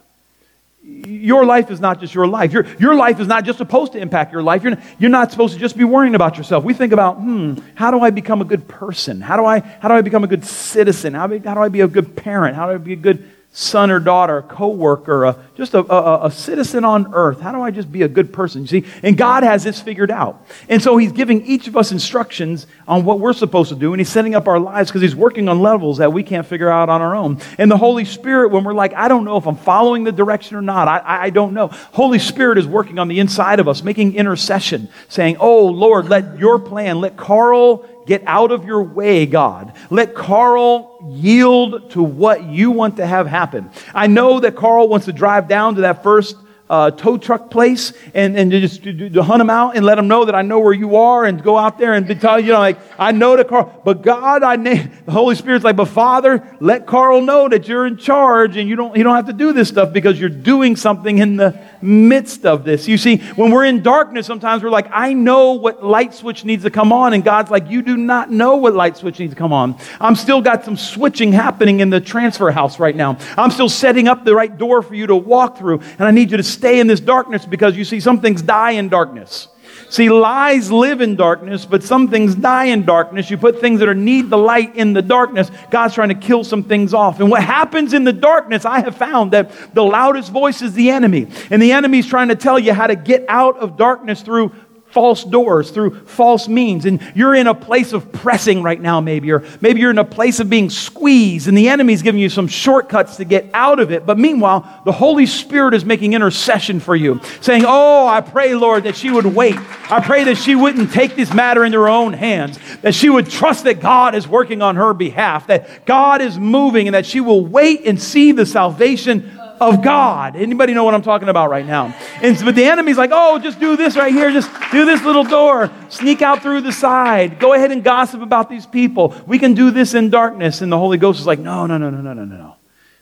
Your 0.83 1.45
life 1.45 1.71
is 1.71 1.81
not 1.81 2.01
just 2.01 2.15
your 2.15 2.27
life. 2.27 2.53
Your, 2.53 2.67
your 2.79 2.95
life 2.95 3.19
is 3.19 3.27
not 3.27 3.45
just 3.45 3.59
supposed 3.59 3.93
to 3.93 3.99
impact 3.99 4.33
your 4.33 4.43
life. 4.43 4.63
You're 4.63 4.77
not, 4.77 4.85
you're 4.99 5.11
not 5.11 5.31
supposed 5.33 5.55
to 5.55 5.61
just 5.61 5.77
be 5.77 5.85
worrying 5.85 6.15
about 6.15 6.37
yourself. 6.37 6.65
We 6.65 6.75
think 6.75 6.93
about, 6.93 7.17
hmm, 7.17 7.55
how 7.75 7.91
do 7.91 8.01
I 8.01 8.11
become 8.11 8.41
a 8.41 8.45
good 8.45 8.69
person? 8.69 9.21
How 9.21 9.37
do 9.37 9.45
I, 9.45 9.61
how 9.61 9.89
do 9.89 9.95
I 9.95 10.01
become 10.01 10.23
a 10.23 10.29
good 10.29 10.45
citizen? 10.45 11.15
How, 11.15 11.29
how 11.29 11.55
do 11.55 11.61
I 11.61 11.69
be 11.69 11.81
a 11.81 11.89
good 11.89 12.17
parent? 12.17 12.55
How 12.55 12.67
do 12.67 12.75
I 12.75 12.79
be 12.79 12.93
a 12.93 12.97
good 12.97 13.29
son 13.53 13.91
or 13.91 13.99
daughter, 13.99 14.39
a 14.39 14.43
co-worker, 14.43 15.25
a, 15.25 15.37
just 15.57 15.75
a, 15.75 15.79
a, 15.91 16.27
a, 16.27 16.31
citizen 16.31 16.85
on 16.85 17.15
earth. 17.15 17.41
How 17.41 17.51
do 17.51 17.63
I 17.63 17.71
just 17.71 17.91
be 17.91 18.03
a 18.03 18.09
good 18.09 18.33
person? 18.33 18.63
You 18.63 18.69
see, 18.69 18.85
and 19.03 19.17
God 19.17 19.43
has 19.43 19.65
this 19.65 19.81
figured 19.81 20.11
out. 20.11 20.45
And 20.69 20.83
so 20.83 20.99
he's 20.99 21.13
giving 21.13 21.47
each 21.47 21.67
of 21.67 21.77
us 21.77 21.93
instructions 21.93 22.67
on 22.87 23.05
what 23.05 23.21
we're 23.21 23.33
supposed 23.33 23.71
to 23.71 23.75
do, 23.75 23.93
and 23.93 24.01
he's 24.01 24.11
setting 24.11 24.35
up 24.35 24.49
our 24.49 24.61
lives 24.61 24.91
because 24.91 25.03
he's 25.03 25.17
working 25.17 25.49
on 25.49 25.61
levels 25.61 25.99
that 25.99 26.13
we 26.13 26.23
can't 26.23 26.47
figure 26.47 26.69
out 26.69 26.89
on 26.91 27.01
our 27.01 27.17
own. 27.17 27.41
And 27.57 27.71
the 27.71 27.79
Holy 27.79 28.05
Spirit, 28.05 28.51
when 28.51 28.65
we're 28.65 28.75
like, 28.75 28.93
I 28.93 29.09
don't 29.09 29.25
know 29.25 29.39
if 29.39 29.47
I'm 29.47 29.57
following 29.57 30.05
the 30.05 30.13
direction 30.13 30.57
or 30.57 30.63
not, 30.63 30.89
I, 30.89 31.25
I 31.25 31.31
don't 31.31 31.55
know. 31.55 31.69
Holy 31.69 32.19
Spirit 32.19 32.59
is 32.59 32.67
working 32.67 32.99
on 32.99 33.09
the 33.09 33.19
inside 33.19 33.59
of 33.59 33.67
us, 33.67 33.83
making 33.83 34.15
intercession, 34.15 34.91
saying, 35.09 35.39
Oh 35.41 35.67
Lord, 35.67 36.09
let 36.09 36.39
your 36.39 36.59
plan, 36.59 37.01
let 37.01 37.17
Carl 37.17 37.87
Get 38.07 38.23
out 38.25 38.53
of 38.53 38.65
your 38.65 38.85
way, 38.85 39.27
God. 39.27 39.73
Let 39.91 40.15
Carl 40.15 40.97
yield 41.11 41.91
to 41.91 42.03
what 42.03 42.45
you 42.45 42.71
want 42.71 42.99
to 42.99 43.07
have 43.07 43.27
happen. 43.27 43.69
I 43.93 44.07
know 44.07 44.39
that 44.41 44.55
Carl 44.55 44.89
wants 44.89 45.07
to 45.07 45.13
drive 45.13 45.46
down 45.49 45.75
to 45.77 45.81
that 45.83 46.03
first 46.03 46.37
uh, 46.69 46.91
tow 46.91 47.17
truck 47.17 47.51
place 47.51 47.93
and, 48.13 48.37
and 48.37 48.51
just 48.51 48.83
to, 48.83 49.09
to, 49.11 49.23
hunt 49.23 49.39
them 49.39 49.51
out 49.51 49.77
and 49.77 49.87
let 49.87 49.95
them 49.95 50.09
know 50.09 50.25
that 50.25 50.35
I 50.35 50.43
know 50.43 50.59
where 50.59 50.73
you 50.73 50.97
are 50.97 51.25
and 51.25 51.41
go 51.43 51.57
out 51.57 51.79
there 51.79 51.95
and 51.95 52.21
tell 52.21 52.41
you 52.41 52.53
know 52.53 52.59
like 52.59 52.79
I 52.99 53.13
know 53.13 53.37
the 53.37 53.45
Carl, 53.45 53.81
but 53.85 54.03
God, 54.03 54.43
I 54.43 54.57
name 54.57 54.91
the 55.05 55.13
Holy 55.13 55.37
Spirit's 55.37 55.65
like, 55.65 55.77
but 55.77 55.87
Father, 55.87 56.57
let 56.61 56.87
Carl 56.87 57.21
know 57.21 57.49
that 57.49 57.69
you're 57.69 57.87
in 57.87 57.97
charge 57.97 58.57
and 58.57 58.69
you 58.69 58.75
don't 58.75 58.97
you 58.97 59.05
don't 59.05 59.15
have 59.15 59.27
to 59.27 59.33
do 59.33 59.53
this 59.53 59.69
stuff 59.69 59.93
because 59.93 60.19
you're 60.19 60.29
doing 60.29 60.75
something 60.75 61.19
in 61.19 61.37
the 61.37 61.61
midst 61.81 62.45
of 62.45 62.65
this. 62.65 62.89
You 62.89 62.99
see, 62.99 63.19
when 63.37 63.51
we're 63.51 63.65
in 63.65 63.83
darkness, 63.83 64.27
sometimes 64.27 64.63
we're 64.63 64.71
like, 64.71 64.89
I 64.91 65.13
know 65.13 65.53
what 65.53 65.85
light 65.85 66.15
switch 66.15 66.45
needs 66.45 66.65
to 66.65 66.71
come 66.71 66.93
on, 66.93 67.15
and 67.15 67.23
God's 67.23 67.51
like, 67.51 67.71
you 67.71 67.83
do 67.83 67.97
not 67.97 68.31
know 68.31 68.57
what 68.57 68.75
light 68.75 68.97
switch 68.97 69.19
needs 69.19 69.35
to 69.35 69.39
come 69.39 69.53
on. 69.53 69.79
I'm 70.01 70.17
still 70.17 70.41
got 70.41 70.65
some 70.65 70.77
switching 70.77 71.33
happening 71.33 71.81
in 71.81 71.91
the 71.91 72.01
transfer 72.01 72.51
house 72.51 72.81
right 72.81 72.97
now. 72.97 73.19
I'm 73.37 73.51
still 73.51 73.69
setting 73.69 74.09
up 74.09 74.25
the 74.25 74.35
right 74.35 74.57
door 74.57 74.83
for 74.83 74.95
you 74.95 75.07
to 75.07 75.17
walk 75.17 75.59
through, 75.59 75.81
and 75.99 76.03
I 76.03 76.11
need 76.11 76.31
you 76.31 76.37
to 76.37 76.43
stay 76.57 76.81
in 76.81 76.87
this 76.87 77.01
darkness 77.01 77.47
because 77.47 77.77
you 77.77 77.85
see, 77.85 78.01
some 78.01 78.21
things 78.21 78.43
die 78.43 78.73
in 78.73 78.89
darkness. 78.89 79.49
See, 79.89 80.09
lies 80.09 80.71
live 80.73 81.01
in 81.01 81.15
darkness, 81.15 81.65
but 81.65 81.83
some 81.83 82.09
things 82.09 82.35
die 82.35 82.67
in 82.67 82.85
darkness. 82.85 83.31
You 83.31 83.39
put 83.39 83.61
things 83.61 83.81
that 83.81 83.89
are 83.89 83.95
need 83.95 84.31
the 84.31 84.39
light 84.39 84.75
in 84.75 84.93
the 84.93 85.03
darkness. 85.03 85.51
God's 85.71 85.95
trying 85.95 86.09
to 86.09 86.15
kill 86.15 86.43
some 86.43 86.65
things 86.65 86.93
off. 86.93 87.21
And 87.21 87.31
what 87.31 87.43
happens 87.43 87.93
in 87.93 88.03
the 88.03 88.13
darkness, 88.13 88.65
I 88.65 88.81
have 88.81 88.97
found 88.97 89.33
that 89.33 89.75
the 89.75 89.85
loudest 89.85 90.33
voice 90.33 90.61
is 90.61 90.73
the 90.73 90.91
enemy. 90.91 91.29
And 91.51 91.63
the 91.63 91.73
enemy 91.73 92.01
is 92.01 92.07
trying 92.07 92.29
to 92.29 92.35
tell 92.35 92.59
you 92.59 92.73
how 92.73 92.89
to 92.89 92.97
get 92.97 93.25
out 93.29 93.59
of 93.59 93.77
darkness 93.77 94.23
through 94.23 94.53
false 94.97 95.25
doors, 95.25 95.71
through 95.71 95.95
false 96.07 96.49
means. 96.49 96.87
And 96.87 97.03
you're 97.15 97.35
in 97.35 97.47
a 97.47 97.55
place 97.55 97.93
of 97.93 98.11
pressing 98.13 98.63
right 98.63 98.81
now, 98.81 99.03
maybe, 99.03 99.31
or 99.31 99.45
maybe 99.61 99.81
you're 99.81 99.91
in 99.91 99.99
a 99.99 100.07
place 100.07 100.41
of 100.41 100.49
being 100.49 100.71
squeezed, 100.71 101.49
and 101.49 101.59
the 101.59 101.69
enemy's 101.69 102.01
giving 102.01 102.19
you 102.19 102.31
some 102.31 102.49
shortcuts 102.49 103.17
to 103.17 103.27
get 103.27 103.51
out 103.53 103.79
of 103.79 103.93
it. 103.93 104.07
But 104.07 104.19
meanwhile, 104.19 104.81
the 104.87 104.93
Holy 104.93 105.27
Spirit 105.27 105.75
is 105.75 105.85
making 105.85 106.15
intercession 106.15 106.81
for 106.81 106.97
you, 106.97 107.21
saying, 107.43 107.65
Oh, 107.67 108.07
I 108.07 108.23
pray, 108.23 108.55
Lord, 108.55 108.85
that 108.85 108.97
she 108.97 109.11
would 109.11 109.27
wait. 109.27 109.57
I 109.91 110.01
pray 110.01 110.25
that 110.25 110.39
she 110.39 110.55
wouldn't 110.55 110.91
take 110.93 111.15
this 111.15 111.35
matter 111.35 111.63
into 111.63 111.79
her 111.79 111.91
own 111.91 112.15
hands, 112.15 112.59
that 112.81 112.95
she 112.95 113.11
would 113.11 113.29
trust 113.29 113.65
that 113.65 113.81
God 113.81 114.15
is 114.15 114.27
working 114.27 114.63
on 114.63 114.77
her 114.77 114.95
behalf, 114.95 115.49
that 115.49 115.85
God 115.85 116.23
is 116.23 116.39
moving, 116.39 116.89
and 116.89 116.95
that 116.95 117.05
she 117.05 117.21
will 117.21 117.45
wait 117.45 117.85
and 117.85 118.01
see 118.01 118.33
the 118.33 118.47
salvation 118.47 119.31
of 119.61 119.83
God. 119.83 120.37
Anybody 120.37 120.75
know 120.75 120.85
what 120.85 120.95
I'm 120.95 121.03
talking 121.03 121.29
about 121.29 121.51
right 121.51 121.67
now? 121.67 121.95
And 122.23 122.37
but 122.45 122.55
the 122.55 122.65
enemy's 122.65 122.99
like, 122.99 123.11
oh, 123.13 123.39
just 123.39 123.61
do 123.61 123.77
this 123.77 123.97
right 123.97 124.13
here, 124.13 124.31
just 124.31 124.51
do 124.71 124.85
this 124.85 125.03
little 125.03 125.25
door, 125.25 125.71
sneak 125.89 126.23
out 126.23 126.43
through 126.43 126.63
the 126.63 126.73
side, 126.73 127.39
go 127.39 127.53
ahead 127.55 127.73
and 127.73 127.83
gossip 127.83 128.23
about 128.23 128.49
these 128.49 128.67
people. 128.67 129.15
We 129.27 129.39
can 129.39 129.55
do 129.55 129.71
this 129.71 129.95
in 129.95 130.11
darkness. 130.11 130.61
And 130.61 130.71
the 130.71 130.79
Holy 130.79 130.99
Ghost 130.99 131.21
is 131.21 131.27
like, 131.27 131.39
no, 131.39 131.67
no, 131.67 131.79
no, 131.79 131.91
no, 131.91 132.01
no, 132.01 132.13
no, 132.13 132.25
no. 132.25 132.57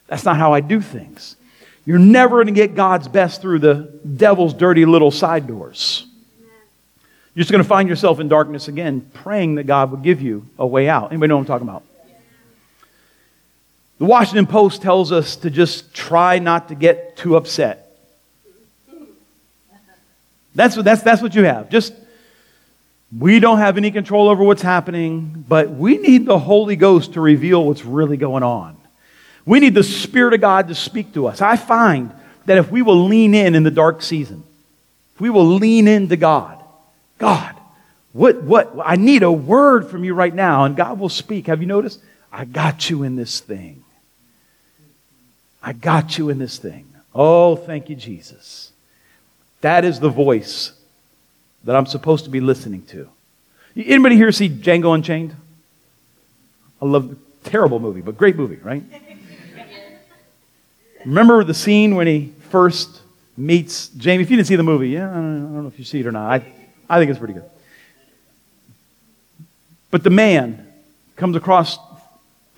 That's 0.06 0.24
not 0.24 0.36
how 0.36 0.52
I 0.52 0.60
do 0.60 0.80
things. 0.80 1.36
You're 1.86 1.98
never 1.98 2.36
going 2.36 2.46
to 2.46 2.52
get 2.52 2.74
God's 2.74 3.08
best 3.08 3.42
through 3.42 3.58
the 3.58 3.74
devil's 4.16 4.54
dirty 4.54 4.84
little 4.86 5.10
side 5.10 5.46
doors. 5.46 6.06
You're 7.34 7.42
just 7.42 7.50
going 7.50 7.62
to 7.62 7.68
find 7.68 7.88
yourself 7.88 8.20
in 8.20 8.28
darkness 8.28 8.68
again, 8.68 9.10
praying 9.12 9.56
that 9.56 9.64
God 9.64 9.90
would 9.90 10.02
give 10.02 10.22
you 10.22 10.48
a 10.58 10.66
way 10.66 10.88
out. 10.88 11.10
Anybody 11.10 11.28
know 11.28 11.36
what 11.36 11.42
I'm 11.42 11.46
talking 11.46 11.68
about? 11.68 11.82
The 13.98 14.04
Washington 14.04 14.46
Post 14.46 14.82
tells 14.82 15.12
us 15.12 15.36
to 15.36 15.50
just 15.50 15.94
try 15.94 16.38
not 16.38 16.68
to 16.68 16.74
get 16.74 17.16
too 17.16 17.36
upset. 17.36 17.96
That's 20.54 20.76
what, 20.76 20.84
that's, 20.84 21.02
that's 21.02 21.22
what 21.22 21.34
you 21.34 21.44
have. 21.44 21.68
Just 21.70 21.92
We 23.16 23.38
don't 23.38 23.58
have 23.58 23.76
any 23.76 23.90
control 23.92 24.28
over 24.28 24.42
what's 24.42 24.62
happening, 24.62 25.44
but 25.48 25.70
we 25.70 25.98
need 25.98 26.26
the 26.26 26.38
Holy 26.38 26.74
Ghost 26.74 27.12
to 27.12 27.20
reveal 27.20 27.64
what's 27.64 27.84
really 27.84 28.16
going 28.16 28.42
on. 28.42 28.76
We 29.46 29.60
need 29.60 29.74
the 29.74 29.84
Spirit 29.84 30.34
of 30.34 30.40
God 30.40 30.68
to 30.68 30.74
speak 30.74 31.14
to 31.14 31.26
us. 31.26 31.40
I 31.40 31.56
find 31.56 32.12
that 32.46 32.58
if 32.58 32.70
we 32.70 32.82
will 32.82 33.04
lean 33.04 33.34
in 33.34 33.54
in 33.54 33.62
the 33.62 33.70
dark 33.70 34.02
season, 34.02 34.42
if 35.14 35.20
we 35.20 35.30
will 35.30 35.46
lean 35.46 35.86
into 35.86 36.16
God, 36.16 36.60
God, 37.18 37.54
what, 38.12 38.42
what, 38.42 38.72
I 38.84 38.96
need 38.96 39.22
a 39.22 39.30
word 39.30 39.88
from 39.88 40.02
you 40.02 40.14
right 40.14 40.34
now, 40.34 40.64
and 40.64 40.76
God 40.76 40.98
will 40.98 41.08
speak. 41.08 41.46
Have 41.46 41.60
you 41.60 41.66
noticed? 41.66 42.00
I 42.32 42.44
got 42.44 42.90
you 42.90 43.04
in 43.04 43.14
this 43.14 43.38
thing. 43.38 43.83
I 45.64 45.72
got 45.72 46.18
you 46.18 46.28
in 46.28 46.38
this 46.38 46.58
thing. 46.58 46.86
Oh, 47.14 47.56
thank 47.56 47.88
you, 47.88 47.96
Jesus. 47.96 48.70
That 49.62 49.84
is 49.86 49.98
the 49.98 50.10
voice 50.10 50.72
that 51.64 51.74
I'm 51.74 51.86
supposed 51.86 52.24
to 52.24 52.30
be 52.30 52.40
listening 52.40 52.82
to. 52.86 53.08
Anybody 53.74 54.16
here 54.16 54.30
see 54.30 54.50
Django 54.50 54.94
Unchained? 54.94 55.34
I 56.82 56.84
love 56.84 57.08
the 57.08 57.50
terrible 57.50 57.80
movie, 57.80 58.02
but 58.02 58.18
great 58.18 58.36
movie, 58.36 58.56
right? 58.56 58.82
Remember 61.06 61.42
the 61.44 61.54
scene 61.54 61.96
when 61.96 62.06
he 62.06 62.34
first 62.50 63.00
meets 63.36 63.88
Jamie? 63.88 64.22
If 64.22 64.30
you 64.30 64.36
didn't 64.36 64.48
see 64.48 64.56
the 64.56 64.62
movie, 64.62 64.90
yeah, 64.90 65.10
I 65.10 65.14
don't, 65.14 65.36
I 65.36 65.40
don't 65.40 65.62
know 65.62 65.68
if 65.68 65.78
you 65.78 65.84
see 65.86 66.00
it 66.00 66.06
or 66.06 66.12
not. 66.12 66.30
I, 66.30 66.54
I 66.90 66.98
think 66.98 67.10
it's 67.10 67.18
pretty 67.18 67.34
good. 67.34 67.50
But 69.90 70.02
the 70.02 70.10
man 70.10 70.70
comes 71.16 71.36
across 71.36 71.78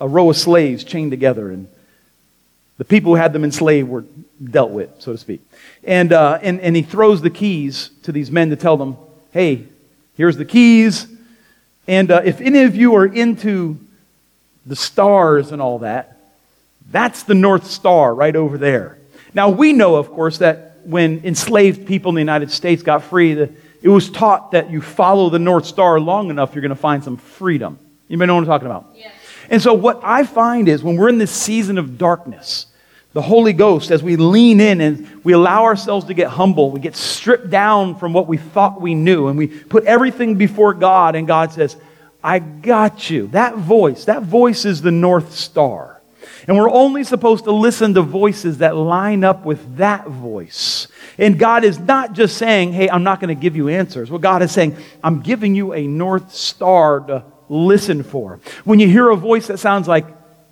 a 0.01 0.07
row 0.07 0.29
of 0.29 0.35
slaves 0.35 0.83
chained 0.83 1.11
together, 1.11 1.51
and 1.51 1.69
the 2.77 2.85
people 2.85 3.13
who 3.13 3.21
had 3.21 3.33
them 3.33 3.43
enslaved 3.43 3.89
were 3.89 4.05
dealt 4.43 4.71
with, 4.71 4.89
so 4.99 5.11
to 5.11 5.17
speak. 5.17 5.41
And, 5.83 6.13
uh, 6.13 6.39
and, 6.41 6.59
and 6.61 6.75
he 6.75 6.81
throws 6.81 7.21
the 7.21 7.29
keys 7.29 7.89
to 8.03 8.11
these 8.11 8.31
men 8.31 8.49
to 8.51 8.55
tell 8.55 8.77
them, 8.77 8.97
hey, 9.31 9.65
here's 10.15 10.37
the 10.37 10.45
keys. 10.45 11.07
And 11.87 12.11
uh, 12.11 12.21
if 12.23 12.41
any 12.41 12.63
of 12.63 12.75
you 12.75 12.95
are 12.95 13.05
into 13.05 13.79
the 14.65 14.75
stars 14.75 15.51
and 15.51 15.61
all 15.61 15.79
that, 15.79 16.17
that's 16.91 17.23
the 17.23 17.33
North 17.33 17.65
Star 17.67 18.13
right 18.13 18.35
over 18.35 18.57
there. 18.57 18.97
Now, 19.33 19.49
we 19.49 19.73
know, 19.73 19.95
of 19.95 20.09
course, 20.11 20.37
that 20.39 20.79
when 20.83 21.21
enslaved 21.25 21.87
people 21.87 22.09
in 22.09 22.15
the 22.15 22.21
United 22.21 22.51
States 22.51 22.83
got 22.83 23.03
free, 23.03 23.33
the, 23.33 23.51
it 23.81 23.89
was 23.89 24.09
taught 24.09 24.51
that 24.51 24.69
you 24.69 24.81
follow 24.81 25.29
the 25.29 25.39
North 25.39 25.65
Star 25.65 25.99
long 25.99 26.29
enough, 26.29 26.55
you're 26.55 26.61
going 26.61 26.69
to 26.69 26.75
find 26.75 27.03
some 27.03 27.17
freedom. 27.17 27.77
Anybody 28.09 28.27
know 28.27 28.35
what 28.35 28.41
I'm 28.41 28.47
talking 28.47 28.67
about? 28.67 28.91
Yeah. 28.95 29.11
And 29.49 29.61
so, 29.61 29.73
what 29.73 30.01
I 30.03 30.23
find 30.23 30.67
is 30.67 30.83
when 30.83 30.97
we're 30.97 31.09
in 31.09 31.17
this 31.17 31.31
season 31.31 31.77
of 31.77 31.97
darkness, 31.97 32.67
the 33.13 33.21
Holy 33.21 33.53
Ghost, 33.53 33.89
as 33.89 34.03
we 34.03 34.15
lean 34.15 34.59
in 34.59 34.81
and 34.81 35.23
we 35.23 35.33
allow 35.33 35.63
ourselves 35.63 36.05
to 36.05 36.13
get 36.13 36.27
humble, 36.27 36.69
we 36.71 36.79
get 36.79 36.95
stripped 36.95 37.49
down 37.49 37.95
from 37.95 38.13
what 38.13 38.27
we 38.27 38.37
thought 38.37 38.81
we 38.81 38.93
knew, 38.93 39.27
and 39.27 39.37
we 39.37 39.47
put 39.47 39.85
everything 39.85 40.35
before 40.35 40.73
God, 40.73 41.15
and 41.15 41.25
God 41.25 41.51
says, 41.51 41.77
I 42.23 42.39
got 42.39 43.09
you. 43.09 43.27
That 43.27 43.55
voice, 43.55 44.05
that 44.05 44.23
voice 44.23 44.65
is 44.65 44.81
the 44.81 44.91
North 44.91 45.33
Star. 45.33 46.01
And 46.47 46.57
we're 46.57 46.69
only 46.69 47.03
supposed 47.03 47.45
to 47.45 47.51
listen 47.51 47.93
to 47.95 48.01
voices 48.01 48.59
that 48.59 48.75
line 48.75 49.23
up 49.23 49.45
with 49.45 49.77
that 49.77 50.07
voice. 50.07 50.87
And 51.17 51.39
God 51.39 51.63
is 51.63 51.79
not 51.79 52.13
just 52.13 52.37
saying, 52.37 52.73
hey, 52.73 52.89
I'm 52.89 53.03
not 53.03 53.19
going 53.19 53.35
to 53.35 53.41
give 53.41 53.55
you 53.55 53.69
answers. 53.69 54.11
What 54.11 54.21
God 54.21 54.41
is 54.41 54.51
saying, 54.51 54.77
I'm 55.03 55.21
giving 55.21 55.55
you 55.55 55.73
a 55.73 55.87
North 55.87 56.33
Star 56.33 56.99
to 57.01 57.23
listen 57.49 58.03
for. 58.03 58.39
When 58.63 58.79
you 58.79 58.87
hear 58.87 59.09
a 59.09 59.15
voice 59.15 59.47
that 59.47 59.59
sounds 59.59 59.87
like 59.87 60.05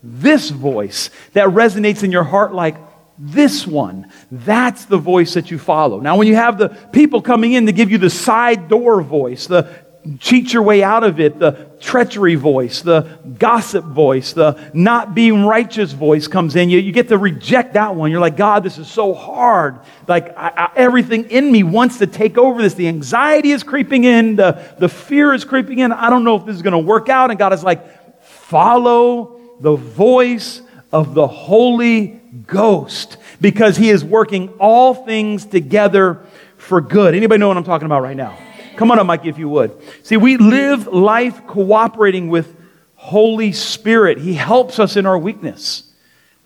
this 0.03 0.49
voice, 0.49 1.09
that 1.33 1.49
resonates 1.49 2.03
in 2.03 2.11
your 2.11 2.23
heart 2.23 2.53
like 2.53 2.77
this 3.17 3.65
one, 3.65 4.11
that's 4.29 4.85
the 4.85 4.97
voice 4.97 5.35
that 5.35 5.49
you 5.49 5.57
follow. 5.57 5.99
Now, 5.99 6.17
when 6.17 6.27
you 6.27 6.35
have 6.35 6.57
the 6.57 6.69
people 6.91 7.21
coming 7.21 7.53
in 7.53 7.65
to 7.65 7.71
give 7.71 7.89
you 7.89 7.97
the 7.97 8.09
side 8.09 8.67
door 8.67 9.01
voice, 9.01 9.47
the 9.47 9.84
cheat 10.19 10.53
your 10.53 10.63
way 10.63 10.83
out 10.83 11.03
of 11.03 11.19
it, 11.19 11.39
the 11.39 11.67
treachery 11.79 12.35
voice, 12.35 12.81
the 12.81 13.01
gossip 13.37 13.83
voice, 13.85 14.33
the 14.33 14.59
not 14.73 15.15
being 15.15 15.45
righteous 15.45 15.91
voice 15.93 16.27
comes 16.27 16.55
in. 16.55 16.69
You, 16.69 16.79
you 16.79 16.91
get 16.91 17.07
to 17.09 17.17
reject 17.17 17.73
that 17.73 17.95
one. 17.95 18.11
You're 18.11 18.19
like, 18.19 18.37
God, 18.37 18.63
this 18.63 18.77
is 18.77 18.87
so 18.87 19.13
hard. 19.13 19.79
Like, 20.07 20.37
I, 20.37 20.53
I, 20.55 20.71
everything 20.75 21.29
in 21.29 21.51
me 21.51 21.63
wants 21.63 21.97
to 21.99 22.07
take 22.07 22.37
over 22.37 22.61
this. 22.61 22.75
The 22.75 22.87
anxiety 22.87 23.51
is 23.51 23.63
creeping 23.63 24.03
in, 24.03 24.35
the, 24.35 24.63
the 24.77 24.89
fear 24.89 25.33
is 25.33 25.43
creeping 25.43 25.79
in. 25.79 25.91
I 25.91 26.09
don't 26.09 26.23
know 26.23 26.35
if 26.35 26.45
this 26.45 26.55
is 26.55 26.61
going 26.61 26.73
to 26.73 26.79
work 26.79 27.09
out. 27.09 27.31
And 27.31 27.39
God 27.39 27.53
is 27.53 27.63
like, 27.63 28.23
follow 28.23 29.39
the 29.59 29.75
voice 29.75 30.61
of 30.91 31.13
the 31.13 31.27
Holy 31.27 32.21
Ghost 32.45 33.17
because 33.41 33.75
He 33.75 33.89
is 33.89 34.03
working 34.03 34.49
all 34.59 34.93
things 34.93 35.45
together 35.45 36.21
for 36.57 36.79
good. 36.79 37.15
Anybody 37.15 37.39
know 37.39 37.47
what 37.47 37.57
I'm 37.57 37.63
talking 37.63 37.85
about 37.85 38.01
right 38.01 38.17
now? 38.17 38.37
Come 38.76 38.91
on 38.91 38.99
up, 38.99 39.05
Mikey, 39.05 39.30
if 39.30 39.38
you 39.38 39.49
would. 39.49 39.71
See, 40.03 40.17
we 40.17 40.38
live 40.38 40.88
life 40.88 41.47
cooperating 41.47 42.30
with 42.30 42.55
Holy 42.95 43.51
Spirit. 43.51 44.17
He 44.17 44.34
helps 44.34 44.80
us 44.80 44.97
in 44.97 45.05
our 45.05 45.17
weakness. 45.17 45.84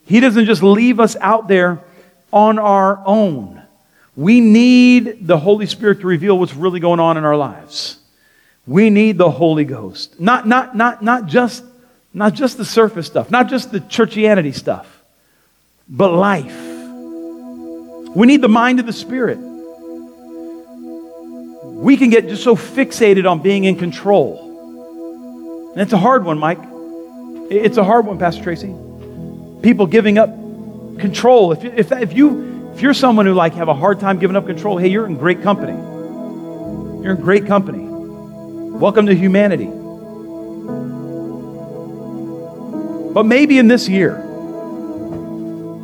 He 0.06 0.20
doesn't 0.20 0.46
just 0.46 0.64
leave 0.64 1.00
us 1.00 1.16
out 1.22 1.48
there 1.48 1.80
on 2.32 2.60
our 2.60 3.02
own. 3.06 3.62
We 4.16 4.42
need 4.42 5.26
the 5.26 5.38
Holy 5.38 5.66
Spirit 5.66 6.02
to 6.02 6.08
reveal 6.08 6.38
what's 6.38 6.54
really 6.54 6.80
going 6.80 7.00
on 7.00 7.18
in 7.18 7.24
our 7.24 7.38
lives. 7.38 7.98
We 8.68 8.90
need 8.90 9.18
the 9.18 9.32
Holy 9.32 9.66
Ghost. 9.66 10.20
Not, 10.20 10.48
not, 10.48 10.76
not, 10.76 11.02
not, 11.02 11.26
just, 11.26 11.64
not 12.14 12.34
just 12.34 12.58
the 12.58 12.66
surface 12.66 13.08
stuff, 13.08 13.32
not 13.32 13.48
just 13.48 13.72
the 13.72 13.80
churchianity 13.80 14.54
stuff, 14.54 15.02
but 15.88 16.12
life. 16.12 16.56
We 18.16 18.28
need 18.28 18.42
the 18.42 18.50
mind 18.50 18.80
of 18.80 18.86
the 18.86 18.94
Spirit 18.94 19.40
we 21.80 21.96
can 21.96 22.10
get 22.10 22.28
just 22.28 22.44
so 22.44 22.58
fixated 22.58 23.30
on 23.30 23.42
being 23.42 23.64
in 23.64 23.78
control. 23.78 25.72
And 25.72 25.82
it's 25.82 25.94
a 25.94 25.98
hard 25.98 26.26
one, 26.26 26.38
Mike. 26.38 26.60
It's 27.50 27.78
a 27.78 27.86
hard 27.86 28.06
one, 28.06 28.20
Pastor 28.20 28.44
Tracy. 28.44 28.76
People 29.62 29.88
giving 29.88 30.18
up 30.18 30.30
control. 31.00 31.54
If, 31.54 31.64
if, 31.64 31.94
if, 31.94 32.12
you, 32.12 32.74
if 32.74 32.82
you're 32.82 32.94
someone 32.94 33.26
who 33.26 33.34
like 33.34 33.54
have 33.54 33.70
a 33.70 33.74
hard 33.74 34.02
time 34.02 34.20
giving 34.20 34.36
up 34.36 34.46
control, 34.46 34.78
hey, 34.78 34.90
you're 34.90 35.06
in 35.06 35.16
great 35.16 35.42
company. 35.42 35.72
You're 35.72 37.16
in 37.16 37.22
great 37.22 37.46
company. 37.46 37.86
Welcome 37.88 39.06
to 39.06 39.16
humanity. 39.16 39.68
But 43.14 43.26
maybe 43.26 43.58
in 43.58 43.70
this 43.70 43.88
year, 43.88 44.18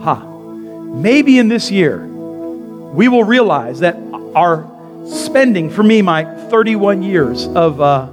ha, 0.02 0.16
huh, 0.16 0.26
maybe 0.26 1.40
in 1.40 1.48
this 1.48 1.72
year, 1.72 2.06
we 2.06 3.08
will 3.08 3.24
realize 3.24 3.80
that 3.80 3.96
our 4.36 4.75
spending, 5.06 5.70
for 5.70 5.84
me, 5.84 6.02
my 6.02 6.24
31 6.50 7.04
years 7.04 7.48
of 7.48 7.82
uh, 7.82 8.08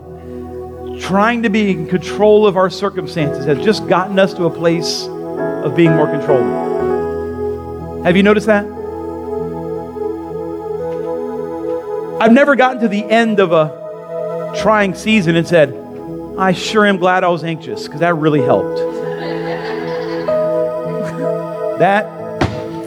trying 1.01 1.43
to 1.43 1.49
be 1.49 1.71
in 1.71 1.89
control 1.89 2.47
of 2.47 2.57
our 2.57 2.71
circumstances 2.71 3.47
has 3.47 3.63
just 3.65 3.89
gotten 3.89 4.19
us 4.19 4.35
to 4.35 4.45
a 4.45 4.51
place 4.51 5.07
of 5.07 5.75
being 5.75 5.93
more 5.93 6.07
controllable. 6.07 8.05
Have 8.05 8.17
you 8.17 8.23
noticed 8.23 8.47
that? 8.47 8.65
I've 12.21 12.33
never 12.33 12.55
gotten 12.55 12.83
to 12.83 12.89
the 12.89 13.05
end 13.05 13.41
of 13.41 13.53
a 13.53 14.53
trying 14.57 14.95
season 14.95 15.35
and 15.35 15.47
said, 15.47 15.75
I 16.39 16.53
sure 16.53 16.87
am 16.87 16.99
glad 16.99 17.25
I 17.25 17.29
was 17.29 17.43
anxious, 17.43 17.85
because 17.85 18.01
that 18.01 18.15
really 18.15 18.41
helped. 18.41 18.79
that, 21.79 22.07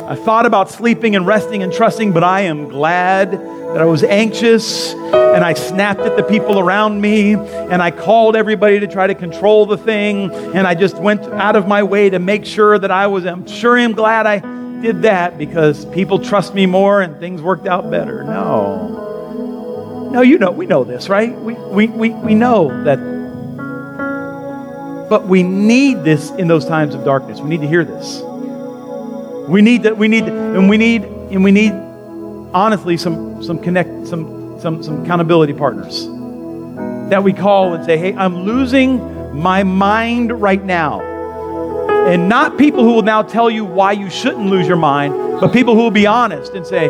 I 0.08 0.14
thought 0.14 0.46
about 0.46 0.70
sleeping 0.70 1.16
and 1.16 1.26
resting 1.26 1.64
and 1.64 1.74
trusting, 1.74 2.12
but 2.14 2.24
I 2.24 2.42
am 2.42 2.70
glad 2.70 3.32
that 3.32 3.82
I 3.82 3.86
was 3.86 4.04
anxious 4.04 4.94
and 4.94 5.44
I 5.44 5.54
snapped 5.54 6.02
at 6.02 6.16
the 6.16 6.22
people 6.22 6.60
around 6.60 7.02
me 7.02 7.34
and 7.34 7.82
I 7.82 7.90
called 7.90 8.36
everybody 8.36 8.80
to 8.82 8.88
try 8.88 9.08
to 9.08 9.16
control 9.16 9.66
the 9.66 9.78
thing 9.78 10.32
and 10.32 10.68
I 10.68 10.76
just 10.76 10.96
went 10.98 11.24
out 11.24 11.56
of 11.56 11.68
my 11.68 11.82
way 11.82 12.12
to 12.12 12.20
make 12.20 12.46
sure 12.46 12.78
that 12.78 12.92
I 12.92 13.08
was, 13.08 13.26
I'm 13.26 13.48
sure 13.48 13.80
I'm 13.80 13.94
glad 13.94 14.28
I 14.28 14.38
did 14.80 15.02
that 15.02 15.40
because 15.40 15.86
people 15.86 16.20
trust 16.20 16.54
me 16.54 16.68
more 16.68 17.02
and 17.02 17.20
things 17.20 17.42
worked 17.42 17.66
out 17.66 17.90
better. 17.90 18.24
No. 18.24 20.12
No, 20.14 20.22
you 20.22 20.38
know, 20.38 20.52
we 20.52 20.68
know 20.68 20.84
this, 20.84 21.10
right? 21.10 21.36
We, 21.36 21.56
we, 21.56 21.88
we, 21.88 22.10
we 22.12 22.36
know 22.36 22.84
that. 22.84 23.00
But 25.10 25.28
we 25.28 25.42
need 25.42 26.04
this 26.04 26.30
in 26.30 26.48
those 26.48 26.66
times 26.66 26.94
of 26.94 27.04
darkness. 27.04 27.40
We 27.40 27.50
need 27.50 27.62
to 27.62 27.68
hear 27.68 27.84
this. 27.84 28.22
We 29.48 29.62
need 29.62 29.84
that, 29.84 29.98
we 29.98 30.08
need, 30.08 30.24
and 30.24 30.68
we 30.70 30.78
need, 30.78 31.04
and 31.04 31.44
we 31.44 31.52
need 31.52 31.72
honestly 32.54 32.98
some 32.98 33.44
some 33.44 33.60
connect 33.60 34.08
some 34.08 34.60
some 34.60 34.82
some 34.82 35.04
accountability 35.04 35.54
partners 35.54 36.08
that 37.10 37.24
we 37.24 37.32
call 37.32 37.74
and 37.74 37.86
say, 37.86 37.98
"Hey, 37.98 38.16
I'm 38.16 38.44
losing 38.44 39.40
my 39.40 39.64
mind 39.64 40.42
right 40.42 40.64
now." 40.64 41.02
And 42.08 42.28
not 42.28 42.58
people 42.58 42.84
who 42.84 42.94
will 42.94 43.04
now 43.04 43.22
tell 43.22 43.50
you 43.50 43.66
why 43.66 43.92
you 43.92 44.10
shouldn't 44.10 44.48
lose 44.48 44.68
your 44.68 44.78
mind, 44.78 45.14
but 45.40 45.54
people 45.54 45.76
who 45.76 45.82
will 45.82 45.92
be 45.92 46.08
honest 46.08 46.54
and 46.54 46.66
say, 46.66 46.90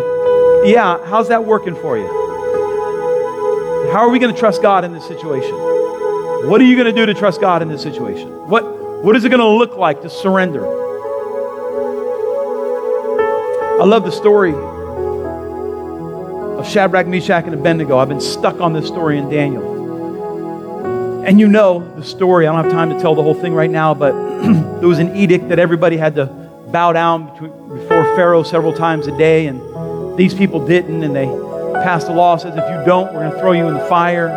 "Yeah, 0.64 0.97
how's 1.08 1.28
that 1.28 1.43
working 1.43 1.76
for 1.76 1.97
you? 1.97 2.08
How 3.91 3.99
are 3.99 4.10
we 4.10 4.20
going 4.20 4.34
to 4.34 4.39
trust 4.39 4.62
God 4.62 4.86
in 4.86 4.93
this 4.93 5.06
situation? 5.06 5.53
What 6.49 6.62
are 6.62 6.66
you 6.66 6.76
going 6.76 6.93
to 6.93 6.93
do 6.93 7.06
to 7.06 7.14
trust 7.14 7.41
God 7.41 7.62
in 7.62 7.68
this 7.68 7.82
situation? 7.82 8.30
What 8.47 8.64
what 9.03 9.16
is 9.16 9.26
it 9.26 9.30
going 9.30 9.41
to 9.41 9.47
look 9.47 9.76
like 9.76 10.01
to 10.03 10.10
surrender?" 10.10 10.66
I 13.78 13.84
love 13.84 14.05
the 14.05 14.11
story 14.11 14.53
of 16.57 16.65
Shadrach, 16.65 17.07
Meshach, 17.07 17.43
and 17.43 17.53
Abednego. 17.53 17.97
I've 17.97 18.07
been 18.07 18.21
stuck 18.21 18.61
on 18.61 18.71
this 18.71 18.88
story 18.88 19.17
in 19.17 19.30
Daniel. 19.30 21.23
And 21.26 21.41
you 21.41 21.49
know 21.49 21.80
the 21.97 22.03
story. 22.03 22.47
I 22.47 22.53
don't 22.53 22.63
have 22.63 22.71
time 22.71 22.89
to 22.91 22.99
tell 23.01 23.15
the 23.15 23.21
whole 23.21 23.34
thing 23.34 23.53
right 23.53 23.69
now, 23.69 23.93
but 23.93 24.13
there 24.80 24.88
was 24.88 24.99
an 24.99 25.13
edict 25.17 25.49
that 25.49 25.59
everybody 25.59 25.97
had 25.97 26.15
to 26.15 26.28
bow 26.71 26.93
down 26.93 27.26
before 27.67 28.05
Pharaoh 28.15 28.43
several 28.43 28.71
times 28.71 29.07
a 29.07 29.17
day, 29.17 29.47
and 29.47 30.17
these 30.17 30.34
people 30.34 30.65
didn't, 30.65 31.03
and 31.03 31.13
they 31.13 31.26
passed 31.84 32.07
a 32.07 32.13
law 32.13 32.38
says 32.38 32.53
if 32.55 32.63
you 32.63 32.86
don't, 32.86 33.13
we're 33.13 33.19
going 33.19 33.32
to 33.34 33.39
throw 33.39 33.51
you 33.51 33.67
in 33.67 33.73
the 33.73 33.86
fire. 33.88 34.30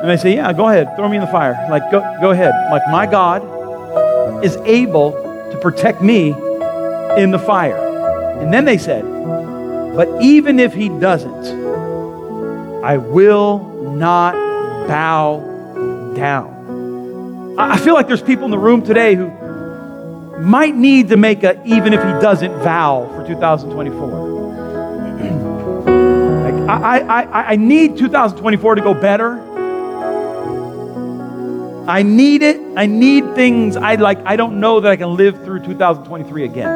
And 0.00 0.10
they 0.10 0.16
say, 0.16 0.34
yeah, 0.34 0.52
go 0.52 0.68
ahead, 0.68 0.96
throw 0.96 1.08
me 1.08 1.18
in 1.18 1.22
the 1.22 1.28
fire. 1.28 1.56
Like, 1.70 1.88
go, 1.92 2.00
go 2.20 2.32
ahead. 2.32 2.52
Like, 2.72 2.82
my 2.88 3.06
God 3.06 4.44
is 4.44 4.56
able 4.64 5.12
to 5.52 5.58
protect 5.62 6.02
me 6.02 6.34
in 7.16 7.30
the 7.30 7.38
fire. 7.38 7.76
And 8.40 8.52
then 8.52 8.64
they 8.64 8.78
said, 8.78 9.04
but 9.96 10.22
even 10.22 10.60
if 10.60 10.74
he 10.74 10.88
doesn't, 10.88 11.46
I 12.84 12.98
will 12.98 13.60
not 13.94 14.34
bow 14.86 15.40
down. 16.14 17.56
I 17.58 17.78
feel 17.78 17.94
like 17.94 18.06
there's 18.06 18.22
people 18.22 18.44
in 18.44 18.50
the 18.50 18.58
room 18.58 18.82
today 18.82 19.14
who 19.14 19.30
might 20.38 20.74
need 20.74 21.08
to 21.08 21.16
make 21.16 21.42
a 21.42 21.58
even 21.64 21.94
if 21.94 22.00
he 22.00 22.10
doesn't 22.20 22.52
vow 22.62 23.10
for 23.16 23.26
2024. 23.26 24.06
like, 26.44 26.54
I, 26.68 27.00
I, 27.00 27.52
I 27.52 27.56
need 27.56 27.96
2024 27.96 28.74
to 28.74 28.82
go 28.82 28.92
better. 28.92 29.55
I 31.86 32.02
need 32.02 32.42
it. 32.42 32.60
I 32.76 32.86
need 32.86 33.34
things. 33.36 33.76
I 33.76 33.94
like. 33.94 34.18
I 34.26 34.34
don't 34.34 34.58
know 34.58 34.80
that 34.80 34.90
I 34.90 34.96
can 34.96 35.16
live 35.16 35.44
through 35.44 35.64
2023 35.64 36.44
again. 36.44 36.68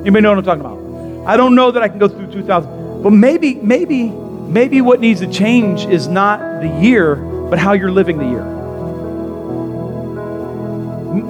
Anybody 0.00 0.22
know 0.22 0.30
what 0.30 0.38
I'm 0.38 0.44
talking 0.44 0.60
about? 0.62 1.28
I 1.28 1.36
don't 1.36 1.54
know 1.54 1.70
that 1.70 1.82
I 1.82 1.88
can 1.88 1.98
go 1.98 2.08
through 2.08 2.32
2000. 2.32 3.02
But 3.02 3.10
maybe, 3.10 3.56
maybe, 3.56 4.08
maybe 4.08 4.80
what 4.80 5.00
needs 5.00 5.20
to 5.20 5.30
change 5.30 5.84
is 5.84 6.08
not 6.08 6.62
the 6.62 6.68
year, 6.80 7.16
but 7.16 7.58
how 7.58 7.74
you're 7.74 7.90
living 7.90 8.16
the 8.16 8.24
year. 8.24 8.44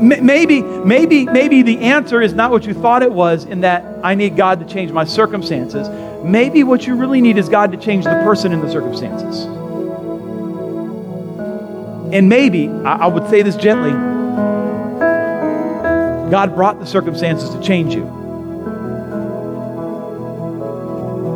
Maybe, 0.00 0.62
maybe, 0.62 1.24
maybe 1.26 1.62
the 1.62 1.78
answer 1.78 2.22
is 2.22 2.32
not 2.32 2.52
what 2.52 2.64
you 2.64 2.74
thought 2.74 3.02
it 3.02 3.10
was 3.10 3.44
in 3.44 3.62
that 3.62 3.84
I 4.04 4.14
need 4.14 4.36
God 4.36 4.60
to 4.60 4.66
change 4.66 4.92
my 4.92 5.04
circumstances. 5.04 5.88
Maybe 6.24 6.62
what 6.62 6.86
you 6.86 6.94
really 6.94 7.20
need 7.20 7.38
is 7.38 7.48
God 7.48 7.72
to 7.72 7.78
change 7.78 8.04
the 8.04 8.10
person 8.22 8.52
in 8.52 8.60
the 8.60 8.70
circumstances. 8.70 9.59
And 12.12 12.28
maybe, 12.28 12.68
I 12.68 13.06
would 13.06 13.28
say 13.30 13.42
this 13.42 13.56
gently, 13.56 13.92
God 16.30 16.54
brought 16.54 16.78
the 16.78 16.86
circumstances 16.86 17.50
to 17.50 17.60
change 17.60 17.94
you. 17.94 18.04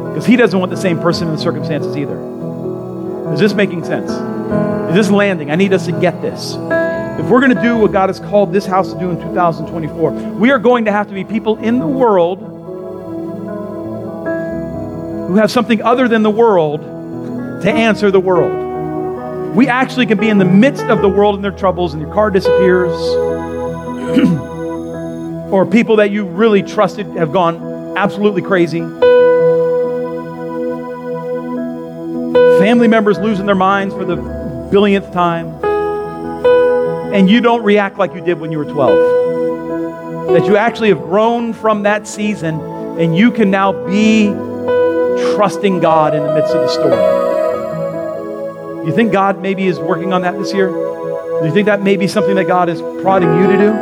Because 0.09 0.27
He 0.27 0.37
doesn't 0.37 0.59
want 0.59 0.70
the 0.70 0.77
same 0.77 0.99
person 1.01 1.29
in 1.29 1.35
the 1.35 1.41
circumstances 1.41 1.97
either. 1.97 2.18
Is 3.33 3.41
this 3.41 3.55
making 3.55 3.85
sense? 3.85 4.11
Is 4.11 4.95
this 4.95 5.11
landing? 5.11 5.51
I 5.51 5.57
need 5.57 5.72
us 5.72 5.87
to 5.87 5.93
get 5.93 6.22
this. 6.22 6.55
If 6.55 7.27
we're 7.27 7.41
going 7.41 7.55
to 7.55 7.62
do 7.62 7.77
what 7.77 7.93
God 7.93 8.09
has 8.09 8.20
called 8.20 8.53
this 8.53 8.66
house 8.66 8.93
to 8.93 8.99
do 8.99 9.11
in 9.11 9.20
2024, 9.20 10.12
we 10.35 10.51
are 10.51 10.59
going 10.59 10.85
to 10.87 10.93
have 10.93 11.09
to 11.09 11.14
be 11.14 11.25
people 11.25 11.57
in 11.59 11.79
the 11.79 11.87
world 11.87 12.39
who 15.29 15.37
have 15.37 15.51
something 15.51 15.83
other 15.83 16.07
than 16.09 16.22
the 16.22 16.31
world 16.31 16.81
to 17.62 17.70
answer 17.70 18.11
the 18.11 18.20
world. 18.20 18.64
We 19.55 19.68
actually 19.68 20.07
can 20.07 20.18
be 20.18 20.28
in 20.28 20.38
the 20.38 20.44
midst 20.44 20.86
of 20.86 21.00
the 21.00 21.09
world 21.09 21.36
and 21.36 21.44
their 21.44 21.52
troubles, 21.52 21.94
and 21.94 22.02
your 22.02 22.12
car 22.12 22.30
disappears, 22.30 22.92
or 25.52 25.64
people 25.64 25.96
that 25.96 26.11
you 26.11 26.24
really 26.24 26.62
trusted 26.62 27.07
have 27.16 27.32
gone 27.32 27.96
absolutely 27.96 28.42
crazy. 28.42 28.80
Family 32.59 32.88
members 32.88 33.18
losing 33.18 33.46
their 33.46 33.55
minds 33.55 33.94
for 33.94 34.05
the 34.05 34.16
billionth 34.70 35.12
time 35.12 35.64
and 37.14 37.30
you 37.30 37.40
don't 37.40 37.62
react 37.62 37.96
like 37.96 38.12
you 38.12 38.20
did 38.20 38.40
when 38.40 38.50
you 38.50 38.59
were 38.59 38.64
12. 38.64 40.32
That 40.32 40.46
you 40.46 40.57
actually 40.57 40.88
have 40.88 41.00
grown 41.00 41.52
from 41.52 41.84
that 41.84 42.09
season 42.09 42.61
and 42.98 43.16
you 43.16 43.30
can 43.30 43.52
now 43.52 43.72
be 43.86 44.26
trusting 45.34 45.78
God 45.78 46.16
in 46.16 46.24
the 46.24 46.34
midst 46.34 46.55
of 46.55 46.62
the 46.62 46.68
storm. 46.68 47.24
You 48.87 48.93
think 48.95 49.12
God 49.12 49.41
maybe 49.41 49.66
is 49.66 49.78
working 49.78 50.12
on 50.12 50.22
that 50.22 50.39
this 50.39 50.53
year? 50.53 50.68
Do 50.68 51.47
you 51.47 51.53
think 51.53 51.66
that 51.66 51.82
may 51.82 51.97
be 51.97 52.07
something 52.07 52.35
that 52.37 52.47
God 52.47 52.68
is 52.68 52.80
prodding 53.03 53.35
you 53.41 53.47
to 53.47 53.57
do? 53.57 53.72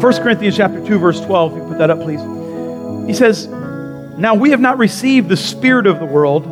1 0.00 0.12
Corinthians 0.22 0.56
chapter 0.56 0.84
2 0.86 0.98
verse 0.98 1.20
12, 1.20 1.56
you 1.56 1.62
put 1.64 1.78
that 1.78 1.90
up 1.90 2.00
please. 2.00 2.20
He 3.06 3.14
says, 3.14 3.46
"Now 4.18 4.34
we 4.34 4.50
have 4.50 4.60
not 4.60 4.78
received 4.78 5.28
the 5.28 5.36
spirit 5.36 5.86
of 5.86 5.98
the 5.98 6.06
world, 6.06 6.44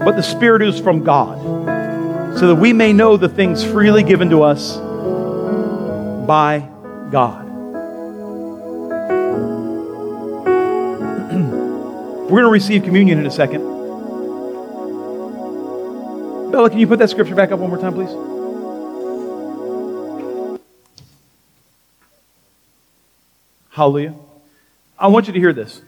but 0.00 0.16
the 0.16 0.22
spirit 0.22 0.62
is 0.62 0.80
from 0.80 1.04
God." 1.04 1.58
so 2.38 2.46
that 2.46 2.54
we 2.54 2.72
may 2.72 2.92
know 2.92 3.16
the 3.16 3.28
things 3.28 3.64
freely 3.64 4.04
given 4.04 4.30
to 4.30 4.44
us 4.44 4.76
by 6.26 6.60
God. 7.10 7.44
We're 12.22 12.28
going 12.28 12.42
to 12.44 12.48
receive 12.48 12.84
communion 12.84 13.18
in 13.18 13.26
a 13.26 13.30
second. 13.30 13.77
Bella, 16.58 16.70
can 16.70 16.80
you 16.80 16.88
put 16.88 16.98
that 16.98 17.08
scripture 17.08 17.36
back 17.36 17.52
up 17.52 17.60
one 17.60 17.70
more 17.70 17.78
time, 17.78 17.94
please? 17.94 18.10
Hallelujah. 23.70 24.16
I 24.98 25.06
want 25.06 25.28
you 25.28 25.34
to 25.34 25.38
hear 25.38 25.52
this. 25.52 25.80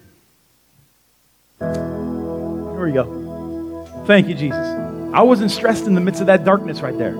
Here 1.58 2.84
we 2.84 2.92
go. 2.92 4.04
Thank 4.06 4.28
you, 4.28 4.36
Jesus. 4.36 4.64
I 5.12 5.22
wasn't 5.22 5.50
stressed 5.50 5.88
in 5.88 5.96
the 5.96 6.00
midst 6.00 6.20
of 6.20 6.28
that 6.28 6.44
darkness 6.44 6.82
right 6.82 6.96
there. 6.96 7.14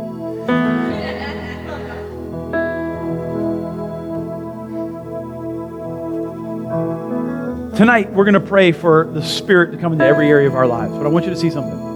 Tonight, 7.77 8.13
we're 8.13 8.23
going 8.23 8.35
to 8.35 8.41
pray 8.41 8.71
for 8.71 9.11
the 9.13 9.25
Spirit 9.25 9.73
to 9.73 9.77
come 9.77 9.93
into 9.93 10.05
every 10.05 10.29
area 10.29 10.47
of 10.47 10.55
our 10.55 10.69
lives. 10.69 10.93
But 10.93 11.05
I 11.05 11.09
want 11.09 11.25
you 11.25 11.33
to 11.33 11.37
see 11.37 11.51
something. 11.51 11.90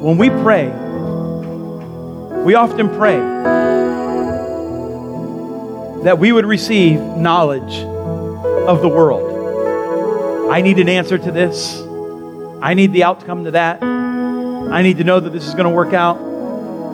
When 0.00 0.16
we 0.16 0.30
pray, 0.30 0.68
we 2.44 2.54
often 2.54 2.88
pray 2.96 3.18
that 6.04 6.20
we 6.20 6.30
would 6.30 6.46
receive 6.46 7.00
knowledge 7.00 7.82
of 8.68 8.80
the 8.80 8.88
world. 8.88 10.52
I 10.52 10.60
need 10.60 10.78
an 10.78 10.88
answer 10.88 11.18
to 11.18 11.32
this. 11.32 11.82
I 12.62 12.74
need 12.74 12.92
the 12.92 13.02
outcome 13.02 13.42
to 13.46 13.50
that. 13.50 13.82
I 13.82 14.82
need 14.82 14.98
to 14.98 15.04
know 15.04 15.18
that 15.18 15.30
this 15.30 15.48
is 15.48 15.54
going 15.54 15.64
to 15.64 15.70
work 15.70 15.92
out. 15.92 16.16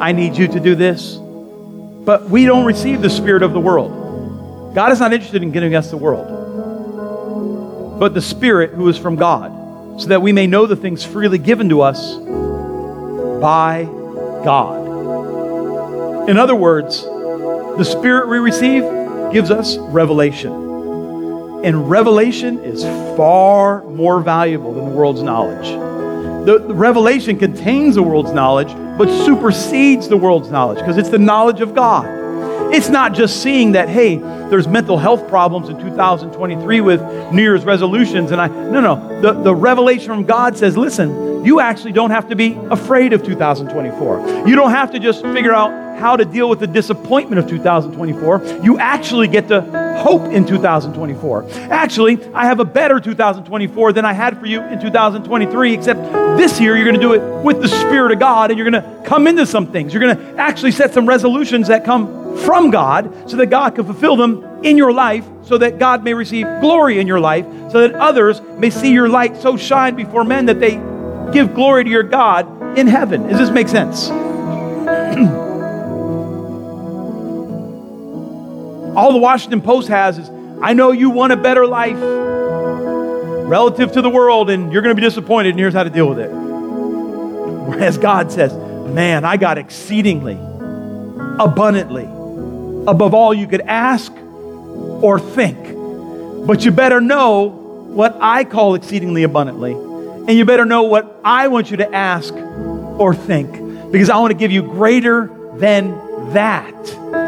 I 0.01 0.13
need 0.13 0.39
you 0.39 0.49
to 0.49 0.59
do 0.59 0.75
this. 0.75 1.17
But 1.17 2.31
we 2.31 2.47
don't 2.47 2.65
receive 2.65 3.03
the 3.03 3.11
spirit 3.11 3.43
of 3.43 3.53
the 3.53 3.61
world. 3.61 4.75
God 4.75 4.93
is 4.93 5.01
not 5.01 5.13
interested 5.13 5.43
in 5.43 5.51
giving 5.51 5.75
us 5.75 5.91
the 5.91 5.99
world, 5.99 6.27
but 8.01 8.15
the 8.15 8.23
spirit 8.23 8.71
who 8.71 8.89
is 8.89 8.97
from 8.97 9.17
God, 9.17 10.01
so 10.01 10.09
that 10.09 10.23
we 10.23 10.33
may 10.33 10.47
know 10.47 10.65
the 10.65 10.75
things 10.75 11.05
freely 11.05 11.37
given 11.37 11.69
to 11.69 11.83
us 11.83 12.17
by 13.45 13.85
God. 14.43 14.89
In 16.31 16.39
other 16.39 16.55
words, 16.57 17.03
the 17.03 17.85
spirit 17.85 18.27
we 18.27 18.39
receive 18.39 18.83
gives 19.35 19.51
us 19.51 19.77
revelation. 19.77 20.51
And 21.63 21.91
revelation 21.91 22.59
is 22.61 22.85
far 23.19 23.85
more 23.85 24.23
valuable 24.23 24.73
than 24.73 24.87
the 24.87 24.97
world's 24.97 25.23
knowledge. 25.23 25.67
The, 26.47 26.59
the, 26.59 26.73
revelation 26.73 27.39
contains 27.39 27.97
the 27.97 28.03
world's 28.03 28.33
knowledge, 28.33 28.69
but 28.97 29.09
supersedes 29.27 30.09
the 30.09 30.17
world's 30.17 30.51
knowledge 30.51 30.79
because 30.79 30.97
it's 30.97 31.11
the 31.11 31.19
knowledge 31.19 31.61
of 31.61 31.75
God. 31.75 32.07
It's 32.75 32.89
not 32.89 33.15
just 33.15 33.41
seeing 33.41 33.73
that, 33.73 33.89
hey, 33.89 34.17
there's 34.17 34.67
mental 34.67 34.99
health 34.99 35.29
problems 35.29 35.69
in 35.69 35.79
2023 35.79 36.81
with 36.81 37.01
New 37.33 37.41
Year's 37.41 37.65
resolutions. 37.65 38.33
And 38.33 38.41
I, 38.41 38.49
no, 38.49 38.81
no. 38.81 39.21
The, 39.21 39.33
the 39.33 39.55
revelation 39.55 40.09
from 40.09 40.25
God 40.25 40.59
says, 40.59 40.77
listen, 40.77 41.45
you 41.45 41.61
actually 41.61 41.93
don't 41.93 42.11
have 42.11 42.29
to 42.31 42.35
be 42.35 42.59
afraid 42.73 43.13
of 43.13 43.23
2024. 43.23 44.49
You 44.49 44.57
don't 44.57 44.73
have 44.73 44.91
to 44.91 44.99
just 44.99 45.23
figure 45.23 45.55
out 45.55 45.84
how 45.97 46.17
to 46.17 46.25
deal 46.25 46.49
with 46.49 46.61
the 46.61 46.67
disappointment 46.67 47.39
of 47.39 47.49
2024. 47.49 48.61
You 48.63 48.79
actually 48.79 49.29
get 49.29 49.49
to 49.49 49.61
hope 49.99 50.23
in 50.33 50.47
2024. 50.47 51.47
Actually, 51.71 52.25
I 52.35 52.47
have 52.47 52.61
a 52.61 52.65
better 52.65 53.01
2024 53.01 53.93
than 53.93 54.05
I 54.05 54.13
had 54.13 54.39
for 54.39 54.47
you 54.47 54.63
in 54.63 54.81
2023, 54.81 55.75
except 55.75 56.01
this 56.37 56.61
year 56.61 56.77
you're 56.77 56.85
going 56.85 56.97
to 56.97 57.01
do 57.01 57.15
it 57.15 57.45
with 57.45 57.63
the 57.63 57.69
Spirit 57.69 58.13
of 58.13 58.19
God 58.19 58.51
and 58.51 58.59
you're 58.59 58.71
going 58.71 58.83
to 58.83 59.03
come 59.09 59.27
into 59.27 59.47
some 59.47 59.71
things. 59.71 59.93
You're 59.93 60.03
going 60.03 60.17
to 60.17 60.37
actually 60.37 60.73
set 60.73 60.93
some 60.93 61.07
resolutions 61.07 61.69
that 61.69 61.85
come 61.85 62.37
from 62.39 62.71
God 62.71 63.31
so 63.31 63.37
that 63.37 63.47
God 63.47 63.75
can 63.75 63.85
fulfill 63.85 64.17
them 64.17 64.45
in 64.65 64.77
your 64.77 64.93
life, 64.93 65.25
so 65.43 65.59
that 65.59 65.79
God 65.79 66.03
may 66.03 66.15
receive 66.15 66.47
glory 66.61 66.99
in 66.99 67.07
your 67.07 67.21
life, 67.21 67.45
so 67.71 67.87
that 67.87 67.95
others 67.95 68.41
may 68.59 68.71
see 68.71 68.93
your 68.93 69.09
light 69.09 69.37
so 69.37 69.57
shine 69.57 69.95
before 69.95 70.25
men 70.25 70.47
that 70.47 70.59
they 70.59 70.73
give 71.33 71.55
glory 71.55 71.85
to 71.85 71.91
your 71.91 72.03
God 72.03 72.79
in 72.79 72.87
heaven. 72.87 73.29
Does 73.29 73.39
this 73.39 73.51
make 73.51 73.69
sense? 73.69 74.11
All 78.97 79.13
the 79.13 79.19
Washington 79.19 79.61
Post 79.61 79.89
has 79.89 80.19
is, 80.19 80.31
I 80.63 80.73
know 80.73 80.93
you 80.93 81.11
want 81.11 81.33
a 81.33 81.37
better 81.37 81.67
life 81.67 81.99
relative 81.99 83.93
to 83.93 84.03
the 84.03 84.11
world, 84.11 84.51
and 84.51 84.73
you're 84.73 84.83
going 84.83 84.95
to 84.95 85.01
be 85.01 85.07
disappointed, 85.07 85.51
and 85.51 85.59
here's 85.59 85.75
how 85.75 85.85
to 85.85 85.91
deal 85.91 86.09
with 86.09 86.19
it. 86.19 86.29
Whereas 87.65 87.99
God 87.99 88.31
says, 88.31 88.53
Man, 88.53 89.25
I 89.25 89.37
got 89.37 89.59
exceedingly, 89.59 90.35
abundantly, 90.35 92.05
above 92.05 93.15
all 93.15 93.35
you 93.35 93.49
could 93.49 93.63
ask 93.63 94.13
or 94.13 95.19
think. 95.19 95.59
But 96.47 96.65
you 96.65 96.71
better 96.71 97.01
know 97.01 97.49
what 97.49 98.17
I 98.21 98.45
call 98.45 98.77
exceedingly 98.77 99.25
abundantly. 99.25 99.73
And 99.73 100.31
you 100.31 100.45
better 100.45 100.65
know 100.65 100.85
what 100.85 101.21
I 101.25 101.49
want 101.49 101.71
you 101.71 101.79
to 101.79 101.95
ask 101.95 102.33
or 102.35 103.15
think. 103.15 103.91
Because 103.91 104.11
I 104.11 104.19
want 104.19 104.31
to 104.31 104.39
give 104.39 104.53
you 104.53 104.63
greater 104.63 105.27
than 105.57 106.33
that. 106.33 107.24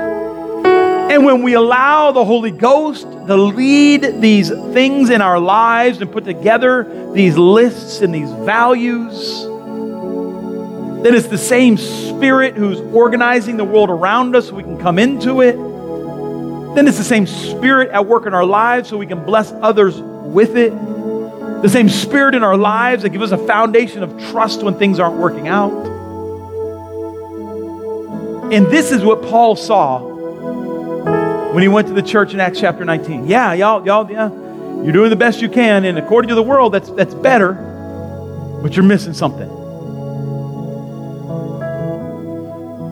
And 1.17 1.25
when 1.25 1.41
we 1.41 1.55
allow 1.55 2.13
the 2.13 2.23
Holy 2.23 2.51
Ghost 2.51 3.05
to 3.05 3.37
lead 3.39 4.21
these 4.21 4.51
things 4.51 5.09
in 5.09 5.23
our 5.23 5.41
lives 5.41 6.03
and 6.03 6.13
put 6.13 6.27
together 6.27 7.11
these 7.15 7.39
lists 7.39 8.03
and 8.03 8.15
these 8.15 8.31
values, 8.45 9.41
then 11.03 11.15
it's 11.15 11.29
the 11.29 11.39
same 11.39 11.79
Spirit 11.79 12.55
who's 12.55 12.81
organizing 12.95 13.57
the 13.57 13.65
world 13.65 13.89
around 13.89 14.37
us 14.37 14.49
so 14.49 14.57
we 14.57 14.63
can 14.63 14.77
come 14.77 14.99
into 14.99 15.41
it. 15.41 15.57
Then 16.75 16.87
it's 16.87 16.99
the 16.99 17.03
same 17.03 17.27
Spirit 17.27 17.89
at 17.93 18.07
work 18.07 18.27
in 18.27 18.35
our 18.35 18.45
lives 18.45 18.91
so 18.91 18.99
we 18.99 19.07
can 19.07 19.25
bless 19.25 19.53
others 19.53 19.99
with 19.99 20.55
it. 20.55 20.71
The 21.63 21.71
same 21.71 21.89
Spirit 21.89 22.35
in 22.35 22.43
our 22.43 22.59
lives 22.59 23.05
that 23.05 23.09
gives 23.09 23.33
us 23.33 23.41
a 23.41 23.47
foundation 23.47 24.03
of 24.03 24.11
trust 24.31 24.63
when 24.63 24.79
things 24.79 25.01
aren't 25.01 25.17
working 25.17 25.49
out. 25.49 25.73
And 28.53 28.67
this 28.67 28.93
is 28.93 29.03
what 29.03 29.23
Paul 29.23 29.57
saw 29.57 30.16
when 31.57 31.63
he 31.63 31.69
went 31.69 31.89
to 31.89 31.95
the 31.95 32.03
church 32.03 32.35
in 32.35 32.41
Acts 32.41 32.61
chapter 32.61 32.85
19. 32.85 33.29
Yeah, 33.29 33.55
y'all, 33.55 33.83
y'all, 33.87 34.11
yeah, 34.11 34.29
you're 34.83 34.93
doing 34.93 35.09
the 35.09 35.17
best 35.17 35.41
you 35.41 35.49
can, 35.49 35.87
and 35.87 35.97
according 35.97 36.29
to 36.29 36.35
the 36.35 36.43
world, 36.43 36.75
that's 36.75 36.91
that's 36.91 37.15
better, 37.15 37.55
but 38.63 38.77
you're 38.77 38.85
missing 38.85 39.15
something. 39.15 39.49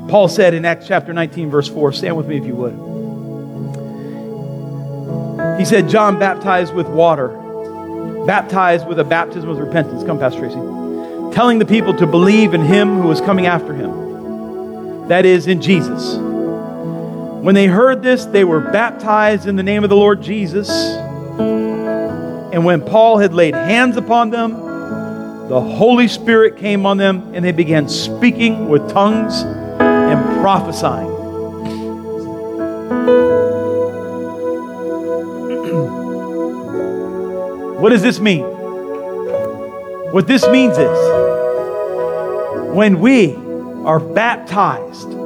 Paul 0.09 0.29
said 0.29 0.55
in 0.55 0.65
Acts 0.65 0.87
chapter 0.87 1.13
19, 1.13 1.51
verse 1.51 1.69
4, 1.69 1.93
stand 1.93 2.17
with 2.17 2.27
me 2.27 2.39
if 2.39 2.47
you 2.47 2.55
would. 2.55 2.73
He 5.59 5.67
said, 5.67 5.91
John 5.91 6.19
baptized 6.19 6.73
with 6.73 6.89
water, 6.89 7.29
baptized 8.25 8.89
with 8.89 8.99
a 8.99 9.05
baptism 9.05 9.51
of 9.51 9.59
repentance. 9.59 10.05
Come, 10.05 10.19
Pastor 10.19 10.41
Tracy. 10.41 11.35
Telling 11.35 11.59
the 11.59 11.67
people 11.67 11.93
to 11.99 12.07
believe 12.07 12.55
in 12.55 12.63
him 12.63 13.03
who 13.03 13.09
was 13.09 13.21
coming 13.21 13.45
after 13.45 13.75
him. 13.75 15.07
That 15.09 15.27
is, 15.27 15.49
in 15.49 15.61
Jesus. 15.61 16.34
When 17.45 17.55
they 17.55 17.67
heard 17.67 18.03
this, 18.03 18.25
they 18.25 18.43
were 18.43 18.59
baptized 18.59 19.47
in 19.47 19.57
the 19.57 19.63
name 19.63 19.85
of 19.85 19.91
the 19.91 19.97
Lord 19.97 20.23
Jesus. 20.23 20.71
And 20.71 22.65
when 22.65 22.81
Paul 22.81 23.19
had 23.19 23.35
laid 23.35 23.55
hands 23.55 23.99
upon 23.99 24.31
them, 24.31 24.53
the 25.51 25.61
Holy 25.61 26.09
Spirit 26.09 26.57
came 26.57 26.87
on 26.87 26.97
them, 26.97 27.35
and 27.35 27.45
they 27.45 27.53
began 27.53 27.87
speaking 27.87 28.71
with 28.71 28.91
tongues 28.91 29.43
and 29.43 30.41
prophesying. 30.41 31.05
what 37.79 37.91
does 37.91 38.01
this 38.01 38.21
mean? 38.21 38.45
What 40.13 40.27
this 40.27 40.49
means 40.49 40.79
is 40.79 40.99
when 42.75 43.01
we 43.01 43.35
are 43.85 44.01
baptized 44.01 45.24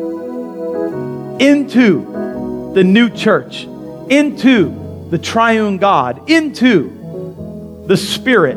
into 1.40 2.72
the 2.74 2.84
new 2.84 3.10
church, 3.10 3.64
into 4.08 5.06
the 5.10 5.18
triune 5.18 5.78
God, 5.78 6.28
into 6.30 7.84
the 7.86 7.96
Spirit, 7.96 8.56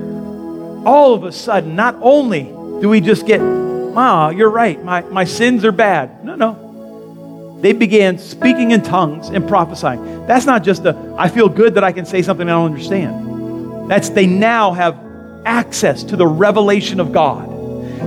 all 0.86 1.14
of 1.14 1.24
a 1.24 1.32
sudden, 1.32 1.76
not 1.76 1.96
only 2.02 2.44
do 2.44 2.90
we 2.90 3.02
just 3.02 3.26
get, 3.26 3.40
wow, 3.40 4.30
you're 4.30 4.50
right, 4.50 4.84
my, 4.84 5.02
my 5.02 5.24
sins 5.24 5.64
are 5.64 5.72
bad. 5.72 6.26
No, 6.26 6.36
no. 6.36 7.60
They 7.62 7.74
began 7.74 8.18
speaking 8.18 8.72
in 8.72 8.82
tongues 8.82 9.30
and 9.30 9.48
prophesying. 9.48 10.26
That's 10.26 10.46
not 10.46 10.64
just 10.64 10.84
a, 10.86 11.16
I 11.18 11.30
feel 11.30 11.48
good 11.48 11.76
that 11.76 11.84
I 11.84 11.92
can 11.92 12.06
say 12.06 12.24
something 12.24 12.50
I 12.50 12.54
don't 12.54 12.66
understand. 12.66 13.90
That's 13.90 14.10
they 14.10 14.26
now 14.26 14.74
have 14.74 15.00
access 15.46 16.04
to 16.06 16.16
the 16.16 16.26
revelation 16.26 17.00
of 17.00 17.12
God 17.12 17.51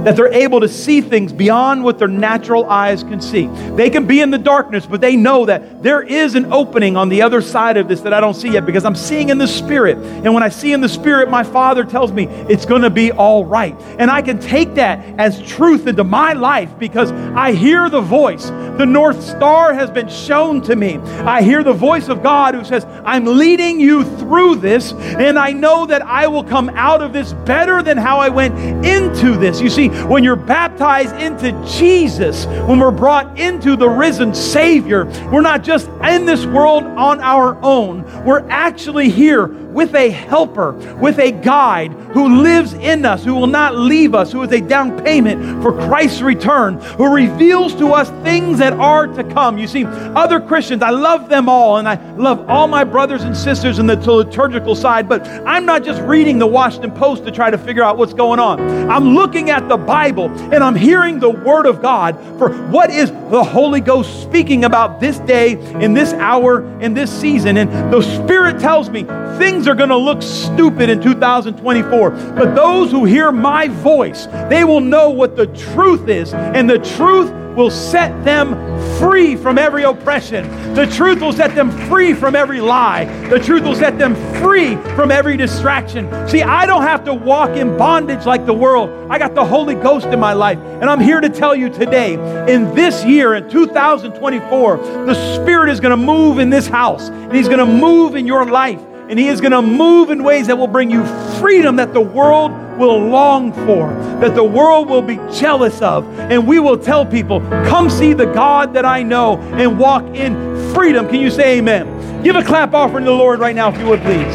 that 0.04 0.16
they're 0.16 0.32
able 0.32 0.60
to 0.60 0.68
see 0.68 1.00
things 1.00 1.32
beyond 1.32 1.84
what 1.84 1.98
their 1.98 2.08
natural 2.08 2.64
eyes 2.66 3.02
can 3.02 3.20
see. 3.20 3.46
They 3.76 3.90
can 3.90 4.06
be 4.06 4.20
in 4.20 4.30
the 4.30 4.38
darkness, 4.38 4.86
but 4.86 5.00
they 5.00 5.16
know 5.16 5.46
that 5.46 5.82
there 5.82 6.02
is 6.02 6.34
an 6.34 6.52
opening 6.52 6.96
on 6.96 7.08
the 7.08 7.22
other 7.22 7.40
side 7.40 7.76
of 7.76 7.88
this 7.88 8.00
that 8.02 8.12
I 8.12 8.20
don't 8.20 8.34
see 8.34 8.50
yet 8.50 8.66
because 8.66 8.84
I'm 8.84 8.96
seeing 8.96 9.28
in 9.30 9.38
the 9.38 9.48
Spirit. 9.48 9.96
And 9.98 10.34
when 10.34 10.42
I 10.42 10.48
see 10.48 10.72
in 10.72 10.80
the 10.80 10.88
Spirit, 10.88 11.30
my 11.30 11.42
Father 11.42 11.84
tells 11.84 12.12
me 12.12 12.26
it's 12.48 12.66
going 12.66 12.82
to 12.82 12.90
be 12.90 13.12
all 13.12 13.44
right. 13.44 13.74
And 13.98 14.10
I 14.10 14.22
can 14.22 14.38
take 14.38 14.74
that 14.74 15.04
as 15.18 15.40
truth 15.42 15.86
into 15.86 16.04
my 16.04 16.32
life 16.32 16.78
because 16.78 17.12
I 17.12 17.52
hear 17.52 17.88
the 17.88 18.00
voice. 18.00 18.48
The 18.48 18.86
North 18.86 19.22
Star 19.22 19.72
has 19.72 19.90
been 19.90 20.08
shown 20.08 20.60
to 20.62 20.74
me. 20.74 20.96
I 20.96 21.42
hear 21.42 21.62
the 21.62 21.72
voice 21.72 22.08
of 22.08 22.22
God 22.22 22.54
who 22.54 22.64
says, 22.64 22.84
I'm 23.04 23.24
leading 23.24 23.78
you 23.80 24.04
through 24.18 24.56
this, 24.56 24.92
and 24.92 25.38
I 25.38 25.52
know 25.52 25.86
that 25.86 26.02
I 26.02 26.26
will 26.26 26.44
come 26.44 26.68
out 26.70 27.00
of 27.00 27.12
this 27.12 27.32
better 27.44 27.82
than 27.82 27.96
how 27.96 28.18
I 28.18 28.28
went 28.28 28.54
into 28.84 29.36
this. 29.36 29.60
You 29.60 29.70
see, 29.70 29.83
when 29.88 30.24
you're 30.24 30.36
baptized 30.36 31.14
into 31.16 31.52
Jesus, 31.66 32.46
when 32.46 32.78
we're 32.78 32.90
brought 32.90 33.38
into 33.38 33.76
the 33.76 33.88
risen 33.88 34.34
Savior, 34.34 35.04
we're 35.30 35.40
not 35.40 35.62
just 35.62 35.88
in 36.02 36.26
this 36.26 36.44
world 36.46 36.84
on 36.84 37.20
our 37.20 37.58
own. 37.62 38.04
We're 38.24 38.48
actually 38.48 39.10
here 39.10 39.46
with 39.74 39.94
a 39.96 40.08
helper, 40.08 40.72
with 41.00 41.18
a 41.18 41.32
guide 41.32 41.92
who 41.92 42.42
lives 42.42 42.74
in 42.74 43.04
us, 43.04 43.24
who 43.24 43.34
will 43.34 43.48
not 43.48 43.74
leave 43.74 44.14
us, 44.14 44.30
who 44.30 44.40
is 44.42 44.52
a 44.52 44.60
down 44.60 45.02
payment 45.02 45.62
for 45.62 45.72
Christ's 45.72 46.22
return, 46.22 46.80
who 46.80 47.12
reveals 47.12 47.74
to 47.74 47.92
us 47.92 48.08
things 48.22 48.58
that 48.58 48.72
are 48.74 49.08
to 49.08 49.24
come. 49.24 49.58
You 49.58 49.66
see, 49.66 49.84
other 49.84 50.40
Christians, 50.40 50.80
I 50.80 50.90
love 50.90 51.28
them 51.28 51.48
all, 51.48 51.78
and 51.78 51.88
I 51.88 51.96
love 52.14 52.48
all 52.48 52.68
my 52.68 52.84
brothers 52.84 53.24
and 53.24 53.36
sisters 53.36 53.80
in 53.80 53.86
the 53.88 53.96
liturgical 53.96 54.76
side, 54.76 55.08
but 55.08 55.26
I'm 55.44 55.66
not 55.66 55.82
just 55.82 56.00
reading 56.02 56.38
the 56.38 56.46
Washington 56.46 56.92
Post 56.92 57.24
to 57.24 57.32
try 57.32 57.50
to 57.50 57.58
figure 57.58 57.82
out 57.82 57.98
what's 57.98 58.14
going 58.14 58.38
on. 58.38 58.60
I'm 58.88 59.16
looking 59.16 59.50
at 59.50 59.68
the 59.68 59.73
Bible 59.76 60.30
and 60.52 60.62
I'm 60.62 60.74
hearing 60.74 61.18
the 61.18 61.30
Word 61.30 61.66
of 61.66 61.82
God 61.82 62.16
for 62.38 62.52
what 62.68 62.90
is 62.90 63.10
the 63.10 63.42
Holy 63.42 63.80
Ghost 63.80 64.22
speaking 64.22 64.64
about 64.64 65.00
this 65.00 65.18
day, 65.20 65.52
in 65.80 65.94
this 65.94 66.12
hour, 66.14 66.64
in 66.80 66.94
this 66.94 67.10
season. 67.10 67.56
And 67.56 67.92
the 67.92 68.02
Spirit 68.02 68.58
tells 68.60 68.90
me 68.90 69.04
things 69.38 69.66
are 69.66 69.74
going 69.74 69.88
to 69.88 69.96
look 69.96 70.22
stupid 70.22 70.88
in 70.88 71.00
2024. 71.00 72.10
But 72.10 72.54
those 72.54 72.90
who 72.90 73.04
hear 73.04 73.32
my 73.32 73.68
voice, 73.68 74.26
they 74.48 74.64
will 74.64 74.80
know 74.80 75.10
what 75.10 75.36
the 75.36 75.46
truth 75.48 76.08
is. 76.08 76.32
And 76.34 76.68
the 76.68 76.78
truth 76.78 77.30
will 77.54 77.70
set 77.70 78.24
them 78.24 78.54
free 78.98 79.36
from 79.36 79.58
every 79.58 79.84
oppression. 79.84 80.48
The 80.74 80.86
truth 80.86 81.20
will 81.20 81.32
set 81.32 81.54
them 81.54 81.70
free 81.88 82.14
from 82.14 82.34
every 82.34 82.60
lie. 82.60 83.04
The 83.28 83.38
truth 83.38 83.62
will 83.62 83.74
set 83.74 83.98
them 83.98 84.14
free 84.40 84.76
from 84.96 85.10
every 85.10 85.36
distraction. 85.36 86.10
See, 86.28 86.42
I 86.42 86.66
don't 86.66 86.82
have 86.82 87.04
to 87.04 87.14
walk 87.14 87.50
in 87.50 87.76
bondage 87.76 88.26
like 88.26 88.46
the 88.46 88.54
world. 88.54 88.90
I 89.10 89.18
got 89.18 89.34
the 89.34 89.44
Holy 89.44 89.74
Ghost 89.74 90.06
in 90.06 90.20
my 90.20 90.32
life. 90.32 90.58
And 90.58 90.84
I'm 90.84 91.00
here 91.00 91.20
to 91.20 91.28
tell 91.28 91.54
you 91.54 91.68
today, 91.70 92.14
in 92.52 92.74
this 92.74 93.04
year, 93.04 93.34
in 93.34 93.48
2024, 93.50 94.76
the 95.06 95.36
Spirit 95.36 95.70
is 95.70 95.80
going 95.80 95.90
to 95.90 95.96
move 95.96 96.38
in 96.38 96.50
this 96.50 96.66
house, 96.66 97.08
and 97.08 97.32
He's 97.32 97.48
going 97.48 97.58
to 97.58 97.66
move 97.66 98.14
in 98.16 98.26
your 98.26 98.44
life 98.46 98.80
and 99.08 99.18
He 99.18 99.28
is 99.28 99.40
going 99.40 99.52
to 99.52 99.62
move 99.62 100.10
in 100.10 100.22
ways 100.22 100.46
that 100.46 100.56
will 100.56 100.66
bring 100.66 100.90
you 100.90 101.04
freedom 101.38 101.76
that 101.76 101.92
the 101.92 102.00
world 102.00 102.52
will 102.78 102.98
long 102.98 103.52
for, 103.52 103.92
that 104.20 104.34
the 104.34 104.44
world 104.44 104.88
will 104.88 105.02
be 105.02 105.16
jealous 105.32 105.80
of. 105.82 106.06
And 106.18 106.46
we 106.46 106.58
will 106.58 106.78
tell 106.78 107.04
people, 107.04 107.40
come 107.66 107.90
see 107.90 108.14
the 108.14 108.26
God 108.26 108.74
that 108.74 108.84
I 108.84 109.02
know 109.02 109.38
and 109.38 109.78
walk 109.78 110.04
in 110.14 110.34
freedom. 110.74 111.08
Can 111.08 111.20
you 111.20 111.30
say 111.30 111.58
amen? 111.58 112.22
Give 112.22 112.36
a 112.36 112.42
clap 112.42 112.72
offering 112.72 113.04
to 113.04 113.10
the 113.10 113.16
Lord 113.16 113.38
right 113.38 113.54
now, 113.54 113.70
if 113.70 113.78
you 113.78 113.86
would, 113.86 114.00
please. 114.00 114.34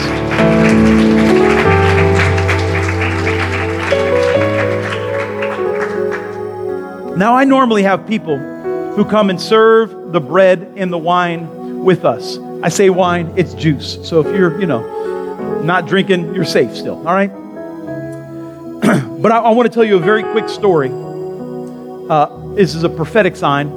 Now, 7.18 7.36
I 7.36 7.44
normally 7.44 7.84
have 7.84 8.08
people 8.08 8.38
who 8.38 9.04
come 9.04 9.30
and 9.30 9.42
serve 9.42 10.14
the 10.14 10.22
bread 10.22 10.74
and 10.78 10.94
the 10.94 10.98
wine 10.98 11.59
with 11.80 12.06
us. 12.06 12.38
I 12.62 12.70
say 12.70 12.90
wine, 12.90 13.34
it's 13.38 13.54
juice. 13.54 13.98
So 14.08 14.20
if 14.20 14.28
you're, 14.36 14.60
you 14.60 14.68
know, 14.68 15.62
not 15.64 15.88
drinking, 15.88 16.34
you're 16.36 16.46
safe 16.46 16.76
still, 16.76 16.98
all 17.08 17.14
right? 17.14 17.30
but 19.22 19.32
I, 19.32 19.40
I, 19.40 19.50
want 19.52 19.70
to 19.70 19.74
tell 19.74 19.84
you 19.84 19.98
a 19.98 20.00
very 20.00 20.24
quick 20.24 20.50
story. 20.50 20.90
Uh, 20.92 22.54
this 22.56 22.76
is 22.76 22.84
a 22.84 22.90
prophetic 22.90 23.36
sign. 23.36 23.70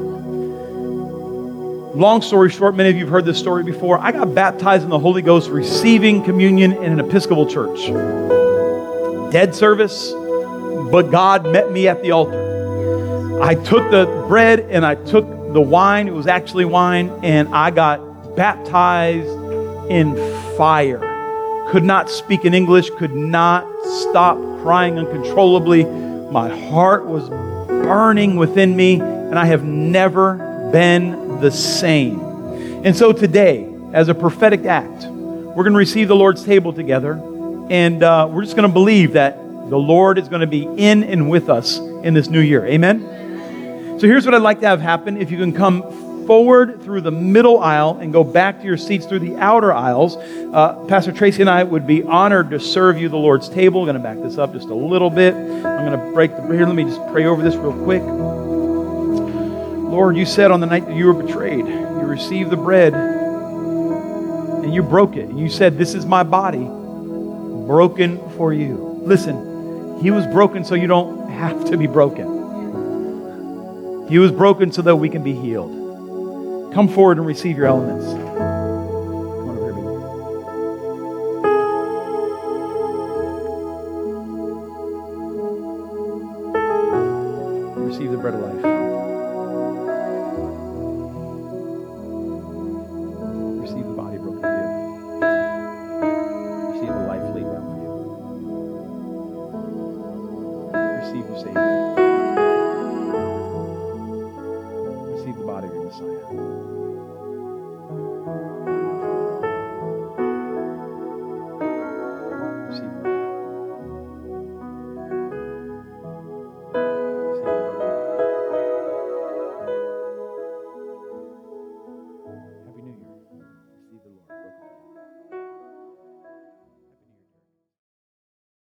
Long 1.94 2.22
story 2.22 2.50
short, 2.50 2.74
many 2.74 2.88
of 2.88 2.96
you 2.96 3.03
have 3.03 3.12
heard 3.12 3.24
this 3.24 3.38
story 3.38 3.62
before. 3.62 3.98
I 3.98 4.12
got 4.12 4.34
baptized 4.34 4.84
in 4.84 4.90
the 4.90 4.98
Holy 4.98 5.20
Ghost 5.22 5.50
receiving 5.50 6.24
communion 6.24 6.72
in 6.72 6.92
an 6.92 7.00
Episcopal 7.00 7.46
church. 7.46 7.86
Dead 9.32 9.55
service, 9.55 10.12
but 10.90 11.11
God 11.11 11.46
met 11.46 11.70
me 11.70 11.88
at 11.88 12.03
the 12.03 12.12
altar. 12.12 13.42
I 13.42 13.55
took 13.57 13.90
the 13.90 14.07
bread 14.28 14.61
and 14.61 14.86
I 14.86 14.94
took 14.94 15.26
the 15.53 15.61
wine. 15.61 16.09
It 16.09 16.14
was 16.14 16.26
actually 16.26 16.64
wine, 16.64 17.11
and 17.22 17.55
I 17.55 17.70
got 17.70 18.36
baptized 18.36 19.28
in 19.90 20.16
fire. 20.57 21.00
Could 21.70 21.84
not 21.84 22.11
speak 22.11 22.44
in 22.44 22.55
English, 22.55 22.90
could 22.90 23.14
not 23.14 23.66
stop 23.84 24.36
crying 24.62 24.98
uncontrollably, 24.98 25.84
My 25.84 26.48
heart 26.70 27.05
was 27.05 27.28
burning 27.28 28.36
within 28.36 28.74
me, 28.76 29.00
and 29.00 29.38
I 29.38 29.44
have 29.46 29.64
never 29.64 30.70
been 30.72 31.40
the 31.40 31.50
same. 31.50 32.20
And 32.84 32.96
so 32.96 33.12
today, 33.12 33.68
as 33.92 34.09
a 34.09 34.14
prophetic 34.14 34.64
act, 34.64 35.05
we're 35.05 35.64
going 35.64 35.72
to 35.72 35.78
receive 35.78 36.09
the 36.09 36.16
Lord's 36.16 36.44
table 36.44 36.72
together, 36.72 37.14
and 37.70 38.03
uh, 38.03 38.28
we're 38.30 38.42
just 38.42 38.57
going 38.57 38.68
to 38.68 38.72
believe 38.72 39.12
that 39.12 39.36
the 39.68 39.78
Lord 39.78 40.18
is 40.18 40.28
going 40.28 40.40
to 40.40 40.46
be 40.46 40.62
in 40.62 41.03
and 41.03 41.28
with 41.28 41.50
us 41.50 41.78
in 41.78 42.14
this 42.14 42.28
new 42.28 42.40
year. 42.40 42.64
Amen? 42.66 43.03
So 44.03 44.09
here's 44.09 44.24
what 44.24 44.34
I'd 44.34 44.42
like 44.42 44.59
to 44.62 44.66
have 44.66 44.80
happen. 44.80 45.16
If 45.16 45.30
you 45.30 45.38
can 45.38 45.53
come 45.53 46.26
forward 46.26 46.82
through 46.82 47.03
the 47.03 47.12
middle 47.12 47.61
aisle 47.61 47.98
and 48.00 48.12
go 48.12 48.24
back 48.24 48.59
to 48.59 48.64
your 48.64 48.76
seats 48.76 49.07
through 49.07 49.20
the 49.20 49.36
outer 49.36 49.72
aisles. 49.72 50.16
Uh, 50.16 50.84
Pastor 50.88 51.12
Tracy 51.12 51.42
and 51.42 51.48
I 51.48 51.62
would 51.62 51.86
be 51.86 52.03
honored 52.03 52.50
to 52.50 52.59
serve 52.59 52.98
you 52.98 53.09
the 53.09 53.16
Lord's 53.16 53.48
table. 53.48 53.82
I'm 53.82 53.86
going 53.86 53.94
to 53.94 54.03
back 54.03 54.20
this 54.20 54.38
up 54.38 54.55
just 54.55 54.70
a 54.70 54.74
little 54.74 55.09
bit. 55.09 55.34
I'm 55.34 55.86
going 55.86 55.92
to 55.92 56.11
break 56.14 56.34
the 56.34 56.42
here. 56.48 56.66
Let 56.66 56.74
me 56.74 56.82
just 56.82 57.00
pray 57.12 57.26
over 57.26 57.44
this 57.44 57.55
real 57.55 57.72
quick. 57.84 58.03
Lord, 59.92 60.16
you 60.16 60.26
said 60.26 60.50
on 60.50 60.59
the 60.59 60.66
night 60.66 60.84
that 60.86 60.96
you 60.96 61.07
were 61.07 61.22
betrayed, 61.22 61.64
you 61.64 62.03
received 62.03 62.50
the 62.50 62.57
bread 62.57 62.94
and 62.94 64.74
you 64.74 64.82
broke 64.82 65.14
it. 65.14 65.30
You 65.30 65.48
said, 65.48 65.78
This 65.78 65.94
is 65.94 66.07
my 66.07 66.24
body 66.24 66.64
broken 67.68 68.18
for 68.30 68.53
you. 68.53 69.00
Listen, 69.05 70.00
he 70.03 70.11
was 70.11 70.26
broken 70.26 70.64
so 70.64 70.74
you 70.74 70.88
don't 70.88 71.30
have 71.30 71.66
to 71.66 71.76
be 71.76 71.86
broken. 71.86 72.41
He 74.09 74.18
was 74.18 74.32
broken 74.32 74.72
so 74.72 74.82
that 74.82 74.96
we 74.96 75.09
can 75.09 75.22
be 75.22 75.34
healed. 75.34 75.70
Come 76.74 76.88
forward 76.88 77.18
and 77.18 77.26
receive 77.26 77.57
your 77.57 77.66
elements. 77.66 78.22